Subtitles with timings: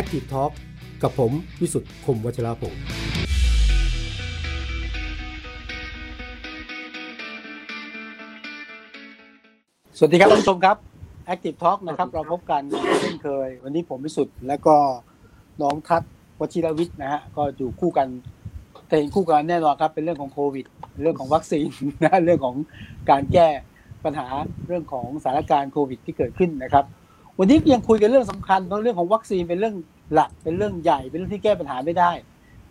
[0.00, 0.52] Active Talk
[1.02, 2.80] กับผมวิสุทธ์คมวัชราภงศ์
[9.96, 10.76] สวัสดีครับท่านผู้ชมครับ
[11.32, 12.62] Active Talk นะครับ เราพบกัน
[13.00, 14.76] เช่นเคย วันนี้ผมวิสุทธ์และก็
[15.62, 18.08] น้องทัศน์วชิรวิทย์นะฮะก็อยู่คู่กัน
[18.88, 20.66] แต่เห็นคู่กันแน่นอนครับ เป็นเรื่องของโควิด
[21.02, 21.68] เรื่องของวัคซีน
[22.04, 22.56] นะเรื่องของ
[23.10, 23.48] การแก้
[24.04, 24.26] ปัญหา
[24.66, 26.86] เรื่องของสถานการณ์โควิดที่เกิดขึ้นนะครับ
[27.38, 29.74] วันนี้ยังคุยกันเรื่องสำคัญเพราะเรื่องของวัคซีนเป็นเรื่อง
[30.12, 32.10] หลักเป็นเรื่องใหญ่ เป็นเรื่องที่แก้ปัญหาไม่ได้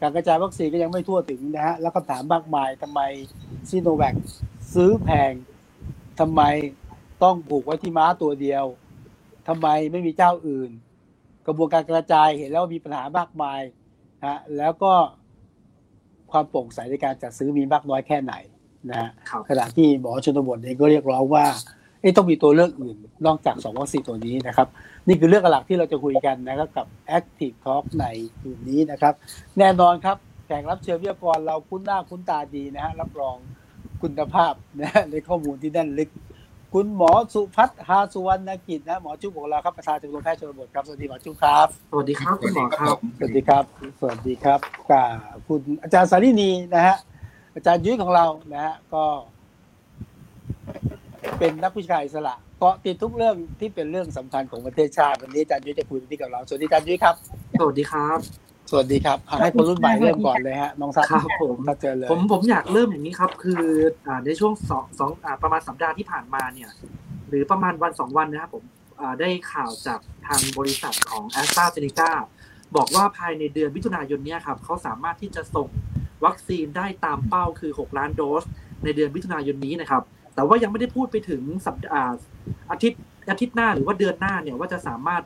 [0.02, 2.99] การกระจายวัคซีนก็ยังไม่ทั่วถึงนะฮะแล้วคำถามมากมายทำไม
[3.70, 4.16] ซีโนแวค
[4.73, 5.34] ซื้อแพง
[6.20, 6.41] ทำไม
[7.23, 8.66] ต้องผูกไว้ที่ม้าตัวเดียว
[9.48, 10.71] ทำไมไม่มีเจ้าอื่น
[11.48, 13.62] กระบวนการกระจายเห็นแล้วมีปัญหามากมาย
[14.26, 14.93] ฮะแล้วก็
[16.32, 18.34] ความโปร่งใสในการจัดซื้อมีมากน้อยแค่ไหน
[18.90, 21.45] นะฮะครับขณะที่หมอชนบทเองก็เรียกร้องว่า
[22.03, 24.67] เอ๊ะต้องมีตัวเลือกอื่นนอกจากสองวัคซีนตัวนี้นะครับ
[25.07, 26.85] นี่คือเรื่องหลักที่เราจะคุยกันนะครับกับ
[27.17, 28.05] Active Talk ใน
[28.39, 29.13] คืนนี้นะครับ
[29.60, 33.35] แน่นอนครับแขกรับเชิญวิทยากรเราคุ้นหน้าคุ้นตาดีนะฮะรับรอง
[34.01, 36.10] คุณภาพนะฮะในข้อมูลที่แน่นลึก
[36.73, 43.63] คุณหมอสุพัฒน์ฮาสุวรรณกิจนะหมอจุ๊บของเราครับประธานชมรมแพทย์ชนบทครับสวัสดีหมอจุ๊บครับสวัสดีครับคุณหมอครับสวัสดีครับ
[43.99, 44.60] สวัสดีครับ
[44.91, 45.07] กับ
[45.48, 46.98] คุณอาจารย์สารินีนะฮะ
[47.55, 49.04] อาจารย์ยุ้ยของเรานะฮะก็
[51.40, 57.16] เป็นนักวิชาการอิสระเกาะติดทุกเรื่องที่เป็นเรื่องสำคัญของประเทศชาติวันนี้อาจารย์ยุ้ยจะคุยเรื่องนี้กับเราสวัสดีอาจารย์ยุ้ยครับ
[57.60, 58.18] สวัสดีครับ
[58.71, 63.62] สวัสดีครับอะให้คนรุ่นใหม่เริ่มก่อนเลยฮะน้องซัดครับผมถ้าเจอเลยผมผมอยากเริ่มอย่างนี้ครับ คือ
[64.07, 66.69] อ่าในช่วงสองสองอ่าประมาณสัปดาห์ที่ผ่านมาเนี่ย
[67.29, 68.63] หรือประมาณวันสองวันนะครับผม
[69.00, 72.12] อ่าได้ข่าวจากทางบริษัทของแอสตราเซเนกา
[72.75, 75.68] บอกว่าภายในเดือนมิถุนายนเนี้ครับเขาสามารถที่จะส่ง
[76.25, 78.44] วัคซีนได้ตามเป้าคือ 6 ล้านโดส
[78.84, 80.03] ในเดือนมิถุนายนนี้นะครับ
[80.35, 82.17] แต่ว่ายังไม่ได้พูดไปถึงสัปดาห์
[82.72, 83.01] อาทิตย์
[83.31, 85.23] อาทิตย์หน้าหรือว่าเดือนหน้าเนี่ยว่าจะสามารถ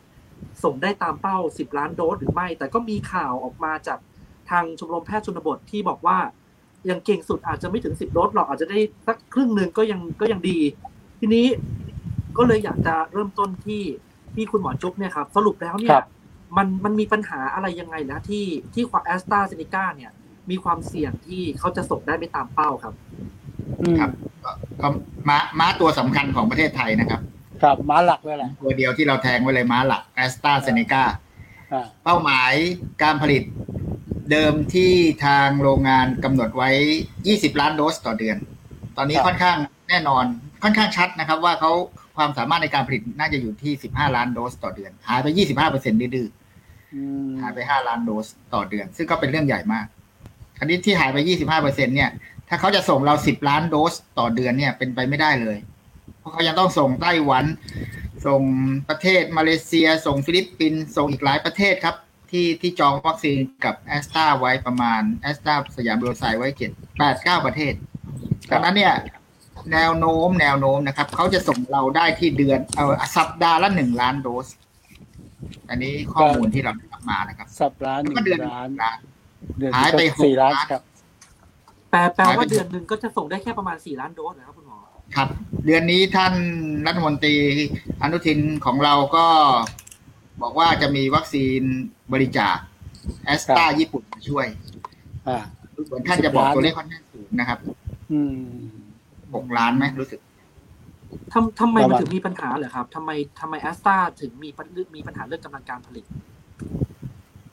[0.64, 4.00] ส่งได้ตามเป้า 10 ล้านโดสหรือไม่ แต่ก็มีข่าวออกมาจาก
[4.50, 6.18] ทางชมรมแพทย์ชนบทที่บอกว่า
[6.90, 10.60] ยังเก่งสุดอาจจะไม่ถึง 10 โดสหรอกอาจจะได้สักครึ่งหนึ่งก็ยังก็ยังดี
[11.20, 11.48] ทีนี้
[12.38, 13.84] ก็เลยอยากจะเริ่มต้นที่
[14.36, 16.08] ที่คุณหมอจุ๊บเนี่ยครับสรุปแล้วเนี่ครัยบ
[16.58, 20.12] มันมันมีปัญหาอะไรยังไงนะที่ที่ควาแอสตราเซเนกาเนี่ย
[20.50, 23.30] มีความเสี่ยงที่เขาจะส่งได้ไม่ตามเป้าครับอืม
[24.00, 24.12] ครับ
[24.44, 24.52] ก็
[24.82, 24.88] ก็
[25.30, 27.22] ม้าม้าตัวสำคัญของประเทศไทยนะครับ
[27.64, 31.04] ครับม้าหลักเลยแหละตัวเดียวที่เราแทงไว้เลยม้าหลักแอสตราเซเนกา
[31.74, 32.54] อ่าเป้าหมาย
[33.04, 33.44] การผลิต
[34.32, 34.92] เดิมที่
[35.26, 36.70] ทางโรงงานกำหนดไว้
[37.16, 38.38] 20 ล้านโดสต่อเดือน
[38.98, 39.58] ตอนนี้ค่อนข้าง
[39.90, 40.26] แน่นอน
[40.64, 41.72] ค่อนข้างชัดนะครับ ว่าเขา
[42.18, 46.28] ความสามารถในการผลิตน่าจะอยู่ที่ 15 ล้านโดสต่อเดือน หายไป 25เปอร์เซ็นต์ดื้อ
[46.94, 49.86] อืมๆหายไป 5 ล้านโดสต่อเดือน ซึ่งก็เป็นเรื่องใหญ่มาก
[50.58, 52.10] คราวนี้ที่หายไป 25เปอร์เซ็นต์เนี่ย
[52.50, 55.58] ถ้าเขาจะส่งเรา10ล้านโดสต่อเดือนเนี่ยเป็นไปไม่ได้เลย
[56.20, 57.46] เพราะเขายังต้องส่งไต้หวัน
[58.28, 58.42] ส่ง
[58.90, 61.96] ประเทศมาเลเซีย ส่งฟิลิปปินส์ส่งอีกหลายประเทศครับ
[62.32, 67.74] ที่ที่จองวัคซีนกับแอสตราไว้ประมาณแอสตราสยามไบโอไซไว้เจ็ดแปดเก้าประเทศ
[68.52, 68.94] ดังนั้นเนี่ย
[69.74, 72.86] แนวโน้มแนวโน้มนะครับ เขาจะส่งเราได้ที่เดือนเอา
[73.18, 74.48] สัปดาห์ละหนึ่งล้านโดส
[75.70, 79.00] อันนี้ข้อมูลที่เราได้รับมานะครับ สัปดาห์หแล้วนึ่ก็งเดือนล้านล้าน
[79.58, 80.82] เดือนหายไปก็สี่หกล้านล้านครับ
[81.90, 84.80] แปลแปลหายไปว่าเดือนหนึ่งก็จะส่งได้แค่ประมาณ4ล้านโดสเหรอครับคุณหมอ
[85.16, 85.28] ครับ
[85.66, 86.34] เดือนนี้ท่าน
[86.88, 87.36] รัฐมนตรี
[88.02, 89.26] อนุทินของเราก็
[90.42, 91.62] บอกว่าจะมีวัคซีน
[92.14, 92.58] บริจาค
[93.26, 94.46] แอสตราญี่ปุ่นมาช่วย
[95.28, 95.38] อ่า
[95.88, 97.60] เหมือนท่านจะบอกตัวเลขค่อนข้างสูงนะครับ
[98.12, 98.38] อืม
[99.36, 100.20] หกล้านไหมรู้สึก
[101.34, 106.06] ทำทำไมประมันมาณถึงมีปัญหาเหรอครับทำไมทำไมแอสตราถึงมีปัญมีปัญหาเรื่องกำลังการผลิต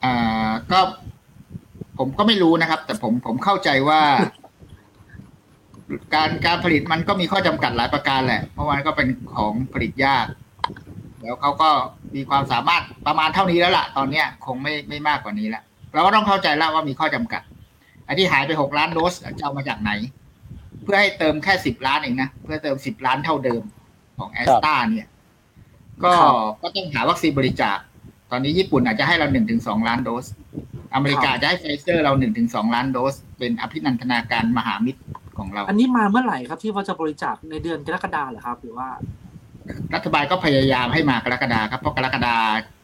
[0.03, 0.79] อ่าก็
[1.99, 4.01] ผมก็ไม่รู้นะครับ แต่ผมผมเข้าใจว่า
[6.13, 10.25] การการผลิตมันก็มีข้อจำกัดหลายประการแหละ เพราะว่ามันก็เป็นของผลิตยาก
[11.21, 11.69] แล้วเขาก็
[12.15, 15.63] มีความสามารถประมาณเท่านี้แล้วล่ะ ตอนเนี้ย คงไม่ไม่มากกว่านี้แล้ว
[15.93, 17.41] เราก็ต้องเข้าใจแล้วว่ามีข้อจำกัด
[18.05, 19.91] ไอ้ที่หายไปหกล้านโดสจะเอามาจากไหน
[20.83, 23.61] เพื่อให้เติมแค่สิบล้านเองนะเพื่อเติมสิบล้านเท่าเดิม
[24.19, 25.07] ของแอสตาเนี่ย
[26.03, 27.77] ก็ครับก็ต้องหาวัคซีนบริจาค
[28.31, 30.25] ตอนนี้ญี่ปุ่นอาจจะให้เราหนึ่งถึงสองล้านโดส
[30.95, 35.01] อเมริกาจะให้ไฟเซอร์เราหนึ่งถึงสองล้านโดส เป็นอภินันทนาการมหามิตร
[35.37, 38.89] ของเรา อันนี้มาเมื่อไหร่ครับที่ว่าจะบริจาคในเดือนกรกฎาเหรอครับหรือว่า
[39.93, 42.35] รัฐบาลก็พยายามให้มากรกฎาครับ เพราะกรกฎา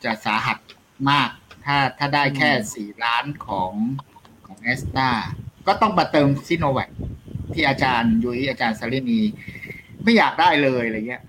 [0.03, 0.57] จะสาหัส
[1.09, 1.29] มาก
[1.65, 3.71] ถ้าถ้าได้แค่สี่ล้านของ
[4.47, 5.09] ของแอสตรา
[5.67, 6.89] ก็ต้องมาเติมซิโนแวค
[7.53, 9.21] ที่อาจารย์ยุ้ยอาจารย์สฤณี
[10.03, 11.23] ไม่อยากได้เลยอะไรเงี้ย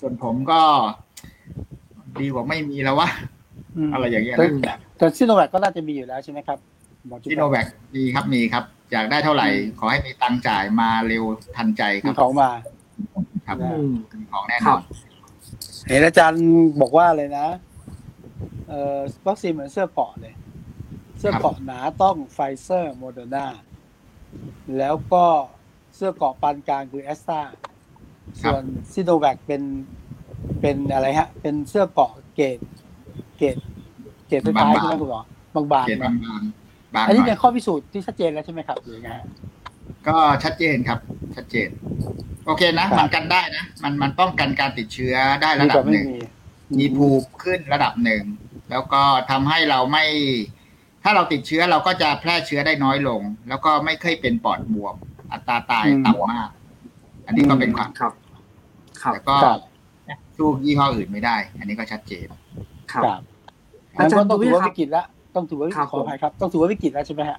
[0.00, 0.60] ส่วนผมก็
[2.20, 3.08] ดีกว่าไม่มีแล้ววะ
[3.76, 6.58] อืมอะไรอย่างเงี้ยแต่นะ แต่ซิโนแวคก็น่าจะมีอยู่แล้วใช่ไหมครับ
[7.06, 11.24] หมอจุ๊บซิโนแวคมีครับมีครับ อยากได้เท่าไหร่ ขอให้มีตังค์จ่ายมาเร็ว
[11.56, 12.50] ทันใจคมีรับของมา
[13.46, 13.90] ครับอือืม
[14.20, 14.82] มีของแน่นครัอบน
[15.88, 16.42] เห็นอาจารย์
[16.80, 17.46] บอกว่าเลยนะ
[18.68, 20.34] เอ่อวัคซีนเหมือนเสื้อเกราะเลย
[21.18, 23.46] เสื้อเกราะหนาต้องไฟเซอร์โมเดอร์นา
[24.78, 25.26] แล้วก็
[25.96, 27.40] เสื้อเกราะปานกลางคือแอสตรา
[28.42, 28.62] ส่วน
[28.92, 29.62] ซิโนแวคเป็น
[30.60, 32.58] เป็นอะไรฮะ เป็นเสื้อเกราะเกรด
[33.38, 33.56] เกรด
[34.32, 35.22] เกรดไฟฟ้าใช่ไหมคุณหมอ
[35.72, 36.42] บางเขียนๆบานะงบาง
[36.94, 39.24] บางอันนี้หน่เป็อยนข้อพิสูจน์ที่ชัดเจนแล้วใช่ไหมครับหรือไงฮะ
[40.08, 40.98] ก็ชัดเจนครับ
[41.36, 41.68] ชัดเจน
[42.46, 46.20] โอเคนะครับมันกันได้นะ มันมันป้องกันการติดเชื้อได้ระดีดักบว่าไม่หนึ่งมี
[46.78, 48.24] มีภูมิขึ้นระดับหนึ่ง
[48.70, 50.04] แล้วก็ทำให้เราไม่
[51.02, 54.94] ถ้าเราติดเชื้อเราก็จะแพร่เชื้อได้น้อยลง แล้วก็ไม่เคยเป็นปอดบวม
[55.32, 56.48] อัตราตายต่ำมาก
[57.26, 58.12] อันนี้ก็เป็นความครับ
[59.02, 59.60] ครับแต่ก็ครับ
[60.36, 62.26] สู้ยี่ห้ออื่นไม่ได้ อันนี้ก็ชัดเจน
[62.92, 63.20] ครับครับ
[63.96, 67.38] อางั้นจารก็ย์ต้องถือว่าดุ้ยครับวิกฤตแล้วต้องถือว่าวิกครัฤตบขออภัยครับ ต้องถือว่าวิกฤตแล้วใช่ไหมฮะ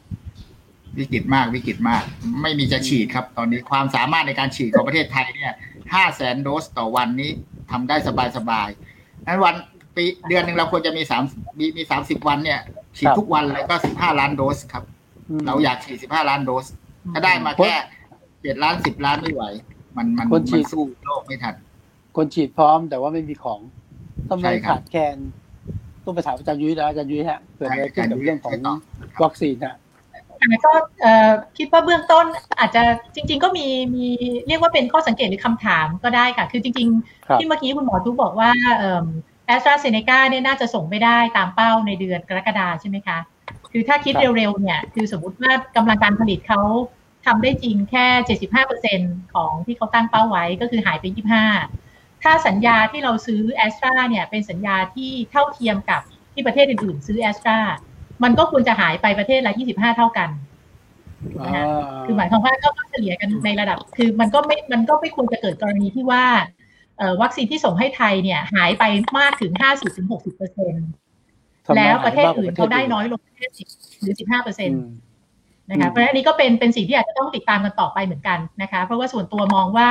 [1.00, 2.04] วิกฤตมากวิกฤตมาก
[2.42, 5.54] ไม่มีจะฉีดครับ ตอนนี้ความสามารถในการฉีดของประเทศไทยเนี่ย
[5.94, 7.32] ห้าแสนโดสต่อวันนี้
[7.72, 9.56] ทำได้สบายสบายๆนั้นวัน
[9.96, 11.24] ปีเดือนหนึ่งเราควรจะมีสาม
[11.60, 12.60] มีมีสามสิบวันเนี่ย
[12.98, 14.84] ฉีดครับทุกวันเลยก็สิบห้าล้านโดสครับ
[15.30, 16.66] อืมเราอยากฉีดสิบห้าล้านโดส
[17.14, 17.74] ถ้าได้มาแค่
[18.42, 19.44] เจ็ดล้านสิบล้านไม่ไหว
[19.98, 21.56] มันมันคนฉีมันดสู้โลกไม่ทัน
[22.18, 23.60] คนฉีดพร้อมแต่ว่าไม่มีของ
[24.30, 25.18] ทำไมใช่ครับขาดแคลน
[26.06, 28.74] ต้องไปถามอาจารย์ยุ้ยนะอาจารย์ยุ้ยฮะเกิดอะไรขึ้นกับเรื่องของใช่ครั
[29.20, 29.76] บวัคซีนฮะ
[30.42, 30.72] ค่ะก็
[31.02, 32.26] เอ่อคิดว่าเบื้องต้น
[32.60, 32.84] อาจจะ
[33.16, 34.06] จริง ๆ ก็มีมี
[34.48, 36.90] เรียกว่าเป็นข้อสังเกตหรือคำถามก็ได้ค่ะ คือจริง
[37.28, 38.50] ครับๆที่เมื่อกี้คุณหมอทุกบอกว่า
[39.48, 43.18] แอสตราเซเนกาเนี่ยน่าจะส่งไม่ได้ตามเป้าในเดือนกรกฎาใช่ไหมคะ
[43.72, 46.62] คือถ้าคิดครับเร็วๆเนี่ย คือสมมติว่ากำลังการผลิตเขา
[47.26, 48.06] ทำได้จริงแค่
[48.90, 51.06] 75%ของที่เขาตั้งเป้าไว้ก็คือหายไป
[51.52, 51.83] 25
[52.24, 56.02] ถ้าสัญญาที่เราซื้อแอสตราเนี่ยเป็นสัญญาที่เท่าเทียมกับ
[56.34, 57.58] ที่ประเทศอื่นๆ ซื้อแอสตรา
[58.24, 60.30] มันก็ควรจะหายไปประเทศละ25 เท่ากัน
[61.42, 61.66] อ่า
[62.06, 66.26] คือหมายความว่าก็เฉลี่ยกันในระดับ คือมันก็ไม่มันก็ไม่ควรจะเกิดกรณีที่ว่า
[66.98, 68.84] เอ่อวัคซีนที่ส่งให้ไทยเนี่ย หายไป
[69.18, 70.88] มากถึง 50-60%ถึง60%เปอร์เซ็นต์
[71.66, 74.88] ทำไมแล้วประเทศหายมกกอื่ว่นเขาได้น้อยลงแค่10หรือ15%เปอร์เซ็นอืต์ม
[75.70, 79.90] นะคะอืมเพราะฉะนั้นอันนี้ก็เป็นเป็นสิ่งที่อาจจะต้องติดตามกันต่อไปเหมือนกันนะคะ เพราะว่าส่วนตัวมองว่า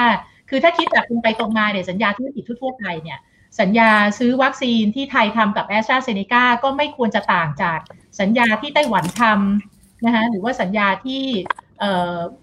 [0.54, 3.18] คือถ้าคิดแบบตรงไปตรงมาเนี่ยสัญญาธุรกิจทั่วไปเนี่ย
[3.60, 7.78] สัญญาซื้อวัคซีนที่ไทยทำกับแอสตราเซเนกาก็ไม่ควรจะต่างจาก
[8.20, 11.22] สัญญาที่ไต้หวันทำนะคะหรือว่าสัญญาที่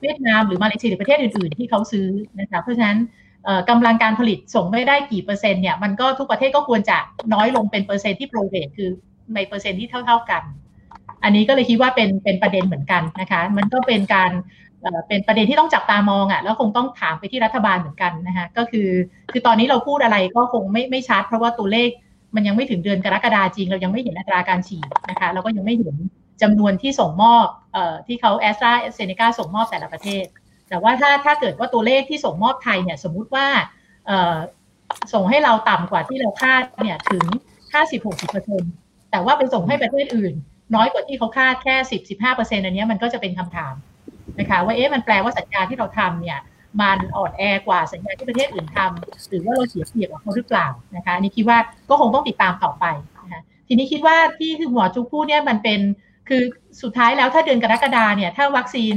[0.01, 2.07] เวียดนามหรือมาเลเซียหรือประเทศอื่น ๆ ที่เขาซื้อ
[2.39, 2.97] นะคะเพราะฉะนั้น
[3.43, 6.97] เอ่อกำลังการผลิตส่งไม่ได้กี่เปอร์เซ็นต์เนี่ยมันก็ทุกประเทศก็ควรจะ
[7.33, 8.89] น้อยลงเป็นเปอร์เซ็นต์ที่โปรเรทคือ
[9.35, 10.43] ในเปอร์เซ็นต์ที่เท่า ๆกัน
[11.23, 14.31] อันนี้ก็เลยคิดว่าเป็นเป็นประเด็นเหมือนกันนะคะ มันก็เป็นการ
[15.07, 18.89] เป็นประเด็นที่ต้องจับตามองอะ่ะแล้วคงต้องถามไปที่รัฐบาลเหมือนกันนะคะก็คือ
[19.31, 21.89] คือตอนนี้เราพูดอะไรก็คงไม่ไม่ชัด เพราะว่าตัวเลข
[22.35, 25.95] มันยังไม่ถึงเดือนกรกฎาจริง เรายังไม่เห็นอัตราการฉีดนะคะเราก็ยังไม่เห็น
[26.41, 30.25] จำนวนที่ส่งมอบเอ่อที่เขาแอสตราเซเนกาส่งมอบแต่ละประเทศ
[30.69, 33.47] แต่ว่าถ้าถ้าเกิดว่าตัวเลขที่ส่งมอบไทยเนี่ยสมมุติว่า
[34.07, 34.35] เอ่อ
[35.13, 37.25] ส่งให้เราต่ำกว่าที่เราคาดเนี่ยถึง
[37.93, 40.33] 50-60%แต่ว่าไปส่งให้ประเทศอื่น
[40.75, 43.73] น้อยกว่าที่เขาคาดแค่สิบสิบห้าเปอร์เซ็นต์อันนี้มันก็จะเป็นคำถาม
[44.39, 46.39] นะคะว่าเอ๊ะมันแปลว่าสัญญาที่เราทำเนี่ย
[46.81, 51.57] มันอ่อนแอกว่าสัญญาที่ประเทศอื่นทำหรือว่าเราเสียเปรียบกับเขาหรือเปล่านะคะอันนี้คิดว่า
[51.89, 52.85] ก็คงต้องติดตามต่อไป
[53.23, 55.79] นะคะทีนี้คิดว่าที่คือหมอจุกพูดเนี่ยมันเป็น
[56.29, 56.41] คือ
[56.81, 58.95] สุดท้ายแล้วถ้าเดือนกรกฎาเนี่ยถ้าวัคซีน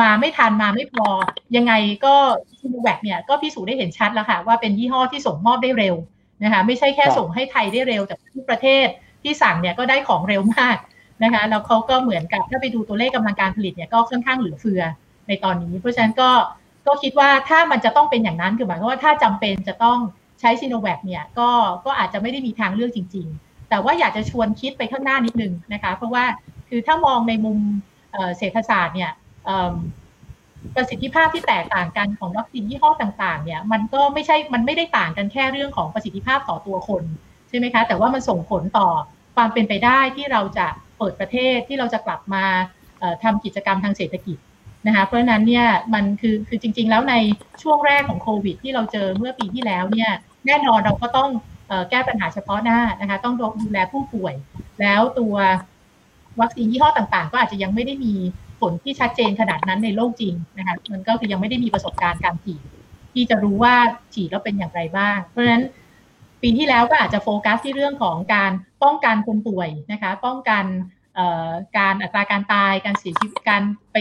[0.00, 1.06] มาไม่ทันมาไม่พอ
[1.56, 1.72] ยังไง
[2.04, 2.14] ก็
[2.60, 5.94] ซีโนแวคเนี่ยก็พิสูจน์ได้เห็นชัดแล้วค่ะ ว่าเป็นยี่ห้อที่ส่งมอบได้เร็ว
[6.44, 8.86] นะคะไม่ใช่แค่ครับส่งให้ไทยได้เร็ว แต่ทุกประเทศ
[9.22, 10.76] ที่สั่งเนี่ยก็ได้ของเร็วมาก
[11.22, 14.82] นะคะแล้วเขาก็เหมือนกับถ้าไปดูตัวเลขกำลังการผลิตเนี่ยก็ค่อนข้างเหลือเฟือ
[15.28, 16.30] ในตอนนี้ เพราะฉะนั้นก็
[16.86, 19.98] ก็คิดว่าถ้ามันจะต้องเป็นอย่างนั้นคือหมายความว่าถ้าจำเป็นจะต้อง
[20.40, 21.50] ใช้ซีโนแวคเนี่ยก็
[21.84, 26.24] ก็อาจจะไม่ได้มีทางเลือกจริง ๆ แต่ว่าอยากจะชวนคิดไปข้างหน้านิดนึงนะคะเพราะว่า
[26.68, 27.58] คือถ้ามองในมุม
[28.38, 29.10] เศรษฐศาสตร์เนี่ย
[30.76, 37.02] ประสิทธิภาพที่แตกต่างกันของวัคซีนยี่ห้อต่างๆเนี่ยมันก็ไม่ใช่มันไม่ได้ต่างกันแค่เรื่องของประสิทธิภาพต่อตัวคน
[37.48, 38.88] ใช่ไหมคะแต่ว่ามันส่งผลต่อ
[39.36, 40.66] ความเป็นไปได้ที่เราจะ
[40.98, 42.44] เปิดประเทศที่เราจะกลับมา
[42.98, 44.38] เอ่อทำกิจกรรมทางเศรษฐกิจ
[44.86, 47.14] นะคะเพราะฉะนั้นเนี่ยมันคือคือจริง ๆ แล้วใน
[47.62, 50.10] ช่วงแรกของโควิด ที่เราเจอเมื่อปีที่แล้วเนี่ย
[50.46, 51.30] แน่นอนเราก็ต้อง
[51.90, 54.34] แก้ปัญหาเฉพาะหน้านะคะต้องดูแลผู้ป่วย
[54.80, 55.34] แล้วตัว
[56.40, 58.14] วัคซีนยี่ห้อต่างๆ ก็อาจจะยังไม่ได้มี
[58.60, 62.60] ผลที่ชัดเจนขนาดนั้นในโลกจริงนะคะมันก็คือยังไม่ได้มีประสบการณ์การฉีด
[63.14, 63.74] ที่จะรู้ว่า
[64.14, 65.64] ฉีดแล้วเป็นอย่างไรบ้าง เพราะฉะนั้น
[66.42, 68.52] ปีที่แล้วก็อาจจะโฟกัสที่เรื่องของการ
[68.82, 70.64] ป้องกันคนป่วยนะคะป้องกัน
[71.14, 73.96] เอ่อการอัตราการตายการเสียชีวิตการไป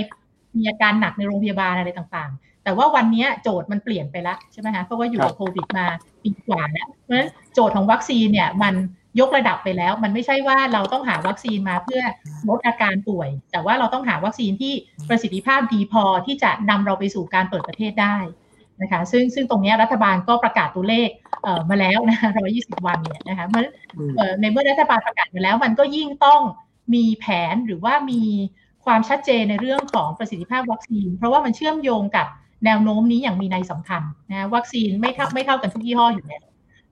[0.57, 5.85] มีอาการหนักในโรงพยาบาลอะไรต่างๆ แต่ว่าวันนี้โจทย์มันเปลี่ยนไปแล้วใช่ไหมคะเพราะว่าอยู่กับโควิดมา
[6.23, 8.75] ปีกว่าแล้วเพราะฉะนั้นโจทย์ของวัคซีนเนี่ยมัน
[9.19, 12.03] ยกระดับไปแล้ว มันไม่ใช่ว่าเราต้องหาวัคซีนมาเพื่อ
[12.49, 14.73] ลดอาการป่วย แต่ว่าเราต้องหาวัคซีนที่
[15.09, 18.17] ประสิทธิภาพดีพอที่จะนำเราไปสู่การเปิดประเทศได้
[18.81, 21.09] นะคะซึ่งซึ่งตรงนี้รัฐบาลก็ประกาศตัวเลข
[21.43, 22.17] เอ่อมาแล้วนะ
[22.53, 23.63] 120 วันเนี่ยนะคะเมื่อ
[23.97, 26.41] อืมเอ่อในเมื่อรัฐบาลประกาศมาแล้ว มันก็ยิ่งต้อง
[26.93, 28.21] มีแผนหรือว่ามี
[28.85, 32.27] ความชัดเจนในเรื่องของประสิทธิภาพวัคซีน เพราะว่ามันเชื่อมโยงกับ
[32.65, 36.43] แนวโน้มนี้อย่างมีนัยสำคัญนะวัคซีนไม่เท่าไม่เท่ากันทุกยี่ห้ออยู่แล้ว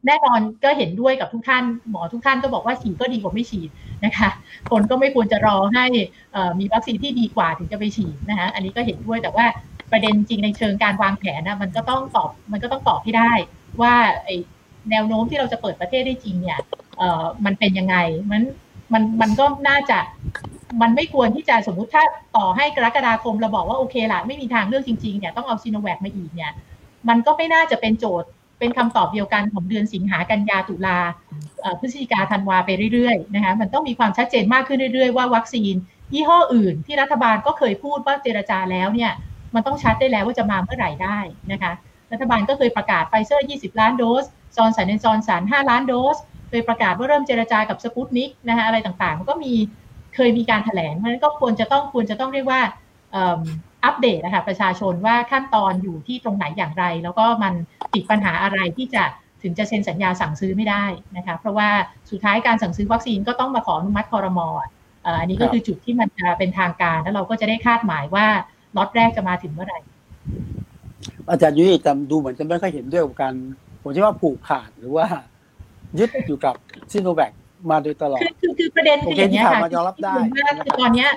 [0.08, 3.70] แน่นอนก็เห็นด้วยกับทุกท่านหมอทุกท่านก็บอกว่าฉีดก็ดีกว่าไม่ฉีด
[4.06, 4.30] นะคะ
[4.72, 5.86] คนก็ไม่ควรจะรอให้
[6.34, 9.46] เอ่อมีวัคซีนที่ดีกว่าถึงจะไปฉีดนะคะอันนี้ก็เห็นด้วยแต่ว่า
[9.92, 13.32] ประเด็นจริงในเชิงการวางแผนนะมันก็ต้องตอบมันก็ต้องตอบให้ได้
[13.82, 14.30] ว่าไอ
[14.92, 16.60] แนวโน้มที่เราจะเปิดประเทศได้จริงเนี่ย
[16.98, 17.96] เออมันเป็นยังไง
[18.32, 18.42] มัน
[18.94, 19.98] มันมันก็น่าจะ
[20.82, 22.04] มันไม่ควรที่จะสมมุติถ้า
[22.36, 26.51] ต่อให้กรกฎาคมเราบอกว่าโอเคละไม่มีทางเลือกจริงๆเนี่ยต้องเอาซีโนแวคมาอีกเนี่ย
[27.10, 30.98] มันก็ไม่น่าจะเป็นโจทย์เป็นคำตอบเดียวกันของเดือนสิงหากันยาตุลา
[31.80, 35.74] พฤศจิกาธันวาไปเรื่อยๆนะคะมันต้องมีความชัดเจนมากขึ้นเรื่อยๆว่าวัคซีน
[36.13, 39.12] ยี่ห้ออื่นที่รัฐบาลก็เคยพูดว่าเจรจาแล้วเนี่ย
[39.55, 41.19] มันต้องชัดได้แล้วว่าจะมาเมื่อไหร่ได้
[41.51, 41.71] นะคะ
[42.12, 46.17] รัฐบาลก็เคยประกาศไฟเซอร์ 20 ล้านโดส จอร์นสันแอนจอร์นสัน5 ล้านโดส
[46.50, 49.53] เคยประกาศว่าเริ่มเจรจากับสปุตนิกนะคะอะไรต่างๆ มันก็มี
[50.15, 52.62] เคยมีการแถลง เพราะฉะนั้นก็ควรจะต้องควรจะต้องเรียกว่า
[53.85, 57.53] อัปเดตนะคะประชาชนว่าขั้นตอนอยู่ที่ตรงไหนอย่างไร แล้วก็มัน
[57.93, 59.03] ติดปัญหาอะไรที่จะ
[59.43, 60.85] ถึงจะเซ็นสัญญาสั่งซื้อไม่ได้
[61.17, 61.69] นะคะเพราะว่า
[62.12, 64.69] สุดท้ายการสั่งซื้อวัคซีนก็ต้องมาขออนุมัติคอรมออะ
[65.03, 68.27] เอ่ออันนี้ก็คือจุดที่มันจะเป็นทางการ แล้วเราก็จะได้คาดหมายว่า
[68.77, 69.79] ล็อตแรกจะมาถึงเมื่อไหร่
[71.29, 73.34] อาจารย์ยุ้ยจำดูเหมือนจะไม่ค่อยเห็นด้วยกับการ
[73.82, 75.05] ผมคิดว่าผูกขาดหรือว่า
[76.00, 76.55] ยึดอยู่กับ
[76.91, 77.32] ซิโนแวค
[77.70, 81.10] มาโดยตลอดคือคือคือประเด็นโอคือเคอย่างที่นี้ยข่าวค่ะมายอมรับได้คือว่าคือตอนเนี้ย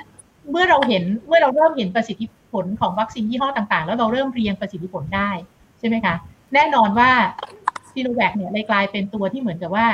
[0.51, 5.31] เมื่อเราเห็นเมื่อเราเริ่มเห็นประสิทธิผลของวัคซีนยี่ห้อต่าง ๆ แล้วเราเริ่มเรียงประสิทธิผลได้
[5.79, 6.15] ใช่ไหมคะ
[6.55, 7.11] แน่นอนว่า
[7.93, 9.87] ซิโนแวคเนี่ยเลยกลายเป็นตัวที่เหมือนกับว่า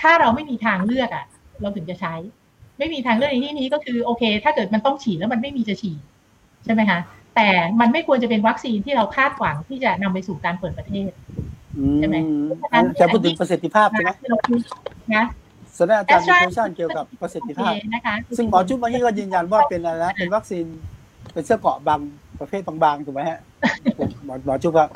[0.00, 1.24] ถ้าเราไม่มีทางเลือกอะ
[1.60, 2.14] เราถึงจะใช้
[2.78, 7.00] ไม่มีทางเลือกในที่นี้ก็คือโอเค ถ้าเกิดมันต้องฉีดแล้วมันไม่มีจะฉีดใช่ไหมคะ
[7.36, 7.48] แต่
[7.80, 11.10] มันไม่ควรจะเป็นวัคซีนที่เราคาดหวังที่จะนำไปสู่การเปิดประเทศ
[11.76, 12.16] อืใช่ไหม
[12.82, 14.60] มจะพูดถึงประสิทธิภาพใช่ไหมที่เราพูด
[15.16, 15.24] นะ
[15.76, 20.64] แสดงอาจารย์มี Astra โครงสร้างเกี่ยวกับประสิทธิโอเคภาพนะคะซึ่งหมอจุ๊บเมื่อกี้ก็ยืนยันว่าเป็นอะไรนะเป็นวัคซีน
[21.32, 22.00] เป็นเสื้อเกราะบาง
[22.40, 23.38] ประเภทบางๆถูกไหมฮะ
[24.24, 24.88] หมอหมอจุ๊บครับ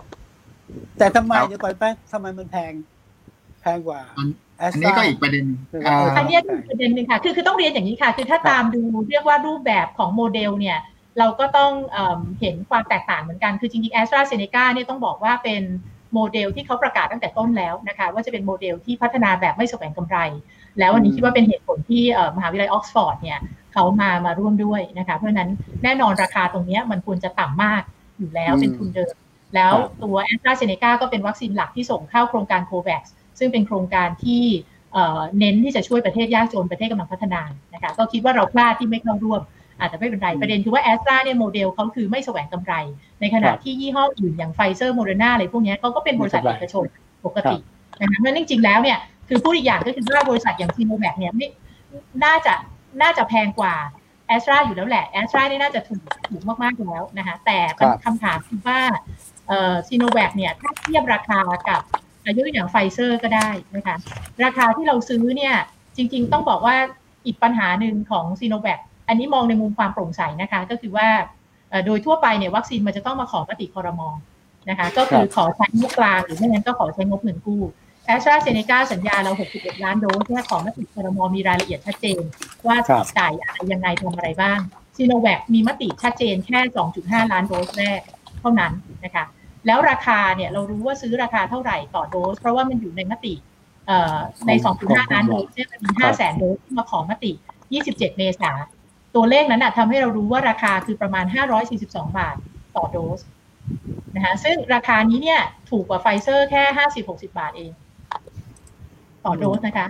[0.98, 2.72] แต่ทำไมครับเดี๋ยวก่อนไปทำไมมันแพง
[3.60, 10.78] แพงกว่าอันแอสอันตนี้ราก็อีกประเด็นเอออ่าอันเนี้ยคือประเด็นหนึ่งค่ะ คือคือต้องเรียนอย่างนี้ค่ะ คือถ้าตามดูเรียกว่ารูปแบบของโมเดลเนี่ย
[11.18, 15.62] เราก็ต้องเอิ่มเห็นความแตกต่างเหมือนกัน คือจริงๆแอสตราเซเนกาเนี่ยต้องบอกว่าเป็น
[16.14, 20.18] โมเดลที่เขาประกาศตั้งแต่ต้นแล้วนะคะว่าจะเป็นโมเดลที่พัฒนาแบบไม่แสวงกำไร
[20.78, 23.38] แล้ววันนี้คิดว่าเป็นเหตุผลที่เอ่อมหาวิทยาลัยออกซฟอร์ดเนี่ย
[23.72, 25.50] เขามามาร่วมด้วยนะคะเพราะฉะนั้น
[25.84, 27.82] แน่นอนราคาตรงเนี้ยมันควรจะต่ำมาก
[28.18, 29.14] อยู่แล้วเป็นทุนเดิม
[29.54, 33.02] แล้วตัวแอสตราเซเนกาก็เป็นวัคซีนหลักที่ส่งเข้าโครงการโควัค
[33.38, 34.44] ซึ่งเป็นโครงการที่
[34.92, 37.42] เอ่อเน้นที่จะช่วยประเทศยากจนประเทศกำลังพัฒนา
[37.74, 39.40] นะคะก็คิดว่าเราพลาดที่ไม่เข้าร่วม
[39.82, 42.74] อาจจะไม่เป็นไรประเด็นคือว่าแอสตราเนี่ยโมเดลเขาคือไม่แสวงกำไร
[43.20, 46.84] ในขณะครับที่ยี่ห้ออื่นอย่างไฟเซอร์โมเดอร์นาอะไรพวกเนี้ยเขาก็เป็นบริษัทไม่กำไรเอกชน
[47.26, 47.56] ปกติ
[48.00, 48.98] นะคะเพราะฉะนั้นจริงๆแล้วเนี่ย
[49.28, 51.48] คือพูดอีกอย่างก็คือว่าบริษัทอย่างซีโนแวคเนี่ยไม่
[52.24, 52.54] น่าจะ
[53.02, 53.74] น่าจะแพงกว่า
[54.26, 58.78] แอสตราอยู่แล้วแหละแอสตราเนี่ยน่าจะถูกถูกมากๆแล้วนะคะแต่ครับคำถามคือว่า
[59.88, 61.80] ซีโนแวคเนี่ยถ้าเทียบราคากับ
[62.26, 63.96] อายุอย่างไฟเซอร์ก็ได้นะคะ
[64.44, 65.54] ราคาที่เราซื้อเนี่ย
[65.96, 66.76] จริง ๆ ต้องบอกว่า
[67.26, 68.80] อีกปัญหาหนึ่งของซีโนแวค
[69.12, 71.08] อันนี้มองในมุมความโปร่งใสนะคะ ก็คือว่า
[71.70, 74.08] เอ่อโดยทั่วไปเนี่ยวัคซีนมันจะต้องมาขอมติคอรมอ
[74.68, 77.62] นะคะ ก็คือขอใช้งบกลางหรือไม่งั้นก็ขอใช้งบเงินกู้
[78.06, 82.22] แอสตราเซเนกาสัญญาเรา 61 ล้านโดสเนี่ยขอมติคอรมอมีรายละเอียดชัดเจน
[82.66, 84.58] ว่าครับจ่ายอะไรยังไงทำอะไรบ้าง
[84.96, 86.60] ซีโนแวคมีมติชัดเจนแค่
[86.96, 88.00] 2.5 ล้านโดสแรก
[88.40, 88.72] เท่านั้น
[89.04, 89.24] นะคะ
[89.66, 93.34] แล้วราคาเนี่ยเรารู้ว่าซื้อราคาเท่าไหร่ต่อโดส เพราะว่ามันอยู่ในมติ
[93.86, 94.16] เอ่อ
[94.46, 94.50] ใน
[94.82, 97.32] 2.5 ล้านโดสเนี่ยมันมี 5 แสนโดสที่มาขอมติ
[97.70, 98.52] 27 เมษา
[99.14, 101.24] ตัวเลขนั้นนะทำให้เรารู้ว่าราคาคือประมาณ
[101.70, 101.84] 542
[102.18, 102.36] บาท
[102.76, 103.20] ต่อโดส
[104.14, 105.40] นะคะซึ่งราคานี้เนี่ย
[105.70, 106.62] ถูกกว่าไฟเซอร์แค่
[107.02, 107.72] 50-60 บาทเอง
[109.24, 109.86] ต่อโดสนะคะ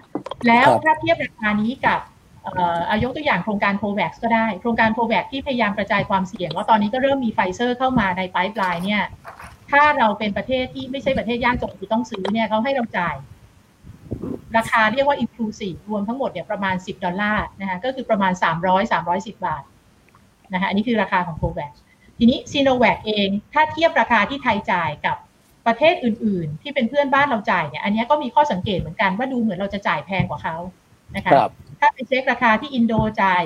[0.49, 2.00] แล้วครับถ้าเทียบราคานี้กับ
[2.43, 9.05] เอ่อเอายกตัวอย่างโครงการโควัคก็ได้ โครงการโควัคที่พยายามกระจายความเสี่ยงแล้วตอนนี้ก็เริ่มมีไฟเซอร์เข้ามาในไ i ป์ไลน์เนี่ย
[9.71, 13.14] ถ้าเราเป็นประเทศที่ไม่ใช่ประเทศยากจนที่ต้องซื้อเนี่ยเขาให้เราจ่าย
[14.57, 19.62] ราคาเรียกว่า inclusive รวมทั้งหมดเนี่ยประมาณ 10 ดอลลาร์นะคะก็คือประมาณ 300 310 บาท
[20.52, 21.73] นะคะอันนี้คือราคาของโควัค
[22.19, 25.16] ทีนี้ซีโนแวคเองถ้าเทียบราคาที่ไทยจ่ายกับ
[25.66, 30.57] ประเทศอื่น ๆ ที่เป็นเพื่อนบ้านเราจ่ายเนี่ยอันนี้ก็มีข้อสังเกตเหมือนกันว่าดูเหมือนเราจะจ่ายแพงกว่าเขา
[31.16, 31.50] นะคะครับ
[31.81, 33.42] ถ้าไปเช็คราคาที่อินโดจ่าย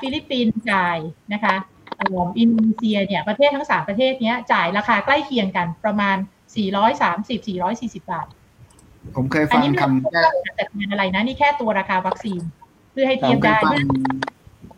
[0.00, 0.96] ฟิลิปปินส์จ่าย
[1.32, 1.54] นะคะ
[1.96, 6.16] เอ่ออินโดนีเซียเนี่ยประเทศทั้งสามประเทศเนี้ยจ่ายราคาใกล้เคียงกันประมาณ
[6.78, 8.26] 430 440 บาท
[9.16, 10.22] ผมเคยอันฟังนี้ไม่คำได้
[10.56, 12.40] แต่เป็นอะไรนะนี่แค่ตัวราคาวัคซีน
[12.92, 13.72] เพื่อให้ผเทียมบเคยได้ฟัง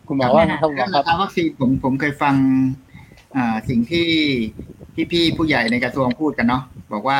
[0.07, 2.35] คุณหมอว่าไงครับคุณหมเรื่อองครัราบคาวัคซีนผมผมเคยฟัง
[3.35, 4.07] อ่าสิ่งที่
[5.11, 7.17] พี่ๆผู้ใหญ่ในกระทรวงพูดกันเนาะบอกว่า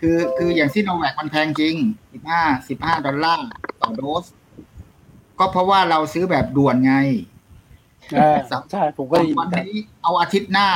[0.00, 1.74] คือคืออย่างซิโนแวคมันแพงจริง
[2.12, 3.48] สิบห้าสิบห้าดอลลาร์
[3.82, 4.24] ต่อโดส
[5.38, 6.94] ก็เพราะว่าเราซื้อแบบด่วนไง
[8.12, 8.36] เออ
[8.70, 10.68] ใช่ผมก็ได้ยินวันกันนี้เอาอาทิตย์หน้า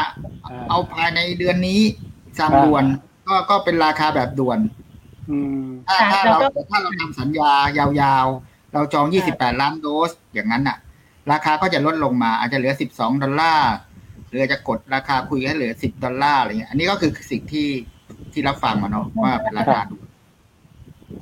[0.45, 1.81] อ่าเอาภายในเดือนนี้
[2.39, 2.85] สั่งอ่าด่วน
[3.29, 4.88] ก็ก็เป็นราคาแบบด่วนอืม
[5.89, 10.77] ถ้าค่ะถ้าแล้เราวก็ถ้าเราทำสัญญายาวๆ เราจอง 28 ล้านโดส อย่างนั้นอะ
[11.33, 13.73] ราคาก็จะลดลงมาอาจจะเหลือ 12 ดอลลาร์
[14.29, 17.69] หรืออาจจะกดราคาคุยให้เหลือ 10 ดอลลาร์อะไรเงี้ยอันนี้ก็คือสิ่งที่
[18.33, 20.07] ที่รับฟังมาเนาะว่าเป็นราคาด่วน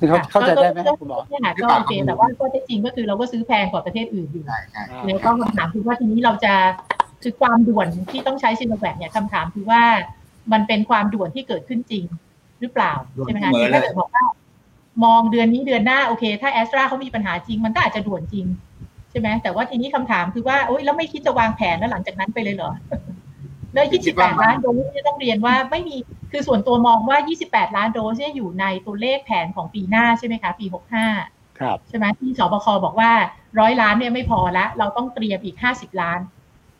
[0.00, 6.54] คือเขาเข้าใจได้ไหมครับคุณหมอเนี่ยก็โอเคแต่ว่าก็จริงก็คือเราก็ซื้อแพงกว่าประเทศอื่นอยู่ใช่ใช่แล้วก็คำถามคือว่าทีนี้เราจะ
[7.22, 9.82] คือความด่วนที่ต้องใช้ซิโนแวคเนี่ยคำถามคือว่า
[10.52, 12.04] มันเป็นความด่วนที่เกิดขึ้นจริง
[12.60, 12.92] หรือเปล่า
[13.24, 14.24] ใช่ไหมคะถ้าเกิดบอกว่า
[15.04, 18.46] มองเดือนนี้เดือนหน้าโอเค ถ้าแอสตราเขามีปัญหาจริงมันก็อาจจะด่วนจริง
[19.10, 22.72] ใช่ไหมแต่ว่าทีนี้คำถามคือว่าโอ๊ยแล้วไม่คิดจะวางแผนแล้วหลังจากนั้นไปเลยเหรอ
[23.74, 25.96] แล้ว28 ล้านโดสเนี่ยต้องเรียนว่าไม่มี
[26.32, 30.66] คือส่วนตัวมองว่า 28 ล้านโดสเนี่ยอยู่ในตัวเลขแผนของปีหน้าใช่ไหมคะปี
[31.12, 33.10] 65 ครับใช่ไหมที่สบคบอกว่า
[33.60, 36.20] ร้อยล้านเนี่ยไม่พอละเราต้องเตรียมอีกห้าสิบล้าน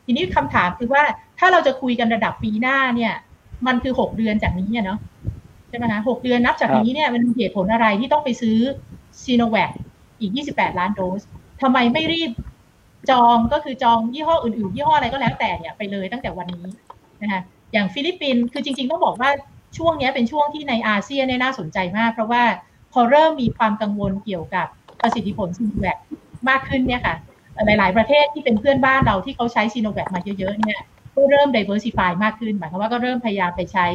[0.05, 1.03] ทีนี้คำถามคือว่า
[1.39, 3.13] ถ้าเราจะคุยกันระดับปีหน้าเนี่ย
[3.67, 4.99] มันคือหกเดือนจากนี้อะเนาะ
[5.36, 8.57] ใช่ไหมคะหกเดือนนับจากนี้เนี่ยมันมีเหตุผลอะไรที่ต้องไปซื้อ
[9.23, 9.71] ซีโนแวค
[10.19, 11.21] อีกยี่สิบแปดล้านโดส
[11.61, 12.31] ทำไมไม่รีบ
[13.09, 16.65] จองก็คือจองยี่ห้ออื่นๆ ยี่ห้ออะไรก็แล้วแต่เนี่ยไปเลยตั้งแต่วันนี้
[17.21, 17.41] นะคะ
[17.73, 19.29] อย่างฟิลิปปินส์คือจริงๆต้องบอกว่า
[19.77, 22.43] ช่วงเนี้ยเป็นช่วงที่ในอาเซียนเนี่ยน่าสนใจมาก เพราะว่า
[22.93, 24.67] พอเริ่มมีความกังวลเกี่ยวกับ
[25.01, 25.97] ประสิทธิผลซีโนแวค
[26.49, 27.15] มากขึ้นเนี่ยค่ะ
[27.65, 30.81] หลายๆประเทศที่เป็นเพื่อนบ้านเราที่เขาใช้ซีโนแวคมาเยอะๆเนี่ย
[31.15, 33.85] ก็เริ่ม diversify มากขึ้น หมายความว่าก็เริ่มพยายามไปใช้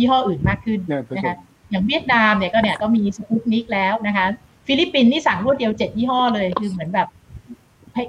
[0.00, 1.36] ยี่ห้ออื่นมากขึ้นเนี่ยเป็นนะคะ
[1.70, 4.26] อย่างเวียดนามเนี่ยก็เนี่ยก็มีสปุตนิกแล้วนะคะ
[4.66, 7.08] ฟิลิปปินส์นี่สั่งรวดเดียวเจ็ดยี่ห้อเลยคือเหมือนแบบ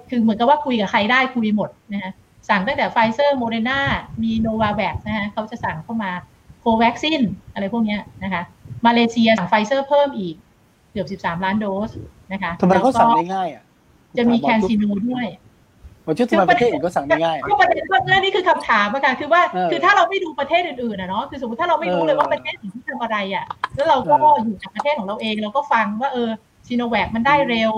[0.09, 2.11] คือเหมือนกับว่าคุยกับใครได้คุยหมดนะคะ
[2.49, 3.79] สั่งตั้งแต่ไฟเซอร์โมเดอร์นา
[4.23, 6.11] มีโนวาแวคนะคะเขาจะสั่งเข้ามา
[6.59, 7.21] โควัคซิน
[7.53, 8.41] อะไรพวกเนี้ยนะคะ
[8.85, 10.35] มาเลเซียสั่งไฟเซอร์เพิ่มอีก
[10.91, 11.91] เกือบ 13 ล้านโดส
[12.31, 13.63] นะคะทำไมเขาสั่งแล้วได้ก็ง่ายอะ
[14.17, 15.25] จะมีแคนซิโนด้วย
[16.05, 26.29] ผมชื่อทำไมประเทศอื่นก็สั่งได้ง่ายก็ประเด็นก็เรื่องนี้คือคำถามอะค่ะคือว่าเออคือถ้าเราไม่ดูประเทศอื่นๆอะเนาะคือสมมติถ้าเราไม่รู้เออเลยว่าประเทศอื่นที่ทำอะไรอะแล้วเราก็เอออยู่จากประเทศของเราเองเราก็ฟังว่าเออ
[26.67, 27.71] ซีโนแวคมันได้เร็ว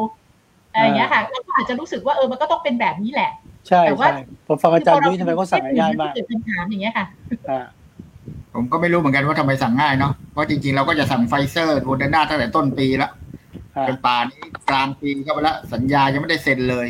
[0.74, 3.32] อะไรอย่างเงี้ยค่ะเราก็อาจจะรู้สึกว่าเออมันก็ต้องเป็นแบบนี้แหละ
[3.68, 7.06] ใช่แต่ว่าใช่ผมฟังอาจารย์ยุ้ยทำไมเขาสั่งง่ายมากเกิดคำถามอย่างเงี้ยค่ะ
[7.50, 7.66] อ่า
[8.54, 13.12] ผมก็ไม่รู้เหมือนกันว่าทำไมสั่งง่ายเนาะเพราะจริงๆเราก็จะสั่งไฟเซอร์โมเดอร์นาตั้งแต่ต้นปีแล้ว
[13.76, 16.88] อ่าเป็นป่านนี้กลางปีเข้าไปแล้วสัญญายังไม่ได้เซ็นเลย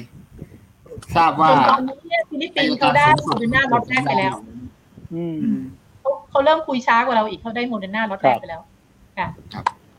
[1.16, 4.36] ทราบว่าส่วนตอนนี้เนี่ยฟิลิปปินส์เขาได้โมเดอร์นาล็อตแรกไปแล้ว
[5.16, 5.38] อืม
[6.02, 8.62] เขาเขาเริ่มคุยช้ากว่าเราอีกเขาได้โมเดอร์นาล็อตแรกไปแล้ว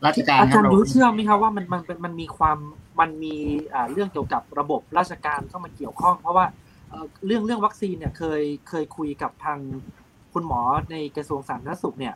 [0.05, 2.57] ราชการอาคจารับรย์เรารู้เชื่อไหมครับว่ามันมันมันมันมีความ
[2.99, 3.35] มันมี
[3.73, 6.45] อ่าเรื่องเกี่ยวกับระบบราชการเข้ามาเกี่ยวข้อง เพราะว่า
[6.89, 9.59] เอ่อเรื่องเรื่องวัคซีนเนี่ยเคยเคยคุยกับทาง
[10.33, 12.13] คุณหมอในกระทรวงสาธารณสุขเนี่ย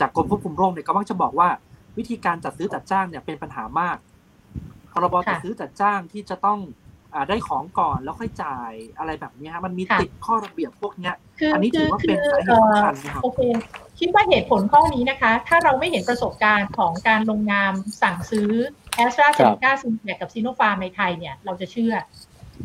[0.00, 1.48] จากกรมควบคุมโรคเนี่ยก็มักจะบอกว่า
[1.98, 3.96] วิธีการจัดซื้อจัดจ้างเนี่ยเป็นปัญหามาก
[4.92, 6.85] พรบจัดซื้อจัดจ้างที่จะต้องอ่า
[7.28, 13.40] ได้ของก่อนแล้วค่อยจ่ายอะไรแบบเนี้ยฮะมันมีค่ะติดข้อระเบียบพวกเนี้ยคืออันนี้ถือว่าเป็นสาเหตุสำคัญนะครับโอเค
[14.00, 18.50] คิดว่าเหตุผลข้อนี้นะคะ ถ้าเราไม่เห็นประสบการณ์ของการลงนามสั่งซื้อ
[18.96, 21.94] แอสตราเซเนกาซิโนแวคกับซีโนฟาร์มในไทยเนี่ยเราจะเชื่อ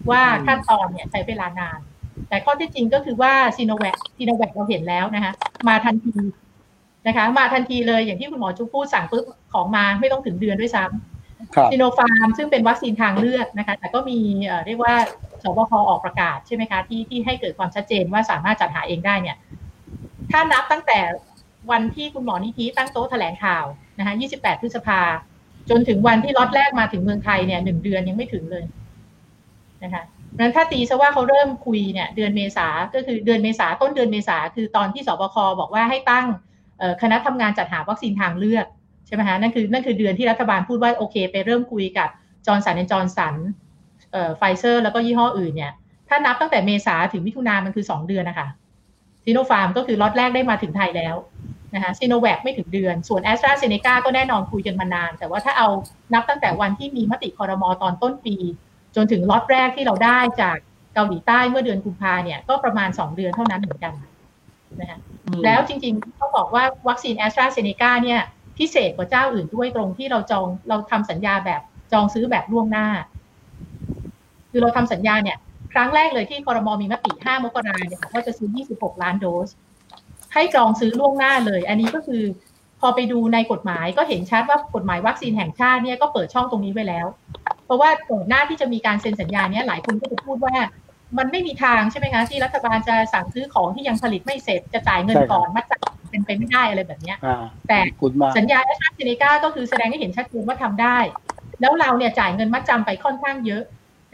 [0.10, 1.80] ว่าอืมขั้นตอนเนี่ยใช้เวลานาน
[2.30, 5.34] แต่ข้อที่จริงก็คือว่าซีโนแวคซีโนแวคเราเห็นแล้วนะคะ
[5.68, 6.16] มาทันที
[7.08, 11.11] นะคะ มาทันทีเลยอย่างที่คุณหมอจุ๊บพูดสั่งปุ๊บของมาไม่ต้องถึงเดือนด้วยซ้ำครับ
[11.72, 14.18] ซีโนฟาร์มซึ่งเป็นวัคซีนทางเลือกนะคะ แต่ก็มี
[14.66, 14.96] เรียกว่า
[15.44, 19.38] สบคออกประกาศใช่ไหมคะที่ที่ให้เกิดความชัดเจนว่าสามารถจัดหาเองได้เนี่ย
[20.32, 21.00] ถ้านับตั้งแต่
[21.72, 23.66] วันที่คุณหมอนิธิตั้งโต๊ะแถลงข่าว
[24.00, 25.02] นะคะ28 พฤษภา
[25.70, 28.66] จนถึงวันที่ล็อตแรกมาถึงเมืองไทยเนี่ยหนึ่งเดือนยังไม่ถึงเลย
[29.84, 36.26] นะคะเพราะฉะนั้นถ้าตีซะว่าเขาเริ่มคุยเนี่ยเดือนเมษาก็คือเดือนเมษาต้นเดือนเมษาคือตอนที่ศบคบอกว่าให้ตั้ง
[37.02, 38.66] คณะทำงานจัดหาวัคซีนทางเลือก
[39.12, 42.10] ใช่ไหมคะนั่นคือนั่นคือเดือนที่รัฐบาลพูดว่าโอเค ไปเริ่มคุยกับ
[42.46, 43.36] จอห์นสันแอนด์จอห์นสัน
[44.12, 45.72] เอ่อไฟเซอร์แล้วก็ยี่ห้ออื่นเนี่ย
[46.10, 48.48] ถ้านับตั้งแต่เมษาถึงมิถุนามันคือสองเดือนนะคะ
[49.24, 51.16] ซีโนฟาร์มก็คือล็อตแรกได้มาถึงไทยแล้ว
[51.76, 55.68] นะคะซีโนแวคไม่ถึงเดือน ส่วนแอสตราเซเนกาก็แน่นอนคุยกันมานาน แต่ว่าถ้าเอา
[56.14, 58.36] นับตั้งแต่วันที่มีมติคอรมอตอนต้นปี
[58.96, 60.58] จนถึงล็อตแรกที่เราได้จาก
[60.94, 63.94] เกาหลีใต้เมื่อเดือนกุมภาเนี่ยก็ประมาณสองเดือนเท่านั้นเหมือนกัน
[64.80, 65.00] นะคะ
[65.46, 68.22] แล้วจริงๆต้องบอกว่าวัคซีนแอสตราเซเนกาเนี่ย
[68.58, 71.62] พิเศษกว่าเจ้าอื่นด้วยตรงที่เราจองเราทำสัญญาแบบ
[71.94, 72.88] จองซื้อแบบล่วงหน้า
[74.52, 75.38] คือเราทำสัญญาเนี่ย
[75.74, 79.50] ครั้งแรกเลยที่คอรมอมีมติ 5 มกราเนี่ยว่าจะซื้อ 26 ล้านโดส
[80.34, 82.24] ให้จองซื้อล่วงหน้าเลย อันนี้ก็คือ
[82.80, 87.08] พอไปดูในกฎหมายก็เห็นชัดว่ากฎหมายวัคซีนแห่งชาติเนี่ยก็เปิดช่องตรงนี้ไว้แล้ว
[87.66, 90.56] เพราะว่าก่อนหน้าที่จะมีการเซ็นสัญญาเนี่ยหลายคนก็จะพูดว่า
[91.18, 100.98] มันไม่มีทางใช่ไหมคะที่รัฐบาลจะสั่งซื้อของที่ยังผลิตไม่เสร็จจะจ่ายเงินก่อนมัดจำเป็นไปไม่ได้อะไรแบบเนี้ยอ่าแต่คุณมากสัญญาแอสตราเซเนกาก็คือแสดงให้เห็นชัดเจนว่าทำได้
[101.62, 103.64] แล้วเราเนี่ยจ่ายเงินมัดจำไปค่อนข้างเยอะ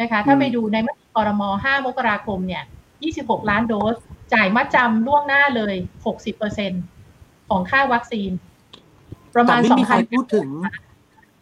[0.01, 2.63] นะคะ ถ้าไปดูในมติคอรม5มกราคมเนี่ย
[3.05, 3.95] 26 ล้านโดส
[4.33, 5.75] จ่ายมัดจำล่วงหน้าเลย
[6.63, 8.31] 60%ของค่าวัคซีน
[9.33, 10.49] ประแต่มาณไม่มีใคร2,000พูดถึง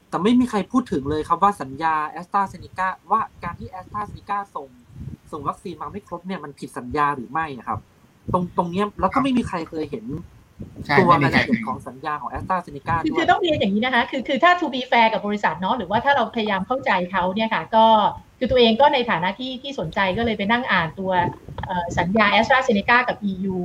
[0.09, 4.69] แต่ไม่มีใครพูดถึงเลยครับว่าสัญญาแอสตราเซเนกาว่าการที่แอสตราเซเนกาส่ง
[5.35, 7.79] ส่งวัคซีนมาไม่ครบเนี่ยมันผิดสัญญาหรือไม่อะครับ
[8.33, 10.05] ตรงตรงเนี้ยแล้วก็ไม่มีใครเคยเห็น
[10.87, 17.85] ใช่ตัวไม่รายมีใครละเอียดของสัญญาของแอสตราเซเนกาคือด้วคืยอต้องเรียนอย่างนี้นะคะ คือคือถ้า to be fair กับบริษัทเนาะหรือว่าถ้าเราพยายามเข้าใจเขาเนี่ยค่ะ ก็
[18.39, 21.11] คือตัวเองก็ในฐานะที่ที่สนใจก็เลยไปนั่งอ่านตัว
[21.65, 23.57] เอ่อสัญญา a s t r a z เซ e c a กับ EU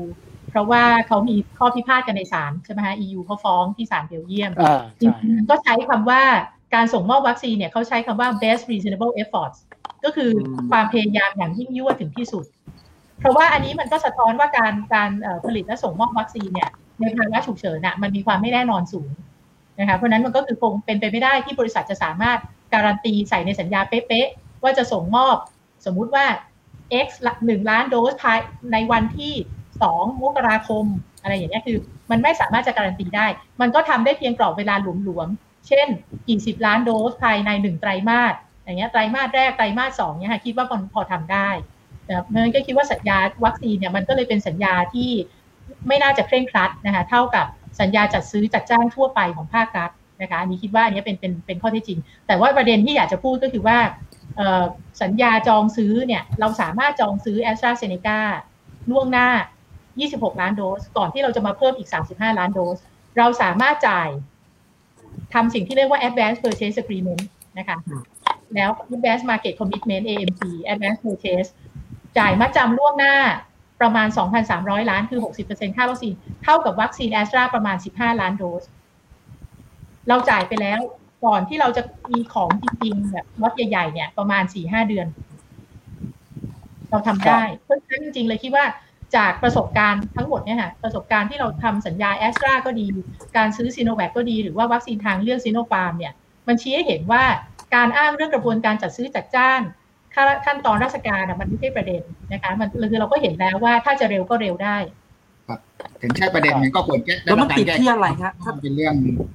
[0.50, 6.22] เพราะว่าเขามีข้อพิพาทกันในศาลใช่ไหมฮะ EU เขาฟ้องที่ศาลเบลเยียมอ่าจริใช่งๆก็ใช้คำว่า
[6.74, 9.58] การส่งมอบวัคซีนเนี่ยเขาใช้คำว่า best reasonable efforts
[10.04, 12.44] ก็คืออมความพยายามอย่างยิ่งยวดถึงที่สุด
[13.20, 19.10] เพราะว่าอันนี้มันก็สะท้อนว่าการการเอ่อผลิตและส่งมอบวัคซีนเนี่ยในภาวะฉุกเฉินน่ะมันมีความไม่แน่นอนสูง
[19.78, 22.38] นะคะเพราะฉะนั้นมันก็คือคงเป็นไปไม่ได้ที่บริษัทจะสามารถ
[22.74, 25.36] การันตีใส่ในสัญญาเป๊ะๆว่าจะส่งมอบ
[25.86, 26.26] สมมุติว่า
[27.06, 27.08] x
[27.46, 28.38] หนึ่งล้านโดสภาย
[28.72, 29.34] ในวันที่
[29.82, 30.84] สองมกราคม
[31.22, 31.78] อะไรอย่างเงี้ยคือ
[32.10, 33.26] มันไม่สามารถจะการันตีได้
[33.60, 35.86] มันก็ทำได้เพียงกรอบเวลาหลวมๆ เช่น
[36.28, 38.34] กี่สิบล้านโดสภายในหนึ่งไตรมาส
[38.70, 41.48] อย่างเงี้ยไตรมาสแรกไตรมาสสองเนี่ยค่ะคิดว่าพอพอทำได้
[42.08, 45.10] นะเพราะฉะนั้นก็คิดว่าสัญญาวัคซีนเนี่ยมันก็เลยเป็นสัญญาที่
[45.88, 47.46] ไม่น่าจะเคร่งครัดนะคะเท่ากับ
[47.80, 49.90] สัญญาจัดซื้อจัดจ้างทั่วไปของภาครัฐ
[50.22, 53.78] นะคะอันนี้คิดว่าอันนี้เป็นเป็นเป็นข้อเท็จจริง แต่ว่าประเด็นที่อยากจะพูดก็คือว่า
[55.02, 58.18] สัญญาจองซื้อเนี่ยเราสามารถจองซื้อแอสตราเซเนกา
[58.90, 59.28] ล่วงหน้า
[59.84, 62.78] 26 ล้านโดส ก่อนที่เราจะมาเพิ่มอีก 35 ล้านโดส
[63.18, 64.08] เราสามารถจ่าย
[65.34, 67.22] ทำสิ่งที่เรียกว่า advance purchase agreement
[67.58, 67.76] นะคะ
[68.54, 71.50] แล้ว advance market commitment AMC advance purchase
[72.18, 73.14] จ่ายมัดจำล่วงหน้า
[73.80, 74.08] ประมาณ
[74.48, 76.12] 2,300 ล้าน คือ 60%ค่าวัคซีน
[76.44, 78.64] เท่ากับวัคซีนแอสตราประมาณ 15 ล้านโดส
[80.08, 80.80] เราจ่ายไปแล้ว
[81.24, 81.82] ก่อนที่เราจะ
[82.12, 85.06] มีของจริงๆแบบล็อตใหญ่ๆ เนี่ย ประมาณ 4-5 เดือน
[86.90, 88.64] เราทำได้ เพราะฉะนั้นจริงๆ เลยคิดว่า
[89.16, 92.86] จากประสบการณ์ทั้งหมดเนี่ยค่ะประสบการณ์ที่เราทำสัญญาแอสตราก็ดี
[93.36, 96.12] การซื้อซีโนแวคก็ดี หรือว่าวัคซีนทางเลือกซีโนฟาร์มเนี่ย
[96.46, 97.22] มันชี้ให้เห็นว่า
[97.74, 99.60] การอ้างเรื่องกระบวนการจัดซื้อจัดจ้าง
[100.14, 102.02] ค่าขั้นตอนราชการอะมันไม่ใช่ประเด็น
[102.32, 104.76] นะคะมันคือเราก็เห็นแล้วว่าถ้าจะเร็วก็เร็วได้
[106.02, 108.94] ถึงใช่ประเด็นมันก็ควรแก้แล้วมันติดที่อะไรฮะถ้าเป็นเรื่อง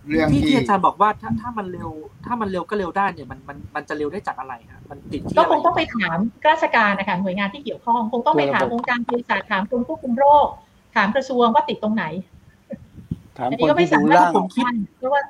[0.10, 1.90] เรื่องที่ที่ที่อาจารย์บอกว่าถ้าถ้ามันเร็ว
[2.26, 6.18] ถ้ามันเร็วก็เร็วได้เนี่ยมันมันมันจะเร็วได้จากอะไรฮะมันติดที่ก็อะไรคงต้องไปถาม
[6.50, 10.48] ราชการนะคะหน่วยงานที่เกี่ยวข้องคงต้องไปถามตัวระบบองค์การเภสัชถามกรมควบคุมโรค
[10.96, 12.06] ถามกระทรวงว่าติดตรงไหน
[13.38, 14.66] ถามอันคนี้นก็ไม่ที่สาดูมารถร่างผมคิด
[14.98, 15.22] เพราะว่า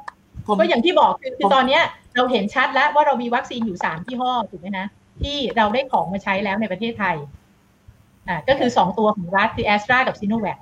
[0.48, 1.84] ผมก็อย่างที่บอกคือคือผมตอนเนี้ย
[2.16, 4.88] เราเห็นชัดแล้วว่าเรามีวัคซีนอยู่สามยี่ห้อถูกไหมนะ
[5.22, 7.16] ที่เราได้ของมาใช้แล้วในประเทศไทย
[8.28, 10.58] อ่าก็คือสองตัวของรัฐคือแอสตรากับซีโนแวค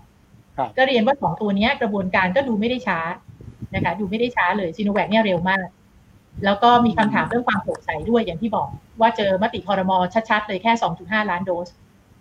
[0.58, 3.00] ครับก็เรียนว่าสองตัวเนี้ยกระบวนการก็ดูไม่ได้ช้า
[3.76, 5.68] นะคะ ดูไม่ได้ช้าเลยซีโนแวคเนี่ยเร็วมาก
[6.46, 8.68] แล้วก็มีคำถามเรื่องความโปร่งใสด้วยอย่างที่บอก
[9.02, 9.98] ว่าเจอมติคอรมอ
[10.30, 11.70] ชัดๆเลยแค่ 2.5 ล้านโดส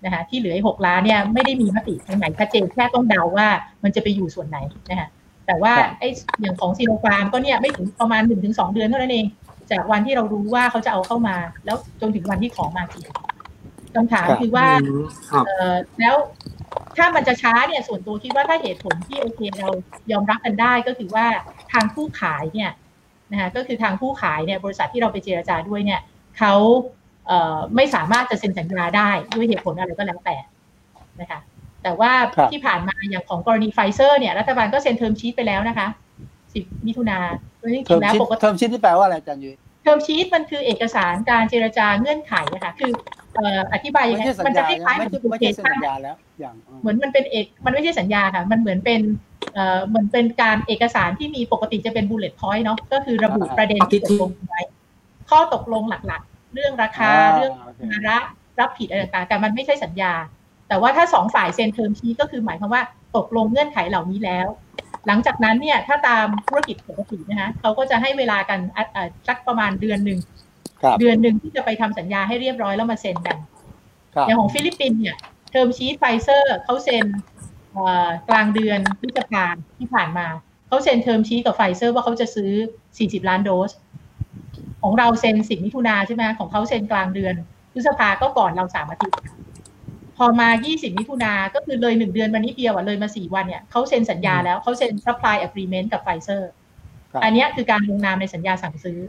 [0.04, 3.48] นะคะที่เหลืออีก6ล้านเนี่ยไม่ได้มีมติตรงไหนชัดเจนแค่ต้องเดาว่า
[3.82, 4.58] มันจะไปอยู่ส่วนไหน
[4.90, 5.08] นะคะ
[5.52, 6.08] แต่ว่าครับไอ้
[6.40, 9.26] อย่างของซีโนฟาร์มก็เนี่ยไม่ถึงประมาณ1-2เดือนเท่านั้นเอง
[9.70, 13.04] จากวันที่เรารู้ว่าเขาจะเอาเข้ามา แล้วจนถึงวันที่ของมาจริง
[13.94, 16.14] คำถามครับคือว่าอืมครับเอ่อแล้ว
[16.96, 19.68] ถ้ามันจะช้าเนี่ยส่วนตัวคิดว่าถ้าเหตุผลที่โอเคเรา
[20.12, 21.26] ยอมรับกันได้ก็คือว่า
[21.72, 22.70] ทางผู้ขายเนี่ย
[23.32, 26.00] นะคะก็คือทางผู้ขายเนี่ยบริษัทที่เราไปเจรจาด้วยเนี่ย
[26.38, 26.54] เขา
[27.26, 30.36] เอ่อไม่สามารถจะเซ็นสัญญาได้ด้วยเหตุผลอะไรก็แล้วแต่
[31.20, 31.40] นะคะ
[31.82, 35.88] แต่ว่าครับที่ผ่านมาอย่างของกรณีไฟเซอร์เนี่ยรัฐบาลก็เซ็น term sheet ไปแล้วนะคะ
[36.36, 37.18] 10มิถุนา
[37.58, 42.92] โดยจเทอริมงๆแล้วชิดปกติ term sheet ที่แปลว่าอะไรอาจารย์ยุ้ย term sheet มันคือเอกสารการเจรจาเงื่อนไขอะค่ะคือ
[43.34, 49.00] เอ่ออธิบายยังไม่ไงใช่สัญญามันจะคล้ายๆไม่เหมือนใช่ไม่ใช่ application สัญญาแล้วอย่างเหมือนมันเป็นเอกมันไม่ใช่สัญญาค่ะ มันเหมือนเป็น
[49.54, 54.60] เอ่อเหมือนเป็นการเอกสารที่มีปกติจะเป็น bullet point เนาะก็คือระบุประเด็นที่ตกลงไว้
[55.30, 58.18] ข้อตกลงหลักๆ เรื่องราคาเรื่องโอเคภาระ
[58.60, 60.12] รับผิดอะไรต่างๆแต่มันไม่ใช่สัญญา
[60.72, 62.82] แต่ว่าถ้าสองฝ่ายเซ็น term sheet ก็คือหมายความว่า
[63.16, 64.46] ตกลงเงื่อนไขเหล่านี้แล้ว
[65.06, 70.18] หลังจากนั้นเนี่ยถ้าตามธุรกิจปกตินะคะเขาก็จะให้เวลากันอะอะสักประมาณเดือนหนึ่ง
[70.82, 73.36] ครับเดือนหนึ่งที่จะไปทำสัญญาให้เรียบร้อยแล้วมาเซ็นกัน
[74.14, 75.16] ครับอย่างของฟิลิปปินส์เนี่ย
[75.50, 77.06] term sheet ไฟเซอร์เขาเซ็น
[77.72, 79.44] เอ่อกลางเดือนพฤษภา
[79.78, 80.26] ที่ผ่านมา
[80.68, 82.50] เขาเซ็น term sheet กับไฟเซอร์ว่าเขาจะซื้อ
[82.90, 83.70] 40 ล้านโดส
[84.82, 87.34] ของเราเซ็นสิบมิถุนาใช่ไหมของเขาเซ็นกลางเดือน
[87.72, 89.51] พฤษภาก็ก่อนเราสามอาทิตย์พ
[90.24, 96.50] อมา 20 มิถุนาก็คือเลยหนึ่งเดือนมานิดเดียวอะเลยมาสี่วันเนี่ยเขาเซ็นสัญญาแล้วเขาเซ็น supply agreement กับไฟเซอร์
[97.12, 99.00] ครับอันเนี้ยคือการลงนามในสัญญาสั่งซื้อ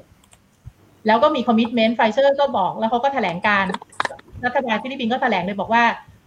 [1.07, 3.65] แล้วก็มี commitment ไฟเซอร์ก็บอกแล้วเขาก็แถลงการ
[4.45, 5.83] รัฐบาลฟิลิปปินส์ก็แถลงเลยบอกว่า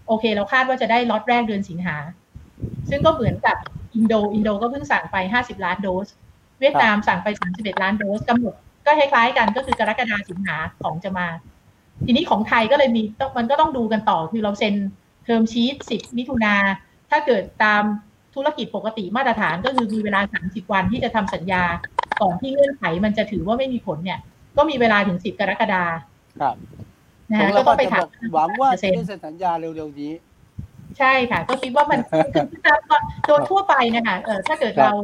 [0.07, 1.97] โอเค เราคาดว่าจะได้ล็อตแรกเดือนสิงหา
[2.91, 3.57] ซึ่งก็เหมือนกับ
[3.95, 6.07] อินโดอินโดก็เพิ่งสั่งไป 50 ล้านโดส
[6.61, 8.55] เวียดนามสั่งไป 31 ล้านโดสกำหนด
[8.87, 11.27] ก็คล้ายๆกันก็คือกรกฎาสิงหาของจะมา
[12.05, 14.75] ทีนี้ของไทยก็เลยมีต้องมันก็ต้องดูกันต่อคือเราเซ็น
[15.25, 16.55] เทอมชีต10มิถุนา
[17.11, 17.83] ถ้าเกิดตาม
[18.35, 21.63] ธุรกิจปกติมาตรฐานก็คือมีเวลา 30 วันที่จะทำสัญญา
[22.23, 24.19] ก่อนที่เงื่อนไขมันจะถือว่าไม่มีผลเนี่ย
[24.57, 25.85] ก็มีเวลาถึง 10 กรกฎา
[26.41, 26.57] ครับ
[27.33, 30.13] นะผมคะเราก็ก็ต้องไปจะถาบมอกหวังว่าจะเซ็นได้เซ็นสัญญาเร็วๆนี้
[30.99, 32.81] ใช่ค่ะ ก็คิดว่ามันคือตาม
[33.27, 34.95] โดยทั่วไปนะคะเออถ้าเกิดครับเรา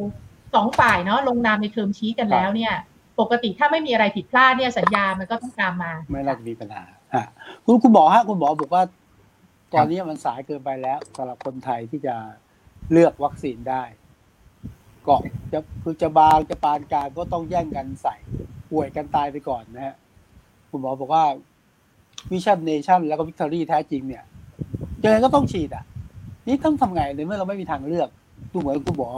[0.55, 2.74] สองฝ่ายเนาะลงนามในเทอมชี้กันแล้วเนี่ย
[3.20, 7.27] ปกติถ้าไม่มีอะไรผิดพลาดเนี่ยสัญญามันก็ต้องตามมา ไม่น่าจะมีปัญหาฮะ
[7.64, 8.83] คุณคุณหมอฮะคุณหมอบอกว่า
[9.75, 12.14] ตอนนี้มันสายเกินไปแล้วสำหรับคนไทยที่จะ
[12.92, 13.83] เลือกวัคซีนได้
[15.07, 15.14] ก็
[15.53, 18.16] จะคือจะบางจะปานกลางก็ต้องแย่งกันใส่
[18.70, 19.94] ป่วยกันตายไปก่อนนะฮะ
[20.70, 21.25] คุณหมอบอกว่า
[22.31, 24.25] vaccination แล้วก็ victory แท้จริงเนี่ย
[25.03, 25.85] ยังไงก็ต้องฉีดอะ
[26.46, 28.09] นี่ต้องทำไงในเมื่อเราไม่มีทางเลือก
[28.53, 29.11] ดูเหมือนคุณหมอ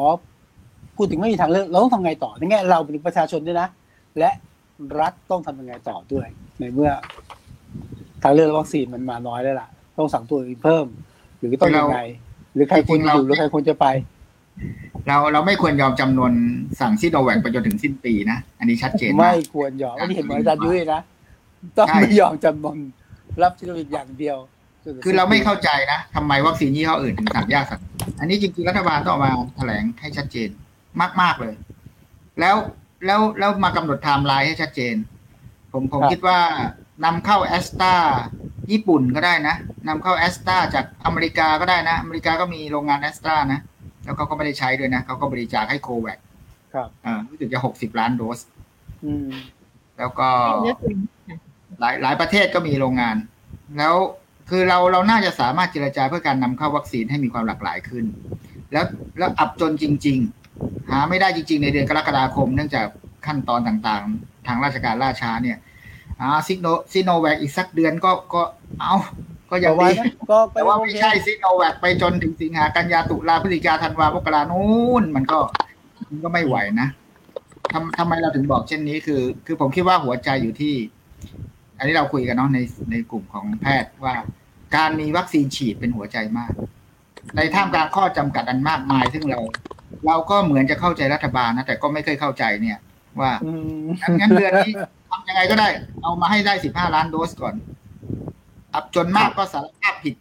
[0.96, 3.68] พูดถึงไม่มีทางเลือกเราต้องทำไงต่อในแง่เราเป็นประชาชนด้วยนะ
[4.18, 4.30] และ
[5.00, 6.26] รัฐต้องทำยังไงต่อด้วย
[6.60, 6.90] ในเมื่อ
[8.22, 10.86] ทางเลือกวัคซีนมันมาน้อยแล้วล่ะ ต้องสั่งตัวอื่นเพิ่ม
[11.38, 12.00] หรือต้องยังไง
[12.54, 13.86] หรือใครควรอยู่หรือใครควรจะไป
[15.06, 16.32] เราเราไม่ควรยอมจำนน
[16.80, 21.00] สั่งซิโนแวคไปจนถึงสิ้นปีนะอันนี้ชัดเจนมาไม่ควรยอมอันนี้เห็นเหมือนอาจารย์ยุ้ยนะ
[21.76, 22.78] ต้องใช่ไม่ยอมจำนน
[23.42, 24.36] รับซิโนแวคอย่างเดียว
[25.04, 27.80] คือเราไม่เข้าใจนะทำไมวัคซีนยี่ห้ออื่นถึงสั่งยากสั่ง
[28.20, 30.48] อันนี้จริงๆรัฐบาลต้องออกมาแถลงให้ชัดเจน
[31.20, 31.54] มากๆเลย
[32.40, 32.56] แล้ว
[33.06, 34.94] แล้วแล้วมากำหนดไทม์ไลน์ให้ชัดเจน
[35.72, 36.38] ผมผมคิดว่า
[37.04, 37.94] นำเข้าแอสตรา
[38.70, 39.54] ญี่ปุ่นก็ได้นะ
[39.88, 43.60] นำเข้าแอสตราจากอเมริกาก็ได้นะ อเมริกาก็มีโรงงานแอสตรานะ
[44.04, 46.18] แล้วเขาก็ไม่ได้ใช้ด้วยนะเขาก็บริจาคให้โคแวกซ์
[46.74, 48.38] ครับอ่ารู้สึกจะหกสิบล้านโดส
[49.04, 49.28] อืม
[49.98, 50.28] แล้วก็
[50.62, 50.98] เลือกเอง
[51.80, 53.16] หลายหลายประเทศก็มีโรงงาน
[53.78, 53.94] แล้ว
[54.50, 58.04] คือเราเราน่าจะสามารถเจรจาเพื่อการนำเข้าวัคซีนให้มีความหลากหลายขึ้น
[58.72, 58.84] แล้ว
[59.18, 60.43] แล้วอับจนจริง ๆ
[60.90, 62.86] หาไม่ได้จริง ๆ ในเดือนกรกฎาคม เนื่องจาก
[63.26, 65.58] ขั้นตอนต่างๆ ทางราชการล่าช้าเนี่ย
[66.20, 68.42] อ่าซิโนซิโนแวคอีกสักเดือนก็ก็
[68.80, 68.94] เอา
[69.50, 75.38] ก็ยังแต่ว่าดีนะก็แต่ว่าไม่ใช่ซิโนแวคไปจนถึงสิงหากันยาตุลาพฤศจิกาธันวามกรานู่นมันก็
[76.10, 76.88] มันก็ไม่ไหวนะ
[77.72, 80.74] ทำทำไมเราถึงบอกเช่นนี้คือ คือผมคิดว่าหัวใจอยู่ที่
[81.78, 82.58] อันนี้เราคุยกันเนาะใน
[82.90, 84.14] ในกลุ่มของแพทย์ว่า
[84.76, 86.52] การมีวัคซีนฉีดเป็นหัวใจมาก
[87.36, 89.40] ในท่ามกลางข้อจำกัดอันมากมาย ซึ่งเรา
[90.06, 92.78] เราก็เหมือนจะเข้าใจรัฐบาลนะแต่ก็ไม่เคยเข้าใจเนี่ย
[93.20, 93.50] ว่าอื
[93.82, 93.86] ม
[94.20, 94.72] งั้นเดือนนี้
[95.10, 95.68] ทำยังไงก็ได้
[96.02, 97.54] เอามาให้ได้สิบห้าล้านโดสก่อน
[98.74, 100.14] อับจนมากก็สารภาพผิด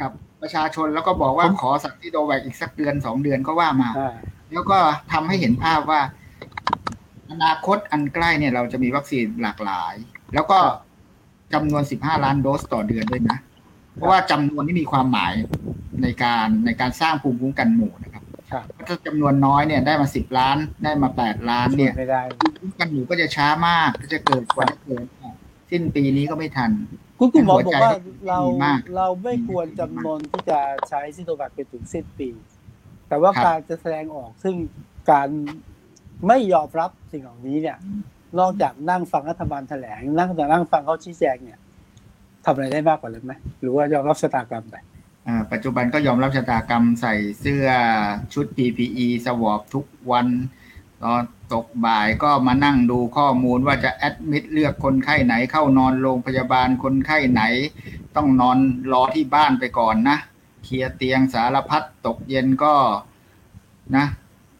[0.00, 0.10] กับ
[0.42, 4.14] ประชาชนแล้วก็บอกว่าขอสั่งที่โดแวกอีกสักเดือนสองเดือนก็ว่ามาอ่า
[4.52, 4.78] แล้วก็
[5.12, 6.00] ทำให้เห็นภาพว่า
[7.30, 9.94] อนาคตอันใกล้เนี่ย เราจะมีวัคซีนหลากหลาย
[10.34, 10.58] แล้วก็
[11.54, 13.38] จำนวน15ล้านโดสต่อเดือนด้วยนะ
[13.94, 15.32] เพราะว่าจำนวนนี้มีความหมาย
[16.02, 18.15] ในการในการสร้างภูมิคุ้มกันหมู่นะครับครับ
[18.86, 25.06] ถ้าจำนวนน้อยเนี่ยได้มา10ล้านได้มา8ล้านช่วเนี่ยยไม่ได้ภูมิคุ้มกันหมู่ก็จะช้ามากก็จะเกิดกว่าจะเกิด
[25.70, 26.70] สิ้นปีนี้ก็ไม่ทัน
[27.18, 32.28] คุณคุณหมอบอกว่าหัวใจเราดีมากเราไม่ควรจำนนที่จะใช้ซิโนแวคไปถึงสิ้นปี
[33.08, 34.54] แต่ว่าครับการจะแสดงออกซึ่ง
[35.10, 35.28] การ
[36.28, 37.76] ไม่ยอมรับสิ่งเหล่านี้เนี่ย
[38.38, 41.58] นอกจากนั่งฟังรัฐบาลแถลงนั่งแต่นั่งฟังเขาชี้แจงเนี่ย
[42.44, 44.84] ทำอะไรได้มากกว่านั้นไหมหรือว่ายอมรับชะตากรรมไปอ่า
[45.52, 47.66] ปัจจุบันก็ยอมรับชะตากรรมใส่เสื้อ
[48.34, 50.26] ชุด PPE สวอปทุกวัน
[51.02, 51.22] ตอน
[51.54, 57.42] ตกบ่ายก็มานั่งดูข้อมูลว่าจะแอดมิดเลือกคนไข้ไหนเข้านอนโรงพยาบาลคนไข้ไหน
[58.16, 58.58] ต้องนอน
[58.92, 60.18] รอที่บ้านไปก่อนนะ
[60.64, 62.74] เคลียร์เตียงสารพัดตกเย็นก็
[63.96, 64.06] นะ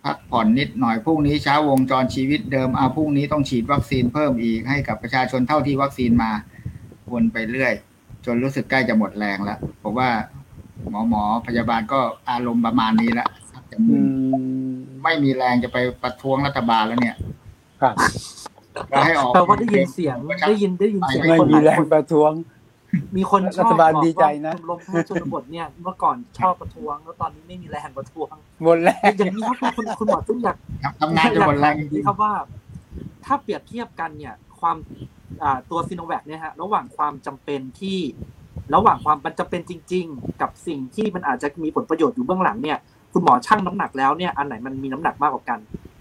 [0.05, 6.31] พักผ่อนนิดหน่อยพรุ่งนี้เช้าวงจรชีวิตเดิมเอาพรุ่งนี้ต้องฉีดวัคซีนเพิ่มอีกให้กับประชาชนเท่าที่วัคซีนมา
[7.13, 7.75] วนไปเรื่อย
[8.25, 10.11] จนรู้สึกใกล้จะหมดแรงแล้วผมว่า
[10.91, 13.29] หมอหมอพยาบาลก็อารมณ์ประมาณนี้แล้ว
[13.71, 13.97] จะอื
[14.73, 17.17] มไม่มีแรงจะไปประท้วงรัฐบาลแล้วเนี่ย
[17.83, 17.95] ครับ
[18.91, 20.17] ก็ให้ออกแปลว่าได้ยินเสียง
[20.49, 22.33] ได้ยินได้ยินเสียงไม่คนหมีลายแรงคนประท้วง
[23.17, 28.29] มีคนชอบรัฐบาลอกดีใจนะว่าชมรมแพทย์ชนบทเนี่ยเมื่อก่อนชอบประท้วง แล้วตอนนี้ไม่มีแรงประท้วง
[28.62, 30.57] หมดแรงอย่างนี้ครับคุณคุณหมอตุ้มอยาก
[31.01, 32.33] ทำงานจะหมดแรงจนี่ริงครับว่า
[33.25, 34.77] ถ้าเปรียบเทียบกันเนี่ย ความ
[35.43, 37.99] อ่าตัวซีโนแวคเนี่ยฮะระหว่างความจำเป็นที่
[38.75, 42.79] ระหว่างความมันจำเป็นจริง ๆ กับสิ่งที่มันอาจจะมีผลประโยชน์อยู่เบื้องหลังเนี่ย
[43.13, 45.59] คุณหมอชั่งน้ำหนักแล้วเนี่ยอันไหนมันมีน้ำหนักมากกว่ากัน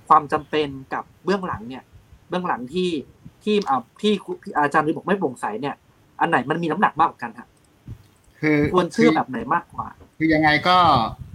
[0.10, 1.84] ความจำเป็นกับเบื้องหลังเนี่ย
[2.30, 2.90] เบื้องหลังที่
[3.44, 5.76] ที่อ่าที่ที่อาจารย์ลิบอกไม่โปร่งใสเนี่ย
[6.22, 10.78] อันไหนมันมีน้ำหนักมากกว่ากันฮะๆคือควรเชื่อแบบไหนมากกว่า คือยังไงก็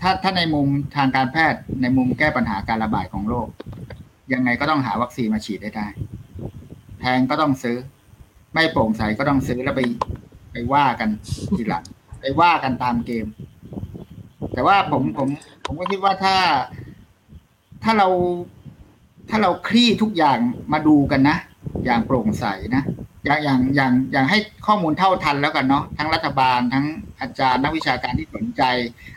[0.00, 0.66] ถ้าถ้าในมุม
[0.96, 3.48] ทางการแพทย์ในมุมแก้ปัญหาการระบาดของโรค
[4.32, 5.86] ยังไงก็ต้องหาวัคซีนมาฉีดได้ได้
[7.00, 7.76] แพงก็ต้องซื้อ
[8.54, 10.29] ไม่โปร่งใสก็ต้องซื้อแล้วไปไป
[10.72, 11.10] ว่ากัน
[11.56, 11.84] ทีหลัง
[12.20, 13.26] ไปว่ากันตามเกม
[14.52, 15.28] แต่ว่าผมผม
[15.66, 16.36] ผมก็คิดว่าถ้า
[17.84, 18.08] ถ้าเรา
[19.30, 20.38] ถ้าเราคลี่ทุกอย่าง
[20.72, 21.36] มาดูกันนะ
[21.84, 22.44] อย่างโปร่งใส
[22.74, 22.82] นะ
[23.24, 26.84] อย่างอย่างอย่างอย่างให้ข้อมูลเท่าทันแล้วกันเนาะทั้งรัฐบาลทั้ง
[27.20, 28.62] อาจารย์นักวิชาการที่สนใจ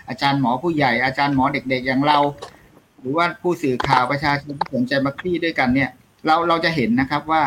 [0.08, 2.20] อาจารย์หมอผู้ใหญ่ อาจารย์หมอเด็กๆอย่างเรา
[3.00, 5.90] หรือว่าผู้สื่อข่าวประชาชนที่สนใจมาคลี่ด้วยกันเนี่ย
[6.26, 7.44] เราเราจะเห็นนะครับว่า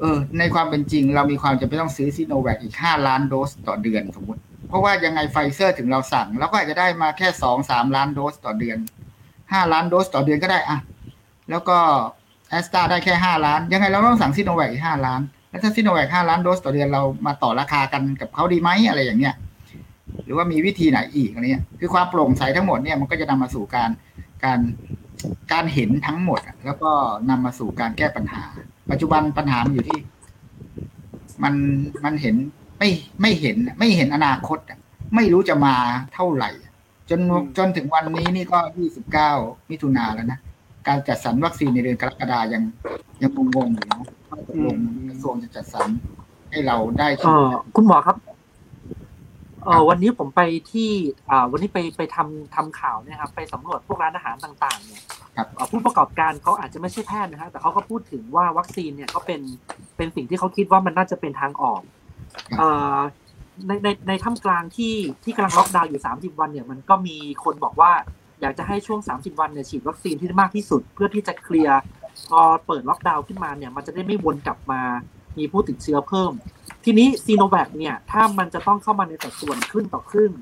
[0.00, 8.78] เออ ในความเป็นจริง เรามีความจำเป็นต้องซื้อซีโนแวคอีกห้าล้านโดสต่อเดือนสมมติ เพราะว่ายังไงไฟเซอร์ถึงเราสั่งเราก็อาจจะได้มาแค่สองสามล้านโดสต่อเดือน
[9.52, 10.78] ห้าล้านโดสต่อเดือนก็ได้อะ
[11.50, 11.78] แล้วก็
[12.50, 19.34] แอสตราได้แค่ห้าล้าน ยังไงเราต้องสั่งซีโนแวคอีกห้าล้าน แล้วถ้าซีโนแวคห้าล้านโดสต่อเดือนเรามาต่อราคากันกับเขาดีไหมอะไรอย่างเงี้ย
[20.24, 23.90] หรือว่ามีวิธีไหนอีกอะไรเงี้ยคือความโปร่งใสทั้งหมดเนี่ยมันก็จะนำมาสู่การ
[24.44, 24.60] การ
[25.52, 26.90] การเห็นทั้งหมด แล้วก็
[27.30, 28.42] นำมาสู่การแก้ปัญหา
[28.90, 30.00] ปัจจุบันปัญหามันอยู่ที่
[31.42, 31.54] มัน
[32.04, 32.36] มันเห็น
[32.78, 34.78] ไม่ไม่เห็น ไม่เห็นอนาคตอะ
[35.14, 35.74] ไม่รู้จะมา
[36.14, 36.50] เท่าไหร่
[37.10, 37.20] จน
[37.58, 39.32] จนถึงวันนี้นี่ก็ยี่สิบเก้า
[39.70, 40.38] มิถุนาแล้วนะ
[40.88, 42.62] การจัดสรรวัคซีนในเดือนกรกฎายัง
[43.22, 44.76] ยังงงๆอยู่นะว่าตกลง
[45.08, 45.88] กระทรวงจะจัดสรร
[46.50, 48.16] ให้เราได้เอ่อคุณหมอครับ
[49.64, 50.40] เออวันนี้ผมไป
[50.72, 50.90] ที่
[51.30, 55.19] อ่า วันนี้ไปไปทำทำข่าวเนี่ยครับ ไปสำรวจพวกร้านอาหารต่าง ๆ เนี่ยครับเอ่อ
[55.70, 59.40] ผู้ประกอบการเขาอาจจะไม่ใช่แพทย์นะฮะแต่เขาก็พูดถึงว่าวัคซีนเนี่ยเขาเป็น
[59.96, 61.80] เป็นสิ่งที่เขาคิดว่ามันน่าจะเป็นทางออก
[62.58, 62.98] เอ่อ
[63.66, 67.92] ในในในท่ามกลางที่ที่กำลังล็อกดาวน์อยู่ 30 วันเนี่ยมันก็มีคนบอกว่า
[68.40, 71.78] อยากจะให้ช่วง 30 วันเนี่ยฉีดวัคซีนที่ได้มากที่สุด เพื่อที่จะเคลียร์
[72.28, 74.82] พอเปิดล็อกดาวน์ขึ้นมาเนี่ยมันจะได้ไม่วนกลับมา
[75.38, 76.32] มีผู้ติดเชื้อเพิ่ม
[76.84, 80.32] ทีนี้ซีโนแวคเนี่ยถ้ามันจะต้องเข้ามาในสัดส่วนครึ่งต่อครึ่ง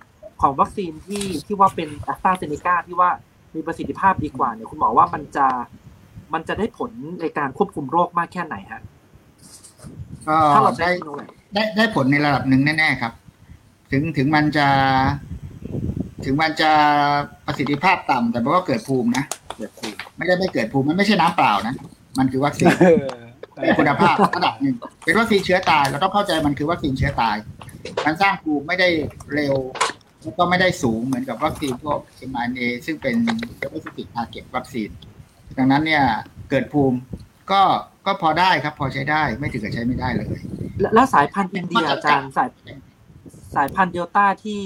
[0.43, 3.11] ของวัคซีนที่ที่ว่าเป็นแอสตราเซเนกาที่ว่า
[3.59, 5.47] มีประสิทธิภาพดีกว่าเนี่ยคุณหมอว่ามันจะ
[6.35, 6.91] มันจะได้ผล
[7.21, 8.83] ในการควบคุมโรคมากแค่ไหนฮะ
[10.29, 13.13] ก็ถ้าเราใช้ได้ซีโนแวคได้ได้ผลในระดับหนึ่งแน่ๆครับ
[13.91, 14.67] ถึงถึงมันจะ
[16.25, 16.71] ถึงมันจะ
[17.47, 19.25] ประสิทธิภาพต่ำแต่มันก็เกิดภูมินะ
[19.59, 21.75] เกิดภูมิไม่ได้ไม่เกิดภูมิมันไม่ใช่น้ำเปล่านะ
[22.19, 23.19] มันคือวัคซีนเออ
[23.55, 27.37] เป็นคุณภาพระดับหนึ่งเป็นวัคซีนเชื้อตายเราต้องเข้าใจมันคือวัคซีนเชื้อตาย
[28.07, 28.89] มันสร้างภูมิไม่ได้
[29.35, 29.55] เร็ว
[30.23, 31.99] แล้วก็ไม่ได้สูงเหมือนกับวัคซีนพวก
[32.31, 33.17] mRNA ซึ่งเป็น
[33.59, 34.91] specific target วัคซีน
[35.59, 36.05] ดังนั้นเนี่ย
[36.51, 36.99] เกิดภูมิ
[37.51, 37.63] ก็
[38.07, 40.41] ก็พอได้ครับ พอใช้ได้ไม่ถึงกับใช้ไม่ได้เลย
[40.81, 42.49] และแล้วสายพันธุ์อินเดียอาจารย์สาย
[43.57, 44.61] สายพันธุ์เดลต้าที่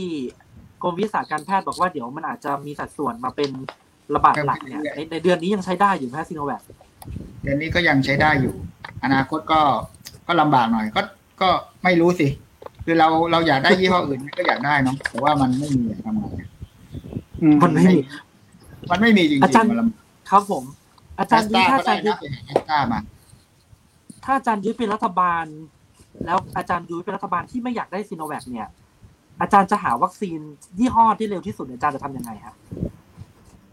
[0.82, 3.50] กรมวิทยาศาสตร์การแพทย์บอกว่าเดี๋ยวมันอาจจะมีสัดส่วนมาเป็น
[4.14, 6.62] ระบาดหลักเนี่ย ในในเดือนนี้ยังใช้ได้อยู่ไหมฮะซีโนแวค
[7.42, 8.54] เดือนนี้ก็ยังใช้ได้อยู่
[9.04, 9.60] อนาคตก็
[10.26, 11.02] ก็ลำบากหน่อยก็
[11.42, 11.48] ก็
[11.84, 12.28] ไม่รู้สิ
[12.84, 16.24] คือเราเราอยากได้ยี่ห้ออื่นก็อยากได้เนาะแต่ว่ามันไม่มีทำไง
[17.42, 17.98] อืมมันไม่มี
[18.90, 20.64] มันไม่มีจริงอาจารย์ๆมันลำครับผม
[21.18, 22.16] อาแอจารสย์ตยุ้รายถ้าก็อาได้จารย์ยุ้นะย
[22.46, 23.00] แอสตรามา
[24.24, 25.44] ถ้าอาจารย์ยุ้ยเป็นรัฐบาล
[26.26, 28.68] แล้วอาจารย์ยุ้ยเป็นรัฐบาลที่ไม่อยากได้ซีโนแวคเนี่ย
[29.40, 30.38] อาจารย์จะหาวัคซีน
[30.78, 32.54] ยี่ห้อที่เร็วที่สุดเนี่ยอาจารย์จะทำยังไงฮะ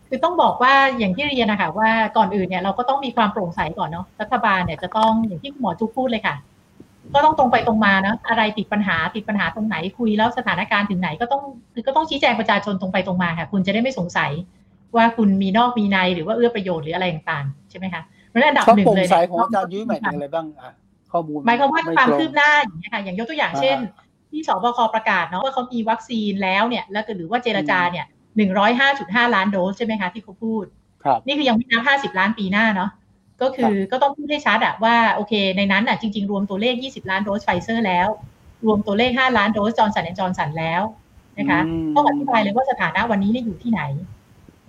[0.07, 6.35] คือต้องบอกว่าอย่างที่เรียนนะคะว่าก่อนอื่นเนี่ยเราก็ต้องมีความโปร่งใสก่อนเนาะรัฐบาลเนี่ยจะต้องอย่างที่คุณหมอจุ๊บพูดเลยค่ะ
[7.13, 11.41] ก็ต้องตรงไปตรงมานะอะไรติดปัญหาติดปัญหาตรงไหนคุยแล้วสถานการณ์ถึงไหนก็ต้อง
[11.73, 14.31] คือก็ต้องชี้แจงประชาชนตรงไปตรงมาค่ะ คุณจะได้ไม่สงสัย
[14.95, 20.71] ว่าคุณมีนอกมีในหรือว่าเอื้อประโยชน์หรืออะไรต่างๆใช่ไหมคะเพราะฉะนั้นอันดับหนึ่งโปร่งใสเนี่ยของอาจารย์ยุ้ยหมายถึงอะไรบ้างอะ
[21.11, 23.77] ข้อมูลหมายความว่าไงตรงความคืบหน้าอย่างเงี้ยค่ะอย่างยกตัวอย่างเช่น
[24.31, 28.05] ที่ศบคประกาศเนาะว่าเขามีวัคซีนแล้วเนี่ย แล้วก็หรือว่าเจรจาเนี่ย
[28.37, 30.65] หนึ่งร้อยห้าจุดห้าล้านโดสใช่ไหมคะที่เขาพูด
[31.03, 32.89] ครับนี่คือยังไม่นับห้าสิบล้านปีหน้าเนาะ
[33.41, 38.07] ก็คือก็ต้องพูดให้ชัดอะว่าโอเค ในนั้นอะจริง ๆ รวมตัวเลข 20 ล้านโดสไฟเซอร์แล้ว
[38.65, 40.81] รวมตัวเลข 5 ล้านโดสจอร์นสันแอนจอร์นสันแล้ว
[41.39, 43.81] นะคะอืมต้องอธิบายเลยว่าสถานะวันนี้เนี่ยอยู่ที่ไหน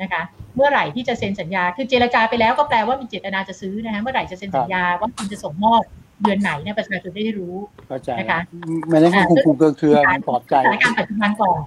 [0.02, 0.22] นะคะ
[0.56, 5.82] เมื่อไหร่ที่จะเซ็นสัญญา คือเจรจาไปแล้วก็แปลว่ามีเจตนาจะซื้อนะคะเมื่อไหร่จะเซ็นสัญญาว่าคุณจะส่งมอบ
[6.22, 7.54] เดือนไหนเนี่ยประชาชนได้รู้
[7.88, 8.40] เข้าใจนะคะ
[8.88, 11.58] ไม่ได้คุมคุมเครือเครือมันปลอบใจสถานการณ์ปัจจุบันก่อน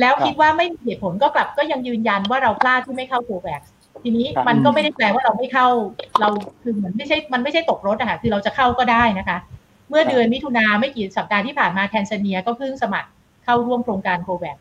[0.00, 3.62] แล้วครับคิดว่าไม่มีเหตุผลก็กลับก็ยังยืนยันว่าเราพลาดที่ไม่เข้าโคแวค
[4.02, 5.68] ทีนี้ครับมันก็ไม่ได้แปลว่าเราไม่เข้า
[6.20, 6.28] เรา
[6.62, 9.38] คือเหมือนไม่ใช่มันไม่ใช่ตกรถอะค่ะคือเราจะเข้าก็ได้นะคะ
[9.88, 13.08] เมื่อเดือนมิถุนาไม่กี่สัปดาห์ที่ผ่านมาแทนซาเนียก็เพิ่งสมัคร
[13.44, 14.56] เข้าร่วมโครงการโคแวค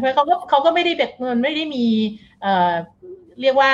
[0.00, 1.84] เพราะเขาก็เขาก็ไม่ได้แบบมันไม่ได้มี
[2.42, 2.72] เอ่อ
[3.40, 3.70] เรียกว่า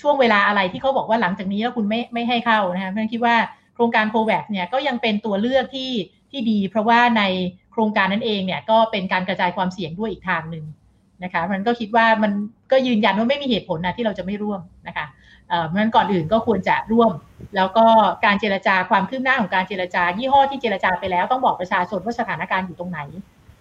[0.00, 3.36] ช่วงเวลาอะไรที่เขาบอกว่าหลังจากนี้แล้วคุณไม่ไม่ให้เข้านะคะเพราะฉะนั้นคิดว่า
[3.74, 5.92] โครงการโคแวคเนี่ยก็ยังเป็นตัวเลือกที่
[6.30, 7.22] ที่ดี เพราะว่าใน
[7.72, 10.64] โครงการนั้นเองเนี่ยก็เป็นการกระจายความเสี่ยงด้วยอีกทางหนึ่ง
[11.24, 12.32] นะคะมันก็คิดว่ามัน
[12.72, 15.06] ก็ยืนยันว่าไม่มีเหตุผลนะที่เราจะไม่ร่วมนะคะ
[15.48, 17.12] เอ่อเพราะนั่นก่อนอื่นก็ควรจะร่วม
[17.56, 17.84] แล้วก็
[18.24, 23.00] การเจรจาความคืบหน้าของการเจรจา ยี่ห้อที่เจรจาไปแล้วต้องบอกประชาชนว่าสถานการณ์อยู่ตรงไหน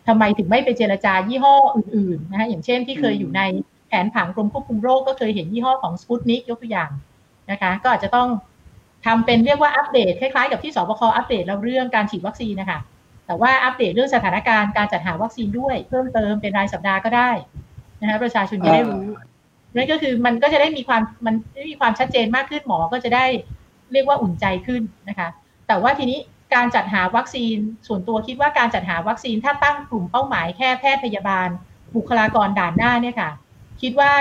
[0.07, 3.41] ทำไมถึงไม่ไปเจรจายี่ห้ออื่นๆนะคะอย่างเช่นที่เคยอยู่ใน
[3.87, 6.91] แผนผังกรมควบคุมโรคก็เคยเห็นยี่ห้อของสปุตนิกยกตัวอย่าง
[7.51, 8.27] นะคะก็อาจจะต้อง
[9.05, 12.79] ทำเป็นเรียกว่าอัปเดตคล้ายๆกับที่สบคอัปเดตเราเรื่องการฉีดวัคซีนนะคะ
[13.25, 17.29] แต่ว่าอัปเดตเรื่องสถานการณ์การจัดหาวัคซีนด้วย เพิ่มเติมเป็นรายสัปดาห์ก็ได้
[18.01, 19.05] นะคะประชาชนจะได้รู้
[19.75, 23.25] นั่นก็คือมันก็จะได้มีความมันได้มีความชัดเจนมากขึ้นหมอก็จะได้
[23.93, 25.27] เรียกว่าอุ่นใจขึ้นนะคะ
[25.67, 26.19] แต่ว่าทีนี้
[26.55, 27.57] การจัดหาวัคซีน
[27.87, 31.49] ส่วนตัวคิดว่าการจัดหาวัคซีนถ้าตั้งกลุ่มเป้าหมายแค่แพทย์พยาบาล
[31.95, 33.31] บุคลากรด่านหน้าเนี่ยค่ะ
[33.81, 34.11] คิดว่า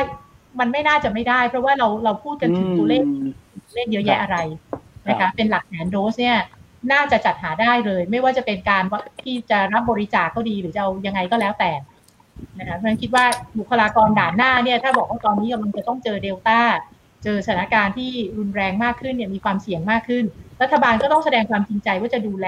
[0.58, 3.28] มันไม่น่าจะไม่ได้ เพราะว่าเราเราพูดกันถึงตัวเลขอืม
[3.74, 4.36] เลขเยอะแยะอะไร
[5.08, 6.36] นะครัคะบเป็นหลักแสนโดสเนี่ย
[6.92, 8.84] น่าจะจัดหาได้เลย ไม่ว่าจะเป็นการ
[9.22, 11.72] ที่จะรับบริจาคก็ดีหรือจะเอายังไงก็แล้วแต่
[12.58, 13.24] นะคะเพราะฉะนั้นคิดว่า
[13.58, 16.60] บุคลากรด่านหน้าเนี่ยถ้าบอกว่าตอนนี้กำลังจะต้องเจอเดลต้า
[17.24, 20.24] เจอสถานการณ์ที่รุนแรงมากขึ้นเนี่ยมีความเสี่ยงมากขึ้น
[20.62, 22.46] รัฐบาลก็ต้องแสดงความจริงใจว่าจะดูแล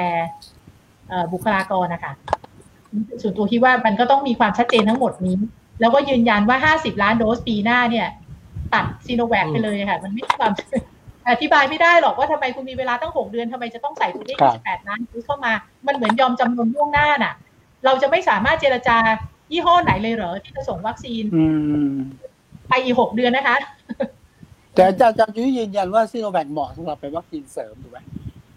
[1.32, 2.12] บุคลากรนะคะ
[3.22, 5.37] ส่วนตัวคิดว่ามันก็ต้องมีความชัดเจนทั้งหมดนี้
[5.80, 8.07] แล้วก็ยืนยันว่า 50 ล้านโดสปีหน้าเนี่ย
[8.74, 10.53] ตัดซีโนแวคไปเลยค่ะ มันไม่มีความ
[11.31, 15.53] อธิบายไม่ได้หรอกว่าทำไมคุณมีเวลาตั้ง6เดือนทำไมจะต้องใส่ตัวเลขครับ28ล้านโดสเข้ามา
[15.87, 17.35] มันเหมือนยอมจำนนล่วงหน้าน่ะ
[17.85, 18.97] เราจะไม่สามารถเจรจา
[19.53, 21.45] ยี่ห้อไหนเลยเหรอที่จะส่งวัคซีนอื
[21.91, 21.95] ม
[22.68, 23.57] ไปอีก6เดือนนะคะ
[24.74, 27.99] แต่อาจารย์อาจารย์ยุ้ยยืนยันว่าซีโนแวคเหมาะสำหรับเป็นวัคซีนเสริมถูกไหม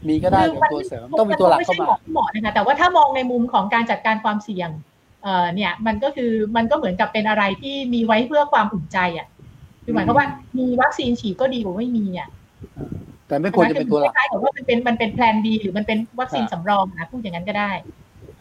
[0.08, 4.70] มีก็ได้เป็นตัวเสริมต้องมีตัวหลักเข้ามาไใช่เหมาะนะคะแต่ว่าถ้ามองในมุมของการจัดการความเสี่ยง
[5.24, 9.28] เอ่อเนี่ยมันก็คือมันก็เหมือนกับเป็นอะไรที่มีไว้เพื่อความอุ่นใจอะ
[9.84, 10.28] คือหมายความว่า
[10.60, 12.30] มีวัคซีนฉีดก็ดีกว่าไม่มีอะ
[13.30, 17.72] แต่ไม่ควรจะเป็นตัวหลักคล้ายๆกับว่ามันเป็นมันเป็นแพลน B หรือมันเป็นวัคซีนสำรองนะพูดอย่างนั้นก็ได้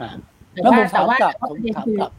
[0.00, 0.08] อ่า
[0.52, 2.12] แต่แล้วว่าผมแต่ถามว่ากลับแต่ผว่ามประเด็นถามคือกลับ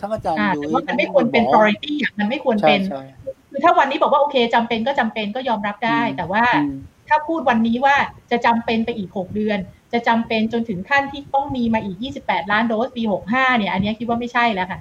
[0.00, 3.02] ทั้งอาจารย์อ่ายุ้แต่ยว่ามันไม่ควรเป็น priority อะมันไม่ควรใช่เป็นใช่
[3.50, 6.76] คือถ้าวันนี้บอกว่าโอเคจำเป็นก็จำเป็นก็ยอมรับได้อืมแต่ว่าอืม
[7.08, 7.96] ถ้าพูดวันนี้ว่า
[8.30, 9.58] จะจำเป็นไปอีก 6 เดือน
[9.92, 14.80] จะจำเป็นจนถึงขั้นที่ต้องมีมาอีก 28 ล้านโดสปี65เนี่ย อันนี้คิดว่าไม่ใช่แล้วค่ะ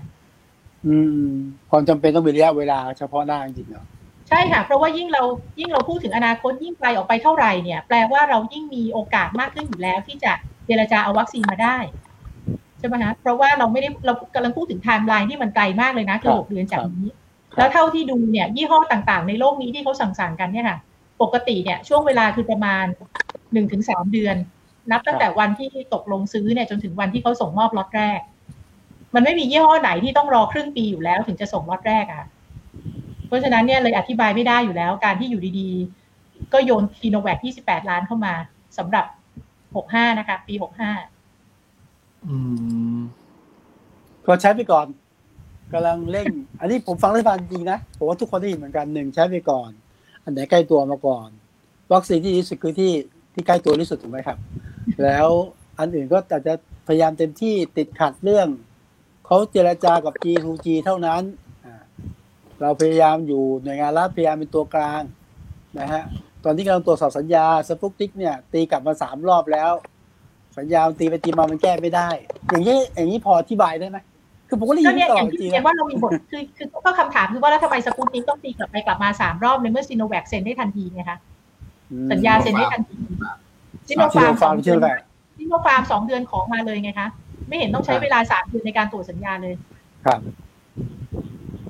[0.87, 0.95] อื
[1.27, 1.33] ม
[1.71, 3.85] ความจำเป็นต้องมีระยะเวลาเฉพาะหน้าจริงๆเนาะ
[4.29, 5.23] ใช่ค่ะเพราะว่ายิ่งเรา
[5.59, 10.31] ยิ่งเราพูดถึงอนาคตยิ่งไกลออกไปเท่าไหร่เนี่ยแปลว่าเรายิ่งมีโอกาสมากขึ้นอยู่แล้ว ที่จะ
[10.65, 11.77] เจรจาเอาวัคซีนมาได้
[12.79, 17.07] ใช่ไหมคะเพราะว่าเราไม่ได้เรากำลังพูดถึงไทม์ไลน์ที่มันไกลมากเลยนะคือหกเดือนจากนี้
[17.57, 20.77] แล้วเท่าที่ดูเนี่ยยี่ห้อต่างๆ ในโลกนี้ที่เขาสั่งๆกันเนี่ยค่ะ
[21.21, 22.85] ปกติเนี่ยช่วงเวลาคือประมาณ
[23.53, 24.35] หนึ่งถึงสามเดือน
[24.91, 28.19] นับตั้งแต่วันที่ตกลงซื้อเนี่ยจนถึงวันที่เขาส่งมอบล็อตแรก
[29.15, 32.25] มันไม่มียี่ห้อไหนที่ต้องรอครึ่งปีอยู่แล้วถึงจะส่งล็อตแรกอะ
[33.29, 38.33] เพราะฉะนั้นเนี่ยเลยอธิบายไม่ได้อยู่แล้ว การที่อยู่ดีๆ ก็โยนซีโนแวค28 ล้านเข้ามา
[38.77, 39.05] สำหรับ
[39.61, 40.53] 65 นะคะ ปี
[41.59, 42.35] 65 อื
[42.97, 42.99] ม
[44.27, 44.87] ก็ใช้ไปก่อน
[45.73, 46.27] กำลังเร่ง
[46.59, 49.69] อันนี้ผมฟังรัฐบาลจริงนะผมว่าทุกคนได้ยินเหมือนกันหนึ่งใช้ไปก่อน
[50.23, 51.27] อันไหนใกล้ตัวมาก่อน
[51.93, 52.91] วัคซีนที่ดีที่สุดคือที่
[53.33, 54.37] ที่ใกล้ตัวที่สุดถูกไหมครับ
[55.03, 55.27] แล้ว
[55.79, 56.53] อันอื่นก็อาจจะ
[56.87, 58.47] พยายามเต็มที่ติดขัดเรื่อง
[59.25, 61.21] เขาเจรจากับ G2G เท่านั้น
[62.61, 65.01] เราพยายามอยู่หน่วยงานรัฐพยายามเป็นตัวกลาง
[65.79, 66.03] นะฮะ
[66.43, 69.71] ตอนที่กำลังตรวจสอบสัญญาสปุกติกเนี่ย ตีกลับมาสามรอบแล้ว
[70.57, 72.09] สัญญามันตีไปตีมามันแก้ไม่ได้
[72.49, 73.97] อย่างนี้อย่างนี้พออธิบายได้ไหม
[74.47, 81.17] คือผมก็ได้ก็ยินเนี่ยตอลอดย่างที่จริงเรียนๆว่าเรามีบทคือคือก็คำถามคือว่าแล้วทำไมสปุตนิกต้องตีกลับไปกลับมาสามรอบในเมื่อซีโนแวคเซ็นได้ทันทีไงคะ
[82.11, 82.97] สัญญาเซ็นได้ทันที
[83.87, 84.97] ซิโนซีฟาโนร์มสฟาอร์งมเดืเชื่ออนแบบ
[85.37, 87.07] ซิโนฟาร์มสองเดือนของมาเลยไงคะ
[87.47, 89.53] ไม่เห็นต้องใช้เวลาสามเดือนในการตรวจสัญญาเลย
[90.05, 90.19] ครับ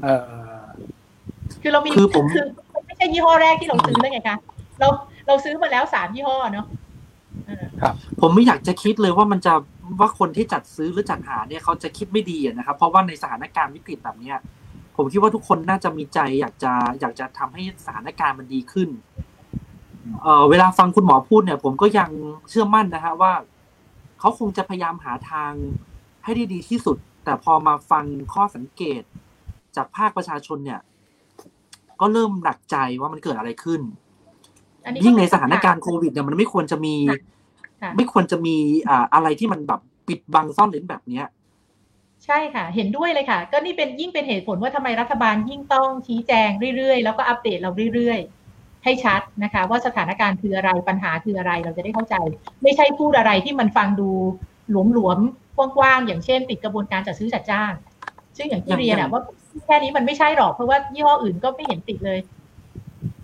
[0.03, 0.38] เออ
[1.61, 2.45] คือเรามีคือผมคือ
[2.85, 4.37] ไม่ใช่ยี่ห้อแรกที่เราซื้อเลยไงคะ
[4.79, 4.87] เรา
[5.27, 6.65] เราซื้อมาแล้วสามยี่ห้อเนาะ
[7.45, 7.65] เออ
[8.21, 9.53] ผมไม่อยากจะคิดเลยว่ามันจะ
[9.99, 14.37] ว่าคนที่จัดซื้อหรือจัดหาเนี่ยเขาจะคิดไม่ดีอะนะครับ เพราะว่าในสถานการณ์วิกฤตแบบเนี้ย
[14.95, 18.89] ผมคิดว่าทุกคนน่าจะมีใจ อยากจะอยากจะทำให้สถานการณ์มันดีขึ้น
[20.21, 22.09] เอ่อเวลาฟังคุณหมอพูดเนี่ย ผมก็ยัง
[22.49, 23.33] เชื่อมั่นนะฮะว่า
[24.19, 25.51] เขาคงจะพยายามหาทาง
[26.23, 29.01] ให้ได้ดีที่สุด แต่พอมาฟังข้อสังเกต
[29.75, 30.79] จากภาคประชาชนเนี่ย
[32.01, 33.81] ก็เริ่มหนักใจว่ามันเกิดอะไรขึ้น
[34.85, 36.95] อันนี้ก็ยิ่งในเป็สถานการณ์โควิดเนี่ยมันไม่ควรจะมี
[37.81, 38.55] ค่ะไม่ควรจะมี
[38.89, 41.25] อ่าอะไรที่มันแบบปิดบังซ่อนเร้นแบบเนี้ย
[42.25, 52.15] ใช่ค่ะ เห็นด้วยเลยค่ะ ก็นี่เป็นยิ่งเป็นเหตุผลว่าทำไมรัฐบาลยิ่งต้องชี้แจงเรื่อยๆ แล้วก็อัปเดตเราเรื่อยๆ ให้ชัดนะคะ ว่าสถานการณ์คืออะไรปัญหาคืออะไรเราจะได้เข้าใจ
[52.63, 54.09] ไม่ใช่พูดอะไรที่มันฟังดู
[54.69, 57.73] หลวมๆกว้างๆอย่างเช่น ติดกระบวนการจัดซื้อจัดจ้าง
[58.37, 59.21] ซึ่งอย่างที่อย่างเรียนอย่าอะงว่า
[59.65, 62.19] แค่นี้มันไม่ใช่หรอกเพราะว่ายี่ห้ออื่นก็ไม่เห็นติดเลย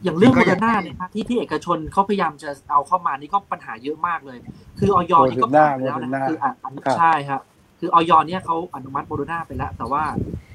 [0.03, 4.37] อย่างเรื่องก็โมอเดย่างอร์นาเนี่ยนะที่ที่เอกชนเขาพยายามจะเอาเข้ามานี่ก็ปัญหาเยอะมากเลย
[4.79, 7.41] คืออย.นี่ก็ผ่านไปแล้วนะคืออะอันใช่ครับ
[7.79, 10.03] คืออย.เนี่ยเขาอนุมัติโมเดอร์นาไปแล้ว แต่ว่า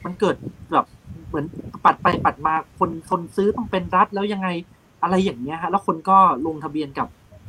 [0.04, 0.36] มันเกิด
[0.72, 0.86] แบบ
[1.28, 1.46] เหมือน
[1.84, 4.48] ปัดไปปัดมาคนคนซื้อต้องเป็นรัฐแล้วยังไง
[5.02, 7.08] อะไรอย่างเงี้ยฮะแล้วคนก็ลงทะเบียนกับ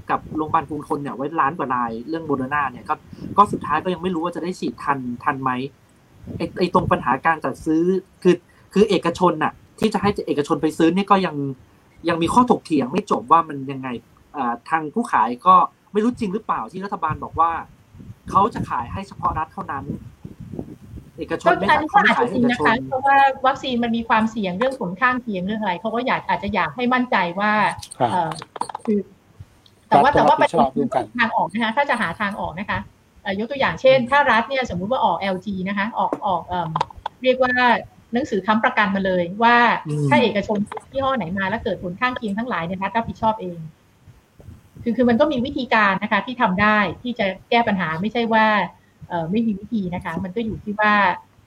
[0.09, 2.95] กับโรงพยาบาลกรุงทนเนี่ยไว้ล้านกว่ารายเรื่องโมเดอร์นาเนี่ยก็
[3.37, 5.51] ก็สุดท้ายก็ยังไม่รู้ว่าจะได้ฉีดทันทันไหม
[6.37, 7.83] ไอไอตรงปัญหาการจัดซื้อ
[8.23, 8.35] คือ
[8.73, 11.35] คือเอกชนน่ะ ที่จะให้เอกชนไปซื้อเนี่ยก็ยัง
[12.09, 13.87] ยังมีข้อถกเถียงไม่จบว่ามันยังไง
[14.35, 15.55] อ่าทางผู้ขายก็
[15.93, 17.51] ไม่รู้จริงหรือเปล่าที่รัฐบาลบอกว่า
[18.29, 19.85] เขาจะขายให้เฉพาะรัฐเท่านั้น
[21.17, 23.17] เอกชก็นไม่อันขายนี้ก็เขาไม่อาจขายจะให้จริเองกนะชคะนเพราะว่า
[23.47, 27.51] วัคซีนมันมีความเสี่ยงเรื่องผลข้างเคียงเรื่องอะไรเขาก็อยากอาจจะอยากให้มั่นใจว่า
[27.99, 28.31] ครับเอ่อ
[28.85, 28.99] คือ
[29.87, 32.99] แต่ว่ารัฐต้แต่องว่ารับประผิดชอบร่วมกันทางออกนะคะ ถ้าจะหาทางออกนะคะเอ่อ
[33.39, 36.69] ยกตัวอย่างเช่น ถ้ารัฐเนี่ยสมมุติว่าออก LG นะคะออกออกเอิ่ม
[37.23, 37.53] เรียกว่า
[38.13, 39.57] หนังสือค้ำประกันมาเลยว่า
[39.87, 40.57] อืมถ้าเอกชน
[40.91, 43.59] ยี่ห้อไหนมาแล้วเกิดผลข้างเคียงทั้งหลายเนี่ยรัฐรับผิดชอบเอง
[44.83, 48.45] คือคือมันก็มีวิธีการนะคะที่ทำได้ที่จะแก้ปัญหาไม่ใช่ว่า
[49.09, 50.93] เออไม่มีวิธีนะคะ มันก็อยู่ที่ว่า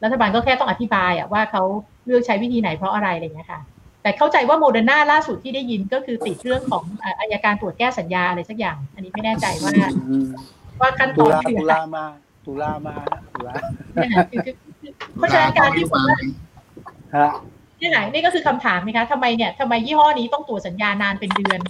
[0.02, 1.62] รัฐบาลก็แค่ต้องอธิบายอะว่าเขา
[2.06, 3.60] เลือกใช้วิธีไหนเพราะอะไรอะไรอย่างเงี้ยค่ะ
[4.02, 9.72] แต่เข้าใจว่าโมเดอร์นาล่าสุดที่ได้ยินก็คือติดเรื่องของเอ่ออายการตรวจแก้สัญญาอะไรสักอย่าง อันนี้ไม่แน่ใจว่า
[10.08, 10.26] อืม
[10.80, 12.04] ว่าขั้นตตุอนลาคือตุอะไรลามา
[12.46, 12.94] ตุลามา
[13.34, 13.54] ตุลา
[13.94, 16.16] เนี่ยค่ะคือคือคือเพราะฉะนั้นการที่ผมว่า
[17.16, 17.30] ฮะ
[17.80, 21.60] นี่ไหนนี่ก็คือคำถามนะคะทำไมเนี่ยทำไมยี่ห้อนี้ต้องตรวจสัญญานานเป็นเดือน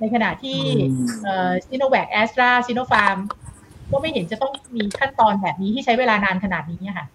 [0.00, 0.58] ในขณะที่
[0.92, 3.18] อืมเอ่อซิโนแวคแอสตราซิโนฟาร์ม
[3.90, 7.06] ก็ไม่เห็นจะต้องมีขั้นตอนแบบนี้ที่ใช้เวลานานขนาดนี้อะค่ะ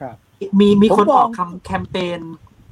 [0.00, 0.16] ครับ
[0.60, 2.20] มีมีคนผมมองออกคำแคมเปญ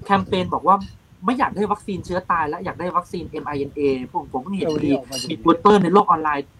[0.04, 0.76] แคมเปญบอกว่า
[1.24, 3.80] ไม่อยากได้วัคซีนเชื้อตายแล้วอยากได้วัคซีน mRNA
[4.12, 6.59] ผมผมเพิ่งเห็นเออมีนี่ออกมามีโปสเตอร์ในโลกออนไลน์อ่า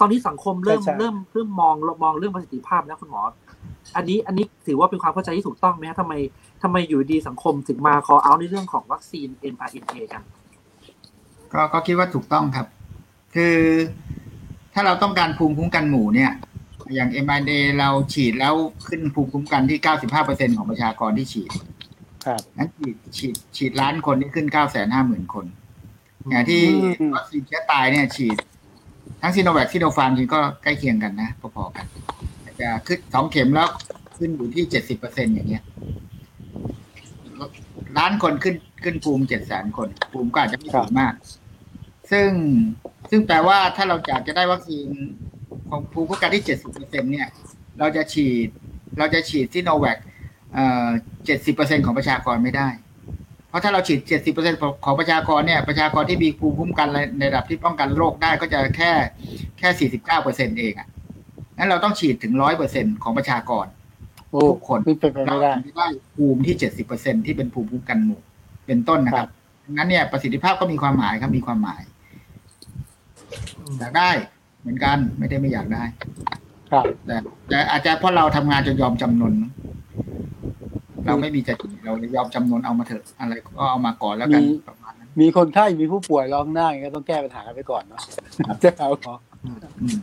[0.00, 3.22] ตอนนี้สังคมเริ่มใช่ใช่เริ่มเริ่มมองมองเรื่องประสิทธิภาพนะคุณหมอ
[3.96, 6.14] อันนี้อันนี้ถือว่าเป็นความเข้าใจที่ถูกต้องไหมฮะทำไม
[6.62, 10.22] ทำไมอยู่ดีสังคมถึงมาคอเอาในเรื่องของวัคซีน mRNA กัน
[11.52, 12.66] ก็ก็คิดว่าถูกต้องครับ
[13.34, 13.56] คือ
[14.74, 16.32] ถ้าเราต้องการภูมิคุ้มกันหมู่เนี่ย
[16.94, 18.54] อย่าง m อ a เราฉีดแล้ว
[18.88, 19.78] ขึ้นภูมิคุ้มกันที่
[20.18, 21.50] 95%ของประชากรที่ฉีด
[22.26, 24.46] ครับนั้นฉีดฉีดฉีดล้านคนนี่ขึ้น
[24.90, 25.46] 950,000คน
[26.30, 26.62] อย่างที่
[27.00, 28.36] อืมวัคซีนเชื้อตายเนี่ยฉีด
[29.22, 31.86] ทั้งซีโนแวคซีโนฟาร์มจริงก็ใกล้เคียงกันนะพอๆกัน
[32.60, 33.68] จะขึ้นสองเข็มแล้ว
[34.18, 35.62] ขึ้นอยู่ที่70%อร์เซ็นอย่างเงี้ย
[37.98, 41.14] ล้านคนขึ้นขึ้นภูมิ700,000คน ภูมิก็อาจจะไม่สูงมาก
[42.10, 42.28] ซึ่ง
[43.10, 44.86] ซึ่งแปลว่าถ้าเราอยากจะได้วัคซีน
[45.70, 47.28] ของภูมิคุ้มกันที่70%เปอร์เซ็นเนี่ย
[47.78, 48.48] เราจะฉีด
[48.98, 49.98] เราจะฉีดซิโนแวค
[50.54, 50.88] เอ่อ
[51.36, 52.68] 70%ของประชากรไม่ได้
[53.54, 54.00] ราะถ้าเราฉีด
[54.36, 56.88] 70%ของประชากรเนี่ย ประชากรที่มีภูมิคุ้มกัน
[57.18, 58.92] ในระดับที่ป้องกันโรคได้ก็จะแค่
[59.58, 59.88] แค่
[60.18, 60.88] 49%เองอะ
[61.58, 62.32] งั้นเราต้องฉีดถึง
[62.68, 63.66] 100%ของประชากร
[64.30, 66.56] โอ้ทุกคนนี่เป็นไปเราไม่ได้ถึงจะได้ภูมิที่
[66.90, 68.20] 70%ที่เป็นภูมิคุ้มกันหมู่
[68.66, 69.30] เป็นต้นนะคครัรับบ
[69.64, 71.82] ดังนั้นเนี่ยประสิทธิภาพก็มีความหมายครับมีความหมาย
[73.78, 74.10] อยากได้
[74.60, 75.84] เหมือนกันไม่ได้ไม่อยากได้
[76.70, 77.16] ครับ แต่
[77.48, 79.34] แต่อาจจะเพราะเราทำงานจนยอมจำนน
[81.06, 88.00] เราไม่มีจะกินเราเลยยอมจำนนเอามาเถอะอะไรก็เอามาก่อนแล้วกันมีประมาณนั้นมีคนไข้มีผู้ป่วยร้องหน้าอย่างเงี้ยต้องแก้ปัญหากันไปก่อนเนาะ
[88.64, 89.98] จะเอาขออืม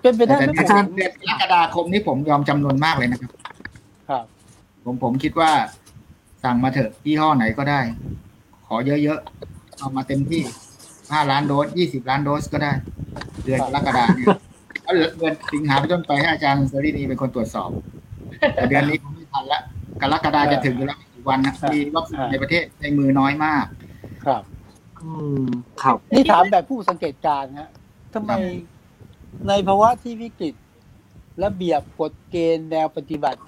[0.00, 3.30] เป็นไปได้แต่ไหมในผมเดือนกรกฎาคมนี้ผมยอมจำนนมากเลยนะครับ
[4.08, 4.24] ครับ
[4.84, 5.50] ผมผมคิดว่า
[6.44, 7.80] สั่งมาเถอะยี่ห้อไหนก็ได้
[8.66, 10.42] ขอเยอะๆเอามาเต็มที่
[11.12, 12.72] ห้าล้านโดสยี่สิบล้านโดสก็ได้
[13.44, 14.28] เดือนกรกฎาเนี่ย
[14.82, 17.70] แล้วเดือนสิงหาไปจนไปให้อาจารย์เซรีนีเป็นคนตรวจสอบ
[18.54, 19.60] แต่เดือนนี้ผมไม่ทันละ
[20.02, 23.64] กรกฎาจะถึงอยู่แล้วอีกวันนะมีวัคซีนในประเทศในมือน้อยมาก
[24.24, 24.42] ครับ
[25.02, 25.12] อื
[25.44, 25.46] ม
[25.82, 27.70] ครับนี่ถามแบบผู้สังเกตการณ์ฮะ
[28.14, 28.32] ทำไม
[29.48, 30.54] ในภาวะที่วิกฤต
[31.44, 33.40] ระเบียบกฎเกณฑ์แนวปฏิบัติ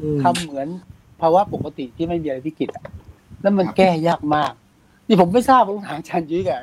[0.00, 0.68] อืมทำเหมือน
[1.20, 2.84] ภาวะปกติที่ไม่มีอะไรวิกฤตอะ
[3.42, 4.52] แล้วมันครับแก้ยากมาก
[5.08, 6.58] นี่ผมไม่ทราบผมถามอาจารย์ยุ้ยกับ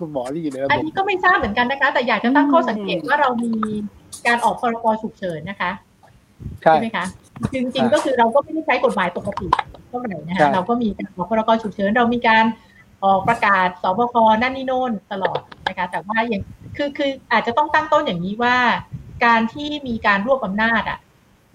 [0.00, 3.52] คุณหมอที่อยู่ในระอันบบนี้ก็ไม่ทราบเหมือนกันนะคะ แต่อยากจะตั้งข้อสังเกตว่าเรามี
[4.26, 5.70] การออกพรกฉุกเฉินนะคะ
[6.62, 7.04] ใช่ใช่ไหมคะ
[7.52, 9.46] จริงๆ ก็คือเราก็ไม่ได้ใช้กฎหมายปกติ
[9.88, 12.44] เท่าไหร่นะใช่คะเราก็มีการออกพรกฉุกเฉินเรามีการ
[13.04, 16.42] ออกประกาศสบคนั่นนี่โน่นตลอดนะคะแต่ว่าอย่าง
[16.76, 18.56] คือคืออาจจะต้องตั้งต้นอย่างนี้ว่า
[19.24, 20.98] การที่มีการรวบอำนาจอะ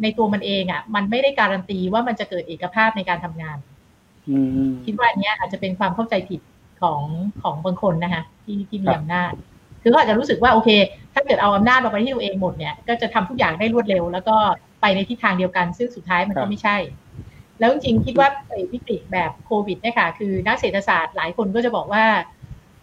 [0.01, 3.57] ในตัวมันเองอะ มันไม่ได้การันตีว่ามันจะเกิดเอกภาพในการทำงาน
[4.29, 6.41] อืมคิดว่าอันเนี้ยอาจจะเป็นความเข้าใจผิด
[6.81, 7.01] ของ
[7.43, 9.31] ของบางคนนะคะที่ที่มีครับอำนาจ
[9.81, 10.69] คือเขาอาจจะรู้สึกว่าโอเค
[11.13, 14.35] ถ้าเกิดเอาอำนาจมาไปที่ตัวเองหมดเนี่ย ก็จะทำทุกอย่างได้รวดเร็ว แล้วก็
[14.81, 16.77] ไปในทิศทางเดียวกัน ซึ่งสุดท้ายมันครัก็บไม่ใช่
[17.59, 22.03] แล้วจริงๆคิดว่าไอ้วิกฤตแบบโควิดเนี่ยค่ะ คือนักเศรษฐศาสตร์หลายคนก็จะบอกว่า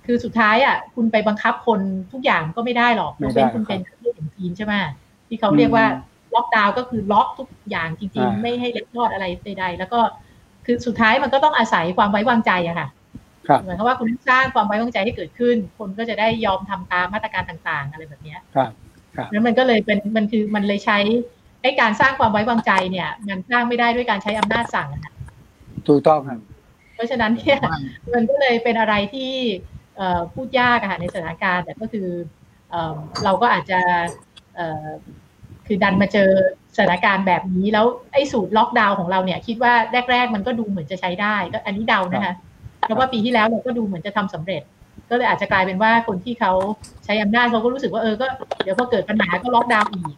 [0.07, 1.81] คือสุดท้ายอะคุณไปบังคับคน
[2.13, 4.75] ทุกอย่างก็ไม่ได้หรอกยกเว้นคุณเป็นประเทศอย่างจีนใช่ไหม
[5.29, 5.87] ที่เขาเรียกว่า
[6.35, 10.01] ล็อกดาวน์ก็คือล็อกทุกอย่างจริงอ่าๆไม่ให้เล็ดลอดอะไรใดๆแล้วก็
[10.67, 12.89] คือสุดท้ายมันก็ต้องอาศัยความไว้วางใจอะค่ะ
[13.49, 18.71] ครับเหมือนกับว่าคุณสร้างความไว้วางใจให้เกิดขึ้น คนก็จะได้ยอมทำตามมาตรการต่างๆ อะไรแบบเนี้ยครับ
[19.17, 20.99] ครับแล้วมันก็เลยเป็นมันคือมันเลยใช้
[21.63, 25.13] ไอ้การสร้างความไว้วางใจเนี่ย มันสร้างไม่ได้ด้วยการใช้อำนาจสั่งอะค่ะ
[25.89, 26.39] ถูกต้องครับ
[26.95, 27.59] เพราะฉะนั้นเนี่ย
[28.15, 29.33] มันก็เลยเป็นอะไรที่
[29.97, 32.09] เอ่อพูดยากอะค่ะในสถานการณ์ แต่ก็คือ
[32.71, 33.81] เอ่อเราก็อาจจะ
[34.57, 34.87] เอ่อ
[35.67, 36.31] คือดันมาเจอ
[36.77, 39.73] สถานการณ์แบบนี้แล้วไอ้สูตรล็อกดาวน์ของเราเนี่ยคิดว่า
[40.11, 42.35] แรก ๆ มันก็ดูเหมือนจะใช้ได้ก็อันนี้เดานะคะ
[42.79, 44.63] เพราะว่าปีที่แล้วเราก็ดูเหมือนจะทำสำเร็จ
[45.11, 46.53] ก็เลยอาจจะกลายเป็นว่าคนที่เขา
[47.05, 48.27] ใช้อำนาจเขาก็รู้สึกว่าเออก็
[48.63, 50.15] เดี๋ยวพอเกิดปัญหาก็ล็อกดาวน์อีก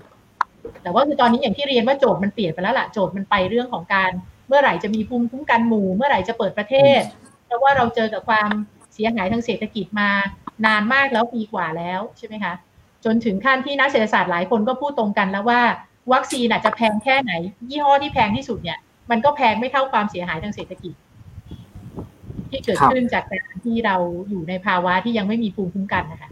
[0.83, 4.11] แต่ว่าคือตอนนี้อย่างที่เรียนว่าโจทย์มันเปลี่ยนไปแล้วล่ะโจทย์มันไปเรื่องของการ
[4.49, 7.01] เมื่อไหร่จะมีภูมิคุ้มกันหมู่ เมื่อไหร่จะเปิดประเทศ
[7.47, 8.51] เพราะว่าเราเจอกับความ
[8.95, 10.11] เสียหายทางเศรษฐกิจมา
[10.67, 12.55] นานมากแล้วปีกว่าแล้วใช่ไหมคะ
[13.05, 15.61] จนถึงขั้นที่นักเศรษฐศาสตร์หลายคนก็พูดตรงกันแล้วว่า
[16.13, 17.33] วัคซีนอาจจะแพงแค่ไหน
[17.69, 18.79] ยี่ห้อที่แพงที่สุดเนี่ย
[19.11, 20.95] มันก็แพงไม่เท่าความเสียหายทางเศรษฐกิจ
[22.51, 23.97] ที่เกิดขึ้นจากการที่เรา
[24.31, 26.31] อยู่ในภาวะที่ยังไม่มีภูมิคุ้มกันนะคะ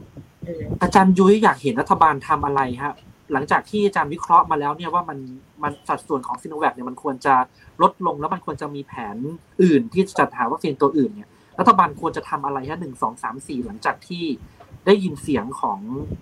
[0.82, 2.94] อาจารย์ยุ้ยอยากเห็นรัฐบาลทำอะไรฮะ
[3.32, 5.18] หลังจากที่อาจารย์วิเคราะห์มาแล้วเนี่ยว่ามัน
[5.62, 7.34] มันสัดส่วนของซีโนแวคเนี่ยมันควรจะ
[7.82, 9.16] ลดลงแล้วมันควรจะมีแผน
[9.62, 14.24] อื่นที่จะจัดหาวัคซีนตัวอื่นเนี่ยรัฐบาลควรจะทำอะไรฮะหนึ่งสองสามสี่หลังจากที่
[14.86, 15.80] ได้ยินเสียงของ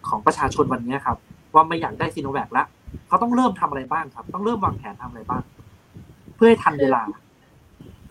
[0.09, 1.17] ของประชาชนวันนี้ครับ
[1.55, 2.65] ว่าไม่อยากได้ซีโนแวคละ
[3.09, 5.43] เขาต้องเริ่มทำอะไรบ้างครับ ต้องเริ่มวางแผนทำอะไรบ้าง
[6.37, 7.03] เพื่อให้ทันเวลา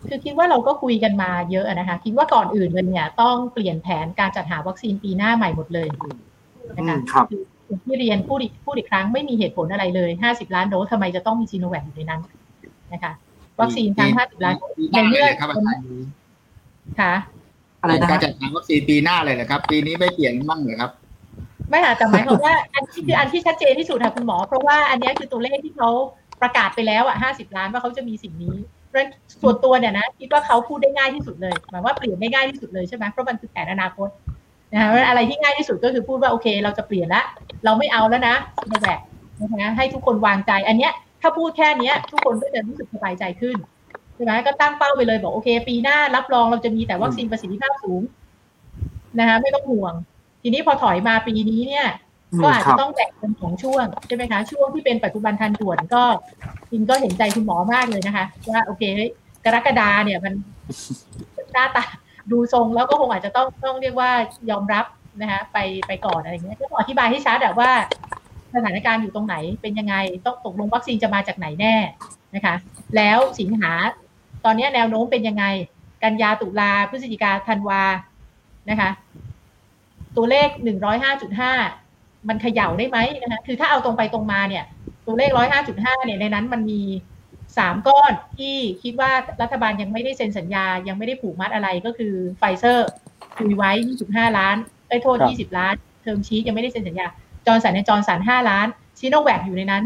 [0.09, 6.17] คือคิดว่าเราก็คุยกันมาเยอะนะคะคิดว่าก่อนอื่นเลยเนี่ย ต้องเปลี่ยนแผนการจัดหาวัคซีนปีหน้าใหม่หมดเลยอืม
[6.77, 7.54] นะคะครับออย่าง
[7.85, 12.21] ที่เรียนพูดอีกพูดอีกครั้งไม่มีเหตุผลอะไรเลย 50 ล้านโดสทำไมจะต้องมีซีโนแวคอยู่ในนั้น
[12.93, 13.11] นะคะ
[13.59, 15.83] วัคซีนทั้ง 50 ล้านโดสปีหน้าเลยเหรอครับอาจารย์
[16.99, 17.13] ค่ะ
[17.81, 20.91] อะไรนะการฮะจัดหาวัคซีนปีหน้าเลยเหรอครับ ปีนี้ไม่เปลี่ยนบ้างเหรอครับ
[21.69, 25.89] ไม่ค่ะแต่หมายความว่าอันที่คืออันที่ชัดเจนที่สุดค่ะคุณหมอ เพราะว่าอันเนี้ยคือตัวเลขที่เขา
[26.41, 28.55] ประกาศไปแล้วอะห้าสิบล้านว่าเขาจะมีสิ่งนี้
[28.87, 29.11] เพราะฉะนั้น
[29.41, 34.09] ส่วนตัวเนี่ยนะคิดว่าเขาพูดได้ง่ายที่สุดเลยหมายว่าเปลี่ยนได้ง่ายที่สุดเลยใช่ไหมเพราะมันคือแผนอนาคต
[34.71, 37.23] นะคะเพราะฉะนั้นอะไรที่ง่ายที่สุดก็คือพูดว่าโอเค เราจะเปลี่ยนละ
[37.65, 38.99] เราไม่เอาแล้วนะซีโนแวค
[39.41, 40.91] นะคะให้ทุกคนวางใจ อันเนี้ย
[41.21, 43.55] ถ้าพูดแค่เนี้ย ทุกคนก็จะรู้สึกสบายใจขึ้น
[44.15, 48.01] ใช่ไหมก็ตั้งเป้าไปเลยบอกโอเค ปีหน้ารับรองเราจะมีแต่วัคซีนประสิทธิภาพสูง
[49.19, 49.93] นะคะไม่ต้องห่วง
[50.41, 51.85] ทีนี้พอถอยมาปีนี้เนี่ย
[52.33, 56.03] อืมก็อาจครัจะบต้องแบ่งเป็นสองช่วงใช่ไหมคะช่วงที่เป็นปัจจุบันทันด่วนก็
[56.71, 59.09] จริงก็เห็นใจคุณหมอมากเลยนะคะ ว่าโอเคเฮ้ย
[59.45, 60.33] กรกฎาเนี่ยมัน
[61.53, 61.83] หน้าตา
[62.31, 64.11] ดูทรงแล้วก็คงอาจจะต้องต้องเรียกว่า
[64.49, 64.85] ยอมรับ
[65.21, 65.57] นะคะไป
[65.87, 67.71] ไปก่อนอะไรอย่างเงี้ยก็ต้องอธิบายให้ชัดอะว่า
[68.53, 69.95] สถานการณ์อยู่ตรงไหนเป็นยังไง
[70.25, 71.75] ต้องตกลงวัคซีนจะมาจากไหนแน่
[72.35, 72.55] นะคะ
[72.95, 73.71] แล้วสิงหา
[74.45, 75.45] ตอนนี้แนวโน้มเป็นยังไง
[76.03, 77.81] กันยาตุลาพฤศจิกาธันวา
[78.69, 78.89] นะคะ
[80.17, 81.53] ตัวเลขหนึ่งร้อยห้าจุดห้า
[82.27, 84.65] มันเขย่าได้ไหมนะคะคือถ้าเอาตรงไปตรงมาเนี่ย
[85.05, 86.81] ตัวเลขร้อยห้าจุดห้าเนี่ยในนั้นมันมี
[87.57, 92.87] สามก้อนที่คิดว่ารัฐบาลยังไม่ได้เซ็นสัญญา ยังไม่ได้ผูกมัดอะไรก็คือไฟเซอร์
[93.37, 93.71] คุยไว้
[94.05, 94.55] 25 ล้าน
[94.87, 97.07] อุ๊ยโทษครับ20 ล้าน term sheet ยังไม่ได้เซ็นสัญญา
[97.47, 98.67] จอห์นสันแอนด์จอห์นสัน 5 ล้าน
[98.99, 99.83] ซีโนแวคอยู่ในนั้น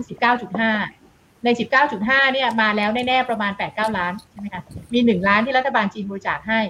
[0.70, 1.47] 19.5 ใน
[1.91, 4.63] 19.5 เนี่ยมาแล้วแน่ๆ ประมาณ 8-9 ล้านใช่ไหมคะ
[4.93, 6.61] มี 1 ล้านที่รัฐบาลจีนบริจาคให้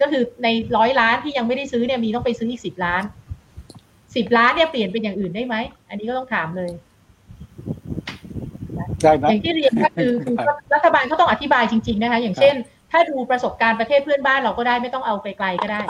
[0.00, 3.02] ก็คือในร้อยล้านที่ยังไม่ได้ซื้อเนี่ยมีต้องไปซื้ออีก 10 ล้าน
[3.74, 5.54] 10 ล้านเนี่ยเปลี่ยนเป็นอย่างอื่นได้ไหม
[5.88, 6.70] อันนี้ก็ต้องถามเลย
[9.02, 10.36] ได้ไหมอย่างที่เรียนก็คือคือ
[10.74, 12.54] รัฐบาลเขาต้องอธิบายจริง ๆนะคะ อย่างเช่น
[12.92, 15.82] ถ้าดูประสบการณ์ประเทศเพื่อนบ้านเราก็ได้ไม่ต้องเอาไกลๆก็ได้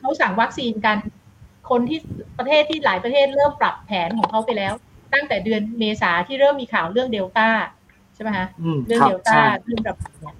[0.00, 0.96] เขาสั่งวัคซีนกัน
[1.70, 1.98] คนที่
[2.38, 4.72] ประเทศที่หลายประเทศเริ่มปรับแผนของเขาไปแล้ว
[5.14, 7.48] ตั้งแต่เดือนเมษาที่เริ่มมีข่าวเรื่องเดลต้า
[8.14, 10.34] ใช่ไหมคะอืมเรื่องครับเดลต้าใช่เรื่องระบาดเนี่ย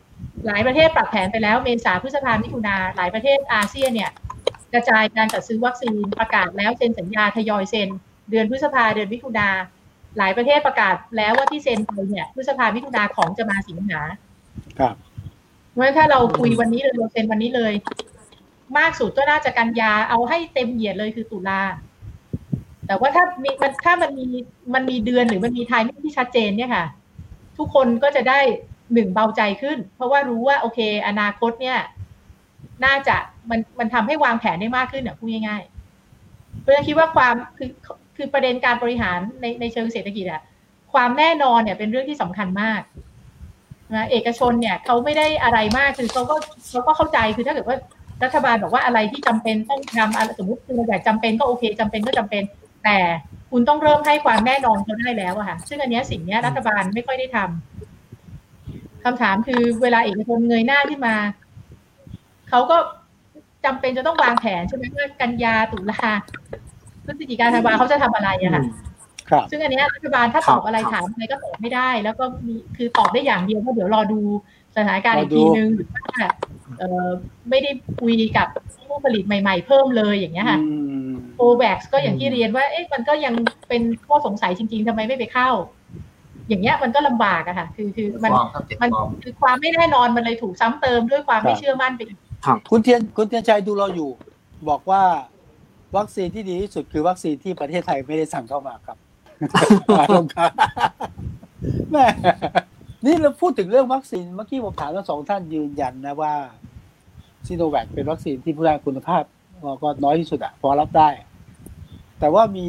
[0.47, 4.11] หลายประเทศปรับแผนไปแล้วเมษาพฤษภามิถุนาหลายประเทศอาเซียนเนี่ย
[4.73, 7.89] กระจายการจัดซื้อวัคซีนประกาศแล้วเซ็นสัญญาทยอยเซ็น
[8.31, 9.49] เดือนพฤษภาเดือนมิถุนา
[10.19, 14.01] หลายประเทศประกาศแล้วว่าที่เซ็นไปเนี่ยพฤษภามิถุนาของจะมาสิงหา
[14.79, 14.95] ครับ
[15.73, 17.73] เพราะฉะนั้นถ้าเราคุยวันนี้เลยเราเซ็นวันนี้เลย
[18.79, 21.61] มากสุดก็น่าจะกันยาเอาให้เต็มเหยียดเลยคือตุลา
[22.87, 24.27] แต่ว่าถ้ามีมันถ้ามันมี
[24.75, 26.87] มันมีเดือนหรือมันมีไทม์ที่ชัดเจนเนี่ยค่ะ
[27.59, 28.41] ทุกคนก็จะได้
[28.93, 31.79] หนึ่งเบาใจขึ้น เพราะว่ารู้ว่าโอเค อนาคตเนี่ย
[32.85, 33.17] น่าจะ
[33.51, 37.71] มันมันทำให้วางแผนได้มากขึ้นอะพูดง่ายๆเพราะฉะนั้นคิดว่าความคือ
[38.17, 40.43] คือประเด็นการบริหารในในเชิงเศรษฐกิจอะ
[40.93, 42.83] ความแน่นอนเนี่ยเป็นเรื่องที่สำคัญมาก
[43.95, 46.37] นะเอกชนเนี่ยเขาไม่ได้อะไรมากคือเขาก็
[46.71, 47.77] เขาก็เข้าใจคือถ้าเกิดว่า
[48.25, 52.43] รัฐบาลบอกว่าอะไรที่จำเป็นต้องทำอะไรสมมติคือแบบจำเป็นก็โอเคจำเป็นก็จำเป็น
[52.85, 52.97] แต่
[53.51, 61.17] คุณต้องเริ่มให้ความแน่นอนเขาได้แล้วอะค่ะ ซึ่งอันเนี้ยสิ่งเนี้ยรัฐบาลไม่ค่อยได้ทำคำถามคือเวลาเอกชนเงยหน้าขึ้นมา
[62.51, 62.77] เขาก็
[63.65, 66.13] จำเป็นจะต้องวางแผนใช่ไหมว่ากันยาตุลา
[67.07, 68.65] พฤศจิกาธันวาเขาจะทำอะไรอะค่ะ
[69.31, 74.21] ครับซึ่งอันเนี้ยรัฐบาลถ้าครัตบอบอะไรครับถามอะไรก็ตอบไม่ได้ แล้วก็มีคือตอบได้อย่างเดียวก็เดี๋ยวรอดู
[74.77, 76.03] สถานการณ์รออีกดูทีนึงหรือว่า
[76.79, 77.09] เอ่อ
[77.51, 78.49] ไม่ได้คุยกับ
[78.89, 80.75] ผู้ผลิตใหม่ ๆ เพิ่มเลยอย่างเงี้ยค่ะอื
[81.09, 83.35] มโอแบ็กก็อย่างที่เรียนว่าเอ๊ะมันก็ยัง
[83.69, 85.51] เป็นข้อสงสัยจริง ๆทำไมไม่ไปเข้า
[86.49, 92.19] อย่างเงี้ยมันก็ลำบากอะค่ะ คือคือมันฟอร์มครับเจ็ดมันฟอร์มคือความไม่แน่นอนมันเลยถูกซ้ำเติมด้วยความไม่เชื่อมั่นไปอีก
[92.71, 94.11] คุณเทียนคุณเทียนชัยดูเราอยู่
[94.69, 95.03] บอกว่า
[95.99, 98.97] วัคซีนที่ดีที่สุดคือวัคซีนที่ประเทศไทยไม่ได้สั่งเข้ามาครับ
[100.17, 100.51] ลงครับ
[101.93, 102.07] แม่
[103.05, 106.35] นี่เราพูดถึงเรื่องวัคซีนเมื่อกี้ผมถามทั้งสองท่านยืนยันนะว่า
[107.47, 109.23] ซีโนแวคเป็นวัคซีนที่ผู้ได้คุณภาพ
[109.83, 111.09] ก็น้อยที่สุดอะพอรับได้
[112.21, 112.69] แต่ว่ามี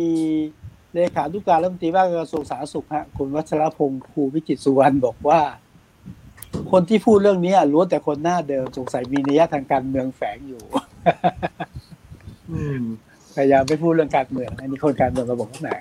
[0.94, 5.42] เลขานุการรัฐมนตรีว่าการกระทรวงสาธารณสุขฮะคุณวัชรพงศ์ภูวิจิตสุวรรณบอกว่า
[6.72, 10.62] คนที่พูดเรื่องนี้ล้วนแต่คนหน้าเดิมสงสัยมีนัยทางการเมืองแฝงอยู่
[12.52, 12.84] อืม
[13.38, 15.72] พยายามไม่พูดเรื่องการเมืองอันนี้คนการเมืองมาบอกว่าไหน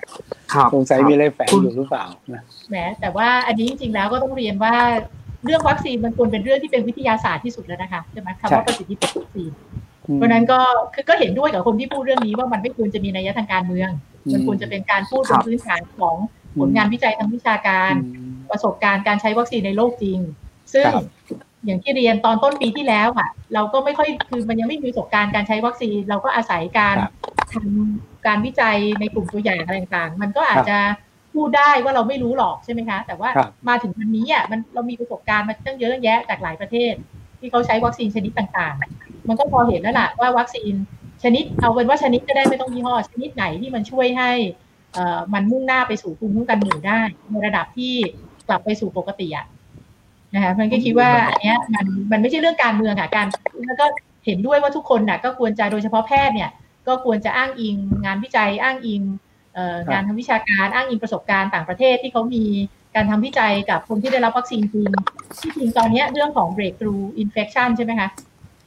[0.53, 2.05] ครับสงสัยมีอะไรแฝงอยู่หรือเปล่า
[2.35, 4.75] นะแหมแต่ว่าอันนี้จริงๆแล้วก็ต้องเรียนว่า
[5.45, 9.51] เรื่องวัคซีนมันควรเป็นเรื่องที่เป็นวิทยาศาสตร์ที่สุดแล้วนะคะใช่ไหมคำว่าประสิทธิภาพวัคซีน
[10.15, 10.59] เพราะฉะนั้นก็
[10.95, 13.91] คือก็เห็นด้วยกับคนที่พูดเรื่องนี้ว่ามันไม่ควรจะมีนัยทางการเมือง
[14.33, 16.17] มันควรจะเป็นการพูดบนพื้นฐานของ
[16.61, 20.19] ผลงานวิจัยทางวิชาการอืมประสบการณ์การใช้วัคซีนในโลกจริง
[20.73, 21.05] ซึ่งครับ
[21.67, 27.13] อย่างที่เรียนตอนต้นปีที่แล้วอะ เราก็ไม่ค่อยคือมันยังไม่มีประสบการณ์การใช้วัคซีน เราก็อาศัยการครับ
[27.53, 30.79] ทำการวิจัยในกลุ่มตัวอย่างอะไรต่างๆ มันก็อาจจะ
[31.35, 36.93] พูดได้ว่าเราไม่รู้หรอกใช่ไหมคะ แต่ว่าครับมาถึงวันนี้อะมันเรามีประสบการณ์มาตั้งเยอะแยะจากหลายประเทศ
[37.41, 40.73] ที่เขาใช้วัคซีนชนิดต่างๆ มันก็พอเห็นแล้วล่ะว่าวัคซีน
[41.23, 44.31] ชนิดเอาเป็นว่าชนิดก็ได้ไม่ต้องยี่ห้อ ชนิดไหนที่มันช่วยให้
[44.95, 47.01] เอ่อมันมุ่งหน้าไปสู่ภูมิคุ้มกันหมู่ได้
[47.31, 47.95] ในระดับที่
[48.49, 49.47] กลับไปสู่ปกติอะ
[50.37, 53.27] นะคะมันก็คิดว่าอันเนี้ยมันมันไม่ใช่เรื่องการเมืองค่ะการ
[53.67, 53.87] แล้วก็
[54.27, 56.51] เห็นด้วยว่าทุกคนน่ะก็ควรจะโดยเฉพาะแพทย์เนี่ย
[56.89, 59.03] ก็ควรจะอ้างอิงงานวิจัยอ้างอิง
[59.55, 62.45] เอ่อครับงานทางวิชาการอ้างอิงประสบการณ์ต่างประเทศที่เขามี
[62.95, 64.91] การทำวิจัยกับคนที่ได้รับวัคซีนจริง
[65.41, 68.09] ที่จริงตอนเนี้ยเรื่องของ breakthrough infection ใช่ไหมคะ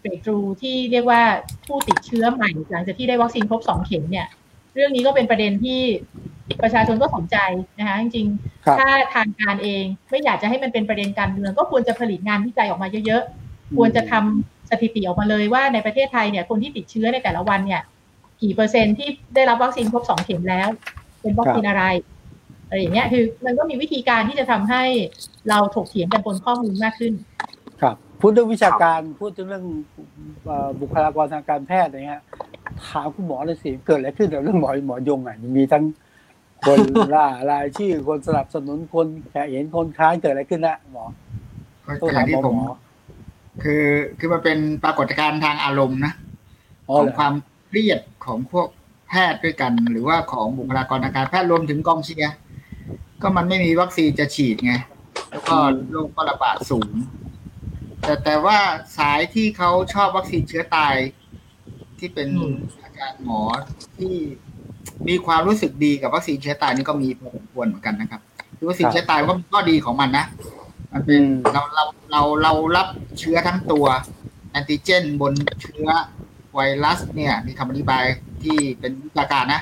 [0.04, 1.22] breakthrough ที่เรียกว่า
[1.68, 4.28] ผู้ติดเชื้อใหม่หลังจากที่ได้วัคซีนครบสองเข็มเนี่ย
[4.76, 5.82] เรื่องนี้ก็เป็นประเด็นที่
[6.64, 7.38] ประชาชนก็สนใจ
[7.80, 8.28] นะคะจริง
[8.66, 17.82] ครับๆถ้าทางการเองไม่อยากจะให้มันเป็นประเด็นการเมืองก็ควรจะผลิตงานวิจัยออกมาเยอะๆ ควรจะทำสถิติออกมาเลยว่าในประเทศไทยเนี่ยคนที่ติดเชื้อในแต่ละวันเนี่ย
[18.42, 20.68] กี่เปอร์เซ็นต์ที่ได้รับวัคซีนครบสองเข็มแล้ว
[21.22, 21.84] เป็นวัคซีนอะไร
[22.68, 24.84] อะไรอย่างเงี้ยคือมันก็มีวิธีการที่จะทำให้
[25.50, 27.50] เราถกเถียงกันบนข้อมูลมากขึ้นครับ
[28.20, 29.66] พูดเรื่องวิชาการพูดถึงเรื่อง
[30.46, 32.24] เอ่อบุคลากรทางการแพทย์อะไรเงี้ย
[32.88, 35.84] ถามคุณหมอเลยสิเกิดอะไรขึ้นกับเรื่องหมอหมอยงอะมีทั้ง
[36.66, 36.80] คน
[37.16, 41.06] ล่ารายชื่อคนสนับสนุนคนแขกเห็นคนค้านเกิดอะไรขึ้นนะหมอ
[41.86, 42.76] ก็ต้องอถาย่ามงที่หมอผมหมอ
[43.64, 43.86] คือ
[44.20, 46.14] คือมันเป็นปรากฏการณ์ทางอารมณ์นะ
[46.90, 47.34] อ๋อของเหรอความ
[47.68, 48.68] เครียดของพวก
[49.10, 52.36] แพทย์ด้วยกัน หรือว่าของบุคลากรทางการแพทย์รวมถึงกองเชียร์
[53.22, 54.74] ก็มันไม่มีวัคซีนจะฉีดไง
[55.30, 55.56] แล้วก็
[55.92, 56.92] โรคก็ระบาดสูง
[58.10, 58.58] แต่แต่ว่า
[58.98, 60.96] สายที่เขาชอบวัคซีนเชื้อตาย
[62.00, 63.42] ที่เป็นอืมอาจารย์หมอ
[63.98, 64.14] ที่
[65.08, 68.22] มีความรู้สึกดีกับวัคซีนเชื้อตายนี่ก็มีพอสมควรเหมือนกันนะครับ
[68.58, 70.26] คือวัคซีนเชื้อตายมันก็มีข้อดีของมันนะ
[70.94, 72.88] มันเป็นอืมเราเราเราเรารับ
[73.20, 73.86] เชื้อทั้งตัว
[74.52, 75.88] แอนติเจนบนเชื้อ
[76.54, 78.04] ไวรัส เนี่ย มีคำอธิบาย
[78.44, 79.62] ที่เป็นวิชาการนะ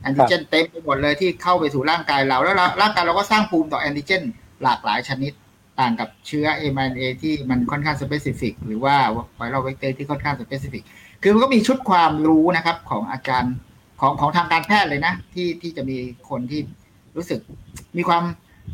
[0.00, 4.22] แอนติเจนเต็มไปหมดเลยที่เข้าไปสู่ร่างกายเราแล้วเราร่างกายเราก็สร้างภูมิต่อแอนติเจน
[4.62, 5.32] หลากหลายชนิด
[5.80, 6.46] ต่างกับเชื้อ
[6.76, 8.96] mRNA ที่มันค่อนข้าง specific หรือว่า
[9.36, 10.84] viral vector ที่ค่อนข้าง specific
[11.22, 13.54] คือมันก็มีชุดความรู้นะครับของอาจารย์
[14.00, 15.96] ของของทางการแพทย์เลยนะ ที่ที่จะมี
[16.30, 16.60] คนที่
[17.16, 17.40] รู้สึก
[17.96, 18.24] มีความ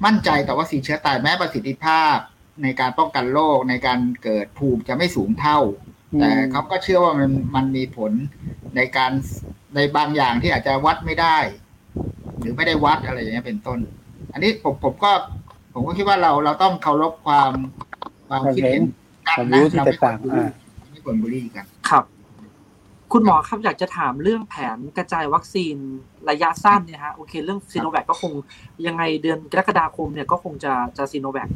[0.04, 2.16] มั่นใจต่อวัคซีนเชื้อตายแม้ประสิทธิภาพ
[2.62, 5.58] ในการป้องกันโรคในการเกิดภูมิจะไม่สูงเท่า
[6.20, 8.12] แต่เขาก็เชื่อว่ามันมันมีผล
[8.76, 9.12] ในการ
[9.74, 11.38] ในบางอย่างที่อาจจะวัดไม่ได้
[12.40, 13.78] หรือไม่ได้วัดอะไรอย่างเงี้ยเป็นต้น
[14.32, 15.12] อันนี้ผมผมก็
[15.72, 17.52] ผมก็คิดว่าเราเราต้องเคารพความ
[18.28, 18.82] ความคิดเห็น
[19.28, 20.48] กันความนะรู้ที่เราแตไม่กควต่ารงบูลลี่อ่า
[20.90, 22.04] ไม่ควรบูลลี่กัน ครับ
[23.12, 25.76] คุณหมอครับอยากจะถามเรื่องแผนกระจายวัคซีน
[26.30, 28.32] ระยะสั้นเนี่ยฮะโอเค เรื่องซีโนแวคก็คง
[28.86, 31.48] ยังไงเดือนกรกฎาคมเนี่ยก็คงจะจะซีโนแวค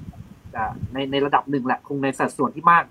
[0.93, 2.85] ในในระดับหนึ่งแหละคงในสัดส่วนที่มาก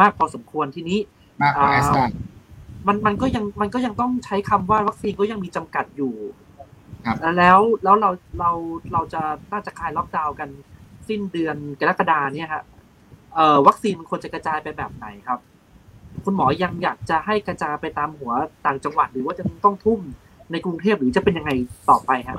[0.00, 0.98] มากพอสมควรทีนี้
[1.42, 2.04] มากกว่าอ่าแอสตรา
[2.86, 6.14] มันมันก็ยังมันก็ยังต้องใช้คำว่าวัคซีนก็ยังมีจำกัดอยู่
[7.06, 8.50] ครับแล้วแล้วเราเรา
[8.92, 9.22] เราจะ
[9.52, 10.48] น่าจะคลายล็อกดาวน์กัน
[11.10, 12.62] สิ้นเดือนกรกฎาเนี่ยฮะ
[13.34, 15.38] เอ่อวัคซีนมันควรจะกระจายไปแบบไหนครับ
[16.24, 18.32] คุณหมอยังอยากจะให้กระจายไปตามหัว
[18.66, 20.00] ต่างจังหวัด หรือว่าจะต้องทุ่ม
[20.52, 21.50] ในกรุงเทพหรือจะเป็นยังไง
[21.90, 22.36] ต่อไปฮะ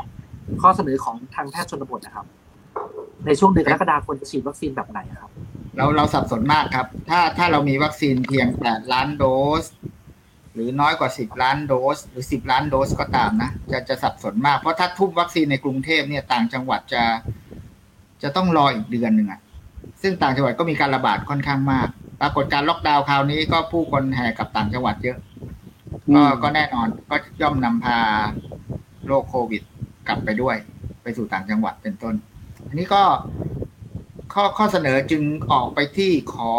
[0.61, 2.25] ข้อเสนอของทางแพทย์ชนบทนะครับ
[3.25, 5.31] ในช่วงเดือนกรกฎาคมควรจะฉีดวัคซีนแบบไหนครับ
[5.77, 9.23] เราเราสับสนมากครับ ถ้าถ้าเรามีวัคซีนเพียง8ล้านโด
[9.61, 9.63] ส
[10.53, 17.03] หรือน้อยกว่า10ล้านโดส หรือ10ล้านโดสก็ตามนะ จะจะสับสนมากเพราะถ้าทุ่มวัคซีนในกรุงเทพเนี่ยต่างจังหวัดจะ
[18.23, 19.39] จะต้องรออีกเดือนหนึ่งอะ
[20.01, 21.87] ซึ่งต่างจังหวัดก็มีการระบาดค่อนข้างมาก
[22.21, 25.17] ปรากฏการล็อกดาวน์คราวนี้ก็ผู้คนแห่กลับต่างจังหวัดเยอะ
[26.15, 27.97] ก็ก็แน่นอนก็ย่อมนำพา
[29.07, 29.61] โรคโควิด
[30.07, 30.55] กลับไปด้วย
[31.03, 32.15] ไปสู่ต่างจังหวัดเป็นต้น
[32.67, 33.03] อันนี้ก็
[34.33, 36.51] ข้อข้อเสนอจึงออกไปที่ขอ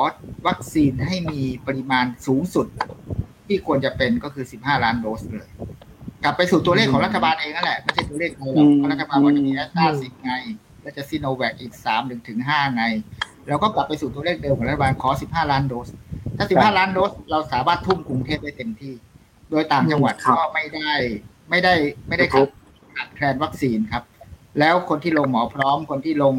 [0.47, 2.67] วัคซีนให้มีปริมาณสูงสุด
[3.47, 5.49] ที่ควรจะเป็นก็คือ 15 ล้านโดสเลย
[6.25, 10.33] กลับไปสู่ตัวเลขของรัฐบาลเองนั่นแหละไม่ใช่ตัวเลขเราหรอกเพราะรัฐบาลว่าจะมีแอสตราสิบไง
[10.83, 12.85] แล้วจะซีโนแวคอีกสามถึงถึงห้าไง
[13.49, 15.89] เราก็กลับไปสู่ตัวเลขเดิมของรัฐบาลขอ15ล้านโดส
[16.37, 18.95] ถ้า15ล้านโดส เราสามารถทุ่มกรุงเทพได้เต็มที่
[19.51, 20.93] โดยต่างจังหวัดครับก็ไม่ได้
[21.51, 21.75] ไม่ได้
[22.09, 22.49] ไม่ได้ครขาดบ
[22.95, 24.03] ขาดแคลนวัคซีนครับ
[24.59, 26.35] แล้วคนที่ลงหมอพร้อม คนที่ลง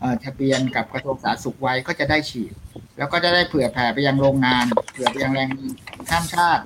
[0.00, 2.52] เอ่อทะเบียนกับกระทรวงสาธารณสุขไว้ก็จะได้ฉีด
[2.98, 5.74] แล้วก็จะได้เผื่อแผ่ไปยังโรงงาน เผื่อไปยังแรงงาน
[6.10, 6.62] ข้ามชาติ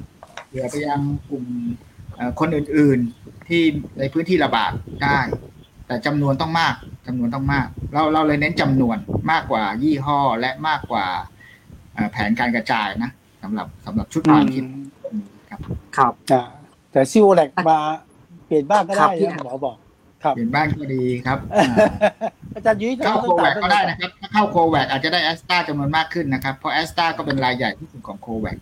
[0.48, 1.00] เผื่อไปยัง
[1.30, 1.44] กลุ่ม
[2.16, 3.62] เอ่อคนอื่น ๆที่
[3.98, 4.72] ในพื้นที่ระบาด
[5.04, 5.18] ได้
[5.86, 6.74] แต่จำนวนต้องมาก
[7.06, 8.96] จำนวนต้องมาก เราเราเลยเน้นจำนวน
[9.30, 11.06] มากกว่ายี่ห้อและมากกว่า
[11.94, 13.10] เอ่อแผนการกระจายนะ
[13.42, 14.84] สำหรับสำหรับชุดความคิดนี้
[15.50, 15.60] ครับ
[15.96, 16.42] ครับอ่า
[16.92, 17.78] แต่ซิโอแลกมา
[18.46, 19.76] เปลี่ยนบ้างก็ครัได้บพี่นะหมอบอก
[20.24, 21.74] ครับเปลี่ยนบ้านก็ดีครับอ่า
[22.54, 28.58] อาจารย์ยุ้ยเข้าโคต้องแวถามคก็ได้นะครับถ้าเข้าโคแวคอาจจะได้แอสตราจำนวนมากขึ้นนะครับ เพราะแอสตราก็เป็นรายใหญ่ที่สุดของโคแวค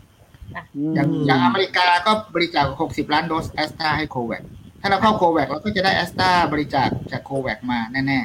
[0.76, 4.42] อืมอย่างอย่างอเมริกาก็บริจาค60 ล้านโดสแอสตราให้โคแวค
[4.84, 8.20] ถ้าเราเข้าโคแวคเราก็จะได้แอสตราบริจาคจากโคแวคมาแน่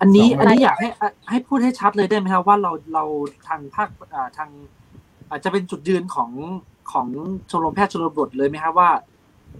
[0.00, 0.88] อันนี้สองอันนี้อยากให้
[1.30, 3.04] ให้พูดให้ชัดเลยได้ไหมครับว่าเราเรา
[3.48, 4.50] ทางภาคอ่าทาง
[5.30, 6.30] อาจจะเป็นจุดยืนของ
[6.92, 7.06] ของ
[7.50, 8.90] ชมรมแพทย์ชนบทเลยไหมครับว่า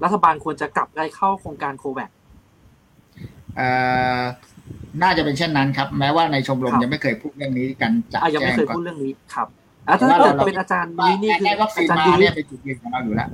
[0.03, 3.68] รัฐบาลควรจะกลับไปเข้าโครงการโควิดๆเอ่
[4.20, 4.22] อ
[5.03, 9.49] น่าจะเป็นเช่นนั้นครับ แม้ว่าในชมรมครับยังไม่เคยพูดเรื่องนี้กันจัดอะยังแจ้ไม่งเคยก่อนพูดเรื่องนี้ครับ
[9.89, 13.28] อะถ้าแต่ว่าเกิดเราเป็นอาจารย์ว่ายุ้ยนี่คือได้วัคซีอานจารย์มายุ้ยเนี่ยเป็นจุดยืนของเราอยู่แล้ว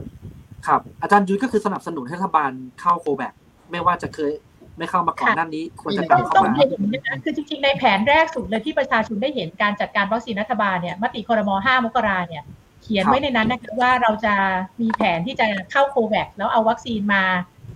[0.67, 2.51] ครับ อาจารย์ยุ้ยก็คือสนับสนุนให้รัฐบาล
[2.81, 3.33] เข้าโควิด
[3.71, 4.33] ไม่ว่าจะเคย
[4.79, 12.43] ไม่เข้ามาก่อนหน้านี้ ควรจะกต้ลัอบงเข้าต้องมาเห็นนะคะคือจริงๆในแผนแรกสุดเลยที่ประชาชนได้เห็นการจัดการวัคซีนรัฐบาลเนี่ยมติครม5มกราเนี่ย
[12.83, 14.35] เขียนไว้ในนั้นนะคะว่าเราจะ
[14.81, 17.25] มีแผนที่จะเข้าโควิดแล้วเอาวัคซีนมา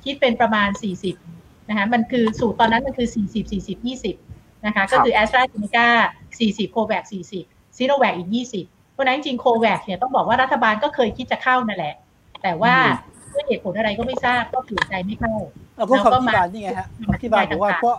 [0.05, 0.69] คิดเป็นประมาณ
[1.15, 3.77] 40นะคะมันคือสูตรตอนนั้นมันคือ 40 40
[4.17, 5.89] 20นะคะก็คือแอสตราเซเนกา
[6.31, 7.03] 40โควิด
[7.41, 8.31] 40ซีโนแวคอีก
[8.61, 11.95] 20 เพราะฉะนั้นจริงๆโควิดเนี่ยต้องบอกว่ารัฐบาลก็เคยคิดจะเข้านั่นแหละ
[12.43, 12.75] แต่ว่า
[13.33, 15.35] ด้วยเหตุผลอะไรก็ไม่ทราบก็เปลี่ยนใจไม่เข้า
[15.77, 17.97] เอาก็แล้วก็คำอธิมาบายนี่ไงฮะคำอธิบายบอกว่าเพราะ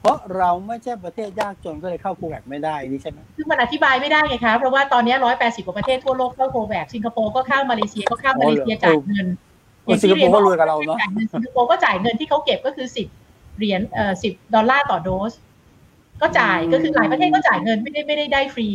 [0.00, 9.26] เพราะเราไม่ใช่ประเทศยากจนก็เลยเข้าโคแวคไม่ได้นี่ใช่ไหมซึ่งมันอธิบายไม่ได้ไงคะเพราะว่าตอนนี้180กว่าประเทศทั่วโลกเข้าโคแวคสิงคโปร์ก็เข้ามาเลเซียก็เข้ามาเลเซียจ่ายเงิน
[9.86, 12.86] คนสิงคโปร์ก็รวยกับเราเนาะจ่ายเงินสิงคโปร์ก็จ่ายเงินที่เขาเก็บก็คือ
[13.22, 15.32] 10เหรียญเอ่อ10ดอลลาร์ต่อโดส
[16.20, 18.68] ก็จ่ายก็คือหลายประเทศก็จ่ายเงินไม่ได้ไม่ได้ได้ฟรี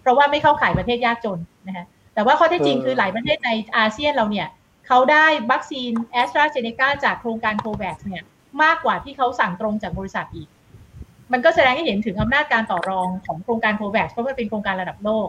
[0.00, 4.48] เพราะว่าไม่เข้าข่ายประเทศยากจนนะคะแต่ว่าข้อเท็จจริงคือหลายประเทศในอาเซียนเราเนี่ย
[4.86, 8.22] เขาได้วัคซีนแอสตราเซเนกาจากโครงการโคแวกซ์เนี่ย
[8.62, 10.48] มากกว่าที่เขาสั่งตรงจากบริษัทอีก
[11.32, 15.28] มันก็แสดงให้เห็นถึงอำนาจการต่อรองของโครงการโคแวกซ์เพราะมันเป็นโครงการระดับโลก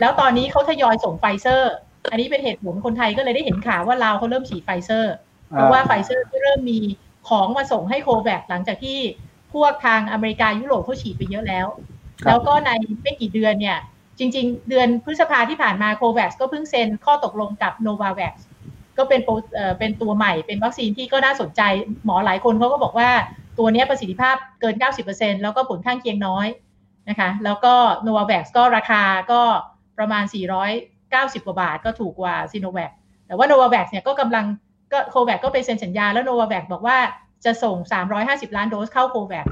[0.00, 1.72] แล้วตอนนี้เขาทยอยส่งไฟเซอร์
[2.10, 5.14] อันนี้เป็นเหตุผลคนไทยก็เลยได้เห็นข่าวว่าลาวเขาเริ่มฉีดไฟเซอร์
[5.48, 6.78] เพราะว่าไฟเซอร์ก็เริ่มมี
[7.28, 8.98] ของมาส่งให้โควัคหลังจากที่
[9.54, 11.66] พวกทางอเมริกายุโรปเขาฉีดไปเยอะแล้ว
[12.24, 12.70] ครับแล้วก็ใน
[13.02, 13.78] ไม่กี่เดือนเนี่ย
[14.18, 18.34] จริง ๆ เดือนพฤษภาที่ผ่านมาโควัคก็เพิ่งเซ็นข้อตกลงกับโนวา v a x
[19.00, 19.20] ก็เป็น
[19.54, 21.60] เอ่อเป็นตัวใหม่เป็นวัคซีนที่ก็น่าสนใจ
[22.04, 23.10] หมอหลายคนเขาก็บอกว่า
[23.58, 24.74] ตัวนี้ประสิทธิภาพเกิน
[25.08, 26.46] 90%แล้วก็ผลข้างเคียงน้อย
[27.08, 29.40] นะคะแล้วก็โนวา v a x ก็ราคาก็
[29.98, 30.24] ประมาณ
[30.84, 32.90] 490 กว่าบาทก็ถูกกว่าซีโนแวค
[33.26, 34.44] แต่ว่าโนวา v a x เนี่ยก็กำลัง
[34.92, 36.98] ก็โควัคก็ไปเซ็นสัญญาแล้วโนวา v a x บอกว่า
[37.44, 37.76] จะส่ง
[38.16, 39.46] 350 ล้านโดสเข้าโควัค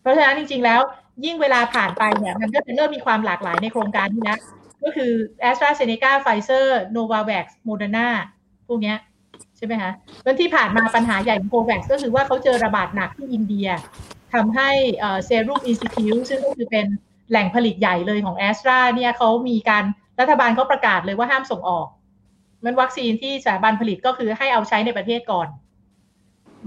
[0.00, 0.80] เพราะฉะนั้นจริง ๆ แล้ว
[1.24, 4.38] ยิ่งเวลาผ่านไปเนี่ยมันก็จะเริ่มมีความหลากหลายในโครงการนี้นะ
[4.82, 5.12] ก็คือ
[5.48, 6.66] a s t r a z เซ e c a Pfizer
[6.96, 8.08] Novavax Moderna
[8.68, 8.96] พวกเนี้ย
[9.56, 9.92] ใช่ไหมคะ
[10.24, 13.68] แล้วที่ผ่านมาปัญหาใหญ่ของโควัคก็คือว่าเขาเจอระบาดหนักที่อินเดีย
[14.34, 14.70] ทำให้
[15.26, 16.86] เซรุ่มอินสติทิวซึ่งก็คือเป็น
[17.30, 19.84] แหล่งผลิตใหญ่เลยของ a s t r a เนี่ยเขามีการ
[20.20, 21.86] รัฐบาลเขาประกาศเลยว่าห้ามส่งออก
[22.64, 25.48] มันวัคซีนที่สถาบันผลิตก็คือให้เอาใช้ในประเทศก่อน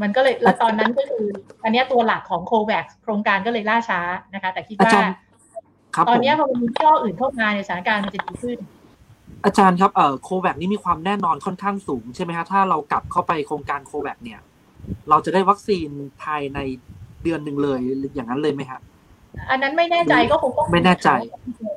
[0.02, 1.26] มันก็เลยแล้วตอนนั้นก็คือ
[1.64, 4.00] อันนี้ตัวหลักของโควัคโครงการก็เลยล่าช้า
[4.34, 4.94] นะคะ แต่คิดว่า
[5.96, 8.58] ตอนผมเนี้ยพอมันมีข้ออื่นเข้ามาในยสถานการณ์มันจะดีขึ้น
[9.46, 14.40] อาจารย์ครับเอ่อโควิดนี่มีความแน่นอนค่อนข้างสูงใช่ไหมครับถ้าเรากลับเข้าไปโครงการโควิดเนี่ย
[15.10, 15.90] เราจะได้วัคซีน
[16.24, 16.60] ภายใน
[17.24, 17.80] เดือนหนึ่งเลย
[18.16, 18.82] อย่างนั้นเลยไหมครับ
[19.50, 21.10] อันนั้นไม่แน่ใจก็คงต้องไม่แน่ใจ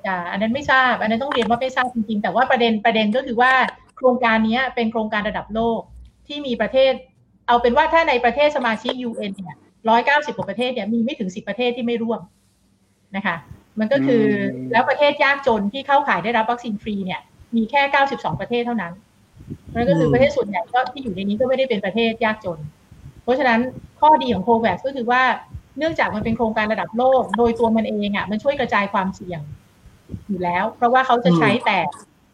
[0.09, 3.53] อ่าอันนั้นไม่ทราบ อันนั้นต้องเรียนว่าไม่ทราบจริงๆแต่ว่าประเด็นประเด็นก็คือว่า
[3.97, 5.81] โครงการเนี้ยเป็นโครงการระดับโลก
[6.27, 6.93] ที่มีประเทศ
[7.47, 9.57] เอาเป็นว่าถ้าในประเทศสมาชิก UN เนี่ย
[9.89, 12.21] ร้อยเก้าสิบกว่าประเทศเนี่ยมีไม่ถึงสิบประเทศที่ไม่ร่วม
[13.17, 13.37] นะคะ
[13.81, 14.27] มันก็คืออ
[14.67, 17.21] มแล้วประเทศยากจนที่เข้าข่ายได้รับวัคซีนฟรีเนี่ย
[17.57, 18.93] มีแค่เก้าสิบสองประเทศเท่านั้น
[19.75, 22.59] นั่นก็คือมประเทศส่วนใหญ่ก็ที่อยู่ในนี้ก็ไม่ได้เป็นประเทศยากจน
[23.23, 23.61] เพราะฉะนั้น
[24.01, 25.23] ข้อดีของโควัคก็คือว่า
[25.79, 29.41] เนื่องจากมันเป็นโครงการระดับโลก โดยตัวมันเองอะมันช่วยกระจายความเสี่ยง
[30.29, 31.79] อยู่แล้ว เพราะว่าเขาจะใช้แต่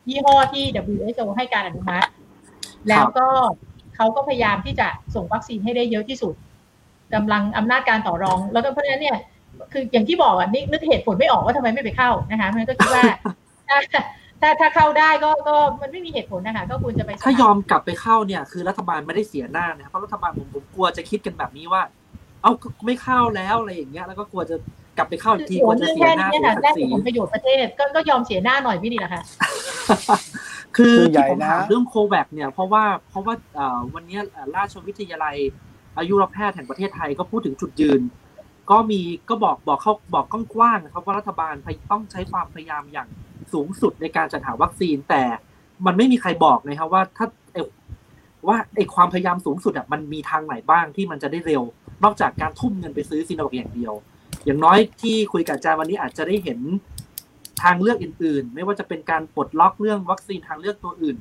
[0.09, 0.65] ยี่ห้อที่
[0.95, 2.09] WHO ให้การอนุมัติ
[2.89, 3.27] แล้วก็
[3.97, 6.35] เขาก็พยายามที่จะส่งวัคซีนให้ได้เยอะที่สุด
[7.15, 9.19] กำลังอำนาจการต่อรอง แล้วก็เพราะฉะนั้นเนี่ย
[9.73, 13.05] คืออย่างที่บอกอะนี่นึกเหตุผลไม่ออกว่าทำไมไม่ไปเข้านะคะมันก็คิดว่า
[13.69, 13.79] ถ้า
[14.41, 21.83] ถ้าถ้าเข้าได้ก็ก็มันไม่มีเหตุผลนะคะก็ควรจะไปสมัครถ้ายอมกลับไปเข้าเนี่ย คือรัฐบาลไม่ได้เสียหน้านะครับเพราะรัฐบาลผมผมกลัวจะคิดกันแบบนี้ว่า
[22.43, 22.53] เอ้า
[22.87, 24.57] ไม่เข้าแล้วอะไรอย่างเงี้ยแล้วก็กลัวจะ
[24.97, 29.23] กลับไปเข้าอีกทีคือกลัวเรื่จะองเสียแค่หน้านี้เสียค่ะศัแลกกดิ์ศรีผลประโยชน์ประเทศก็ก็ยอมเสียหน้าหน่อยไม่ดีเหรอคะ
[30.77, 35.37] คือคือส่วนใหญ่ที่ผมนะถามเรื่องโควิดเนี่ย เพราะว่าเพราะว่าเอ่อวันนี้เอ่อราชวิทยาลัย
[35.99, 38.01] อายุรแพทย์แห่งประเทศไทยก็พูดถึงจุดยืน
[38.71, 41.55] ก็มีก็บอกบอกเขาบอกกว้างๆนะครับว่ารัฐบาล
[41.91, 43.09] ต้องใช้ความพยายามอย่าง
[43.53, 45.23] สูงสุดในการจัดหาวัคซีน แต่
[45.87, 47.69] มันไม่มีใครบอกนะครับว่าถ้าเอ่อ
[48.49, 51.63] ว่าไอความพยายามสูงสุดอะมันมีทางไหนบ้างที่มันจะได้เร็ว
[52.05, 53.93] นอกจากการทุ่มเงินไปซื้อซีโนแวคอย่างเดียว
[54.45, 56.59] อย่างน้อยที่คุยกับอาจารย์วันนี้อาจจะได้เห็น
[57.63, 61.17] ทางเลือกอื่น ๆ ไม่ว่าจะเป็นการปลดล็อกเรื่องวัคซีนทางเลือกตัวอื่น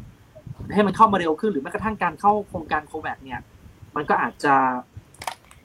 [0.74, 3.42] ให้มันเข้ามาเร็วขึ้นหรือแม้กระทั่งการเข้าโครงการโควิดเนี่ย
[3.96, 4.56] มันก็อาจจะ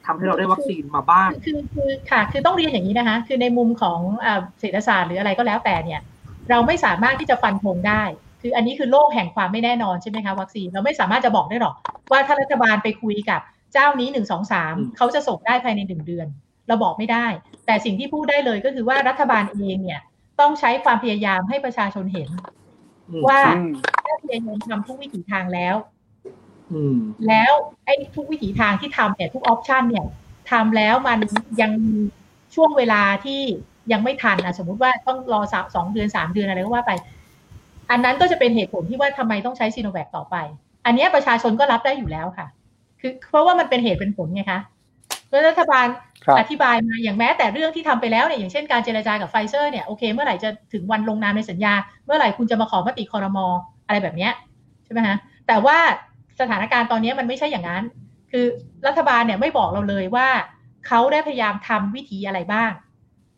[0.06, 6.00] ทำให้เราได้วัคซีนมาบ้างคือคือค่ะ คือต้องเรียนอย่างนี้นะคะ คือในมุมของอ่าเศรษฐศาสตร์หรืออะไรก็แล้วแต่เนี่ย
[6.50, 8.02] เราไม่สามารถที่จะฟันธงได้
[8.42, 11.74] คืออันนี้คือโลกแห่งความไม่แน่นอนใช่ไหมคะวัคซีนเราไม่สามารถจะบอกได้หรอก
[12.10, 13.40] ว่าถ้ารัฐบาลไปคุยกับ
[13.72, 16.26] เจ้านี้หนึ่งสองสามอืมเขาจะส่งได้ภายในหนึ่งเดือน
[16.68, 17.26] เราบอกไม่ได้
[17.66, 20.00] แต่สิ่งที่พูดได้เลยก็คือว่ารัฐบาลเองเนี่ย
[20.40, 22.28] ต้องใช้ความพยายามให้ประชาชนเห็น
[23.10, 23.72] อืมว่าอืม
[24.04, 25.93] ได้พยายามทำทุกวิถีทางแล้วอืม
[27.28, 27.52] แล้ว
[27.84, 30.04] ไอ้ทุกวิถีทางที่ทำเนี่ยทุก option เนี่ย
[30.50, 31.18] ทำแล้วมัน
[31.60, 31.96] ยังมี
[32.54, 33.40] ช่วงเวลาที่
[33.92, 36.92] ยังไม่ทันอะสมมุติว่าต้องรอสามสองเดือนสามเดือนอะไรก็ว่าไป
[37.90, 40.36] อันนั้นก็จะเป็นเหตุผลที่ว่าทำไมต้องใช้ซีโนแวคต่อไป
[40.86, 42.46] อันเนี้ยประชาชนก็รับได้อยู่แล้วค่ะ
[43.00, 44.60] คือเพราะว่ามันเป็นเหตุเป็นผลไงคะ
[45.30, 45.86] แล้วรัฐบาล
[46.24, 53.46] ครับอธิบายมาอย่างแม้แต่เรื่องที่ทำไปแล้วเนี่ยอย่างเช่นการเจรจากับไฟเซอร์เนี่ยโอเคเมื่อไหร่จะถึงวันลงนามในสัญญา เมื่อไหร่คุณจะมาขอมติคอรมอ
[53.86, 54.32] อะไรแบบเนี้ย
[54.84, 55.78] ใช่ไหมฮะแต่ว่า
[56.40, 57.82] สถานการณ์ตอนนี้มันไม่ใช่อย่างนั้น
[58.32, 58.46] คือ
[58.86, 60.28] รัฐบาลเนี่ยไม่บอกเราเลยว่า
[60.86, 62.70] เขาได้พยายามทำวิธีอะไรบ้าง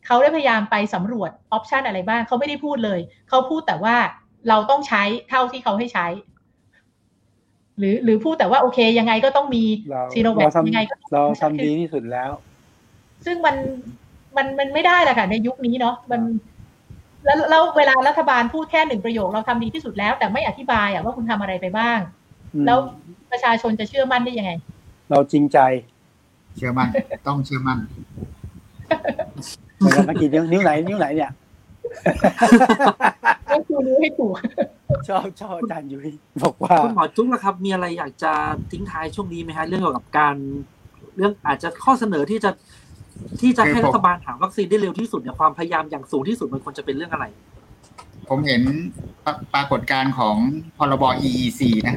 [0.06, 3.96] เขาได้พยายามไปสำรวจออปชันอะไรบ้าง เขาไม่ได้พูดเลย เขาพูดแต่ว่า
[4.48, 6.06] เราต้องใช้เท่าที่เขาให้ใช้
[7.78, 12.30] หรือหรือพูดแต่ว่าโอเค ยังไงก็ต้องมีเราซีโนแวเราคยังไงก็ทำเราทำดีที่สุดแล้ว
[13.24, 13.56] ซึ่งมัน
[14.36, 16.20] มันมันไม่ได้แหละค่ะในยุคนี้เนาะมัน
[17.24, 22.15] แล้วแล้วเวลารัฐบาลพูดแค่หนึ่งประโยคเราทำดีที่สุดแล้ว แต่ไม่อธิบายอะว่าคุณทำอะไรไปบ้างอืม
[22.66, 22.78] แล้ว
[23.32, 24.52] ประชาชนจะเชื่อมั่นได้ยังไง
[25.10, 25.58] เราจริงใจ
[26.56, 26.88] เชื่อมั่น
[27.26, 27.78] ต้องเชื่อมั่น
[29.78, 31.30] เหมือนกันเมื่อกี้นิ้วนิ้วไหน นิ้วไหนเนี่ย
[33.50, 34.32] ต้องชูนิ้วให้ถูก
[35.08, 36.08] ชอบชอบอาจารย์ยุ้ย
[36.44, 38.32] บอกว่าคุณหมอจุ๊กนะครับ มีอะไรอยากจะ
[38.72, 40.36] ทิ้งท้ายช่วงนี้ไหมฮะเรื่องเกี่ยวกับการ
[41.16, 42.50] เรื่องอาจจะข้อเสนอที่จะ
[43.40, 47.24] ที่จะคือให้ผมรัฐบาลหาวัคซีนได้เร็วที่สุดเนี่ยความพยายามอย่างสูงที่สุดมันควรจะเป็นเรื่องอะไร
[48.28, 48.62] ผมเห็น
[49.24, 50.36] ปรปรากฏการณ์ของ
[50.78, 51.96] พรบ EEC นะ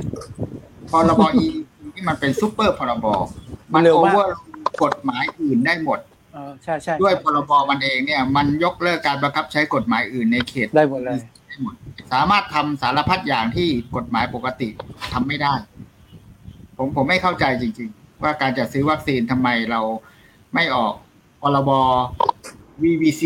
[0.91, 3.05] พรบ EEC ที่มันเป็นซูเปอร์พรบ
[3.73, 4.38] มันเร็วมาก over
[4.84, 5.99] กฎหมายอื่นได้หมด
[6.34, 11.75] เออใช่ใช่ด้วยพรบมันเองเนี่ย มันยกเลิกการบังคับใช้กฎหมายอื่นในเขตได้หมดเลยได้หมด
[12.13, 14.69] สามารถทำสารพัดอย่างที่กฎหมายปกติ
[15.13, 15.53] ทำไม่ได้
[16.77, 19.82] ผมผมไม่เข้าใจจริง ๆ ว่าการจัดซื้อวัคซีนทำไมเรา
[20.53, 20.93] ไม่ออก
[21.41, 21.69] พรบ
[22.84, 23.23] VVC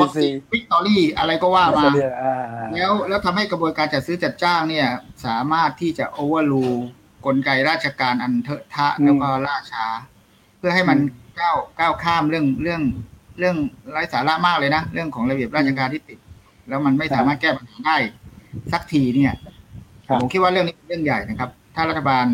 [0.00, 1.84] วัค BBC ซีนวิกตอรี่อะไรก็ว่ามา
[2.22, 2.36] อ่า
[2.74, 4.88] แล้วแล้วทำให้กระบวนการจัดซื้อจัดจ้างเนี่ย
[5.26, 6.66] สามารถที่จะ overrule
[7.26, 9.86] กลไกราชการอันเทอะทะอืมแล้วก็ล่าช้า
[10.58, 12.82] เพื่อให้มันอืมก้าวก้าวข้ามเรื่องเรื่อง
[13.38, 13.56] เรื่อง
[13.90, 16.18] ไร้สาระมากเลยนะ เรื่องของระเบียบราชการที่ติด
[16.68, 17.96] แล้วมันไม่สามารถแก้ปัญหาได้
[18.72, 19.32] สักทีเนี่ย
[20.08, 22.26] ครับผมคิดว่าเรื่องนี้เป็นเรื่องใหญ่นะครับ ถ้ารัฐบาล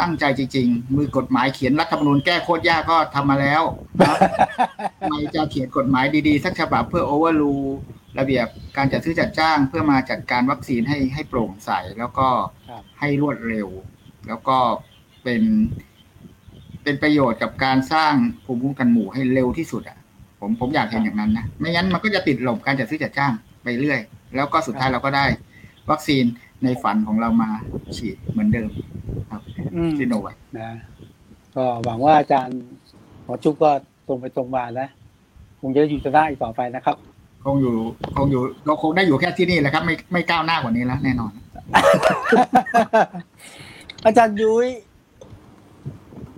[0.00, 3.62] ตั้งใจจริงๆ มือกฎหมายเขียนรัฐธรรมนูญแก้โคตรยากก็ทำมาแล้ว
[4.00, 4.16] นะ
[4.98, 7.54] ทำไมจะเขียนกฎหมายดีๆ สักฉบับเพื่อโอเวอร์ลู
[8.18, 12.28] ระเบียบการจัดซื้อจัดจ้างเพื่อมาจัดการวัคซีนให้ให้โปร่งใสแล้วก็
[12.68, 13.68] ครับให้รวดเร็ว
[14.28, 14.56] แล้วก็
[15.24, 15.42] เป็น
[16.82, 18.14] เป็นประโยชน์กับการสร้าง
[18.44, 19.98] ภูมิคุ้มกันหมู่ให้เร็วที่สุดอะ
[20.40, 23.32] ผมผมอยากเห็นอย่างนั้นนะไม่งั้นมันก็จะติดหลบการจัดซื้อจัดจ้าง
[23.62, 24.00] ไปเรื่อย
[24.36, 25.26] แล้วก็สุดท้ายเราก็ได้
[25.90, 26.24] วัคซีน
[26.64, 27.50] ในฝันของเรามา
[27.96, 28.70] ฉีดเหมือนเดิม
[29.30, 29.42] ครับ
[29.74, 30.70] อืมซิโนแวคนะ
[31.56, 32.60] ก็หวังว่าอาจารย์
[33.24, 33.70] หมอจุ๊บก็
[34.08, 34.88] ตรงไปตรงมานะ
[35.60, 36.96] คงจะอยู่จะได้อีกต่อไปนะครับ
[37.44, 37.74] คงอยู่
[38.16, 41.32] คงอยู่ เราคงได้อยู่แค่ที่นี่แหละครับ ไม่ไม่ก้าวหน้ากว่านี้แล้วแน่นอน
[44.06, 44.68] อาจารย์ยุ้ย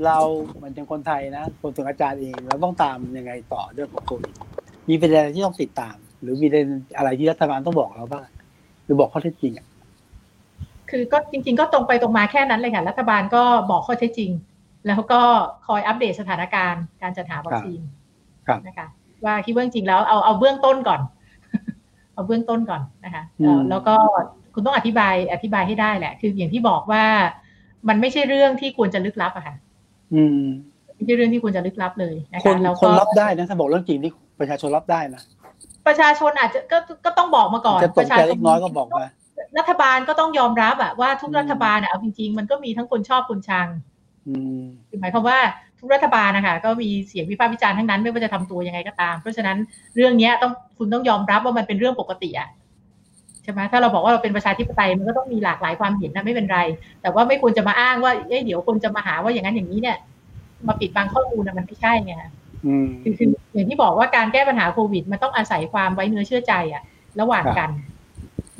[0.05, 0.19] เรา
[0.55, 4.33] เหมือนเป็นคนไทยนะคนถึงอาจารย์เองเราต้องตามยังไงต่อเรื่องของโควิด
[4.89, 8.27] มีประเด็นอะไรที่ต้องติดตาม หรือมีประเด็นอะไรที่รัฐบาลต้องบอกเราบ้าง
[8.85, 9.67] หรือบอกข้อเท็จจริงอะ
[10.91, 14.31] คือก็จริง ๆ ก็ตรงไปตรงมาแค่นั้นเลยค่ะ รัฐบาลก็บอกข้อเท็จจริง
[14.87, 15.21] แล้วก็
[15.67, 17.81] คอยอัปเดตสถานการณ์การจัดหาวัคซีน
[18.47, 18.87] ครับนะคะ
[19.25, 21.01] ว่าคิดว่าจริงๆแล้วเอาเอาเบื้องต้นก่อน
[22.15, 23.95] เอาเบื้องต้นก่อนนะคะเอ่อแล้วก็
[24.55, 27.05] คุณต้องอธิบายอธิบายให้ได้แหละ คืออย่างที่บอกว่า
[27.89, 29.55] มันไม่ใช่เรื่องที่ควรจะลึกลับอะค่ะ
[30.15, 30.43] อืม
[30.95, 35.23] ไม่ใช่เรื่องที่ควรจะลึกลับเลยนะคนคะแล้วคนก็รับได้นะถ้าบอกเรื่องจริงนี่ประชาชนรับได้นะ
[35.87, 39.05] ประชาชนอาจจะก็ก็ต้องบอกมาก่อนจะตปกระชาใจชเล็กน้อยก็บอกมา
[39.59, 43.67] รัฐบาลก็ต้องยอมรับอะว่าทุกอืมรัฐบาลอะเอาจริง ๆ มันก็มีทั้งคนชอบคนชัง
[44.29, 45.39] อืมคือหมายความว่า
[45.81, 49.59] ทุกรัฐบาลนะคะก็มีเสียงวิพากษ์วิจารณ์ทั้งนั้นไม่ว่าจะทำตัวยังไงก็ตาม เพราะฉะนั้น
[49.97, 52.49] เรื่องเนี้ยต้องคุณต้องยอมรับว่ามันเป็นเรื่องปกติอะ
[53.43, 56.59] ใช่ไหมถ้าเราบอกว่าเราเป็นประชาธิปไตยมันก็ต้องมีหลากหลายความเห็นนะไม่เป็นไร
[57.03, 59.97] แต่ว่าไม่ควรจะมาอ้างว่าเอ้ยเดี๋ยวคนจะมาหาว่าอย่างนั้นอย่างนี้เนี่ย
[60.69, 62.31] มาปิดบังข้อมูลนะมันไม่ใช่ไงคะ
[62.67, 66.83] อืมคือคืออย่างที่บอกว่าการแก้ปัญหาโควิด มันต้องอาศัยความไว้เนื้อเชื่อใจอะ
[67.21, 67.71] ระหว่างกัน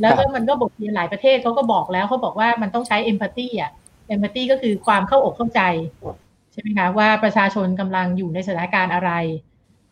[0.01, 3.71] แล้วก็มันก็บทเรียนหลายประเทศเขาก็บอกแล้วเขาบอกว่ามันต้องใช้เอมพัตตีอะ
[4.09, 5.61] เอมพัตตีก็คือความเข้าอกเข้าใจ
[6.53, 9.11] ใช่ไหมคะว่าประชาชนกำลังอยู่ในสถานการณ์อะไร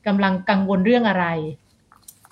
[0.07, 1.27] กำลังกังวลเรื่องอะไร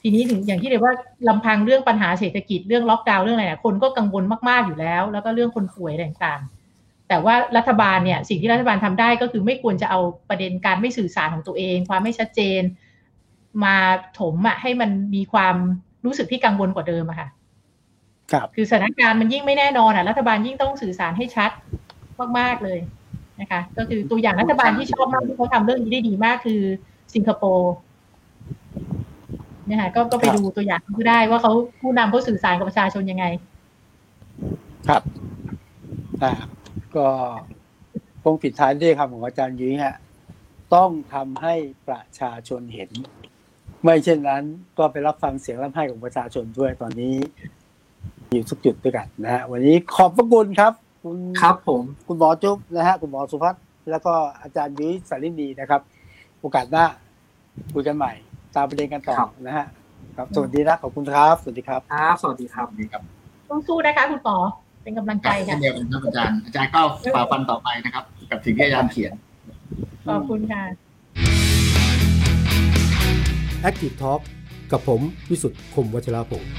[0.03, 0.95] ทีนี้ถึงอย่างที่เรียกว่า
[1.29, 12.63] ลำพังเรื่องปัญหาเศรษฐกิจเรื่องล็อกดาวน์เรื่องอะไรเนี่ยคนก็กังวลมากๆอยู่แล้ว แล้วก็เรื่องคนป่วยอะไรต่างๆ แต่ว่ารัฐบาลเนี่ยสิ่งที่รัฐบาลทำได้ก็คือไม่ควรจะเอาประเด็นการไม่สื่อสารของตัวเอง ความไม่ชัดเจน
[13.65, 13.77] มา
[14.19, 15.57] ถมอะให้มันมีความ
[16.05, 17.29] รู้สึกที่กังวลกว่าเดิมอะค่ะ
[18.33, 21.51] ครับคือสถานการณ์มันยิ่งไม่แน่นอนอะรัฐบาลยิ่งต้องสื่อสารให้ชัด
[22.39, 22.79] มากๆเลย
[23.41, 26.61] นะคะ ก็คือตัวอย่างรัฐบาลที่ชอบมากที่เขาทำเรื่องนี้ได้ดีมากคือ
[27.15, 27.75] สิงคโปร์
[29.67, 33.25] เนี่ยค่ะก็ก็ไปครับดูตัวอย่างก็ได้ว่าเขาผู้นำเขาสื่อสารกับประชาชนยังไง
[34.89, 35.03] ครับ
[36.23, 36.33] อ่า
[36.97, 37.07] ก็
[38.23, 39.97] คงปิดท้ายด้วยคำของอาจารย์ยุ้ยฮะ
[40.75, 41.55] ต้องทำให้
[41.89, 42.91] ประชาชนเห็น
[43.83, 44.43] ไม่เช่นนั้น
[44.79, 47.15] ก็ไปรับฟังเสียงร่ำไห้ของประชาชนด้วยตอนนี้
[48.33, 50.73] อยู่ทุกจุดด้วยกันนะฮะวันนี้ขอบพระคุณครับ
[51.05, 54.13] คุณครับผม คุณหมอจุ๊บนะฮะคุณหมอสุพัฒน์แล้วก็
[54.43, 55.81] อาจารย์ยุ้ยสารินีนะครับ
[56.41, 56.85] โอกาสหน้า
[57.75, 58.13] คุยกันใหม่
[58.57, 59.17] ตามประเด็นกันต่อ
[59.47, 59.67] นะฮะ
[60.17, 63.03] ครับ สวัสดีนะขอบคุณครับ สวัสดีครับครับสวัสดีครับนี่ครับ
[63.69, 64.37] สู้ๆนะคะคุณปอ
[64.83, 66.81] เป็นกำลังใจเช่ค่ะนเดียวกันครับอาจารย์อาจารย์ก็
[67.15, 69.13] ฝ่าฟันต่อไปนะครับ กับสิ่งที่อาจารย์เขียน
[70.09, 70.63] ขอบคุณค่ะ
[73.69, 74.21] Active Talk
[74.73, 75.01] กับผม
[75.31, 76.51] วิสุทธ์คมวัชราภงศ์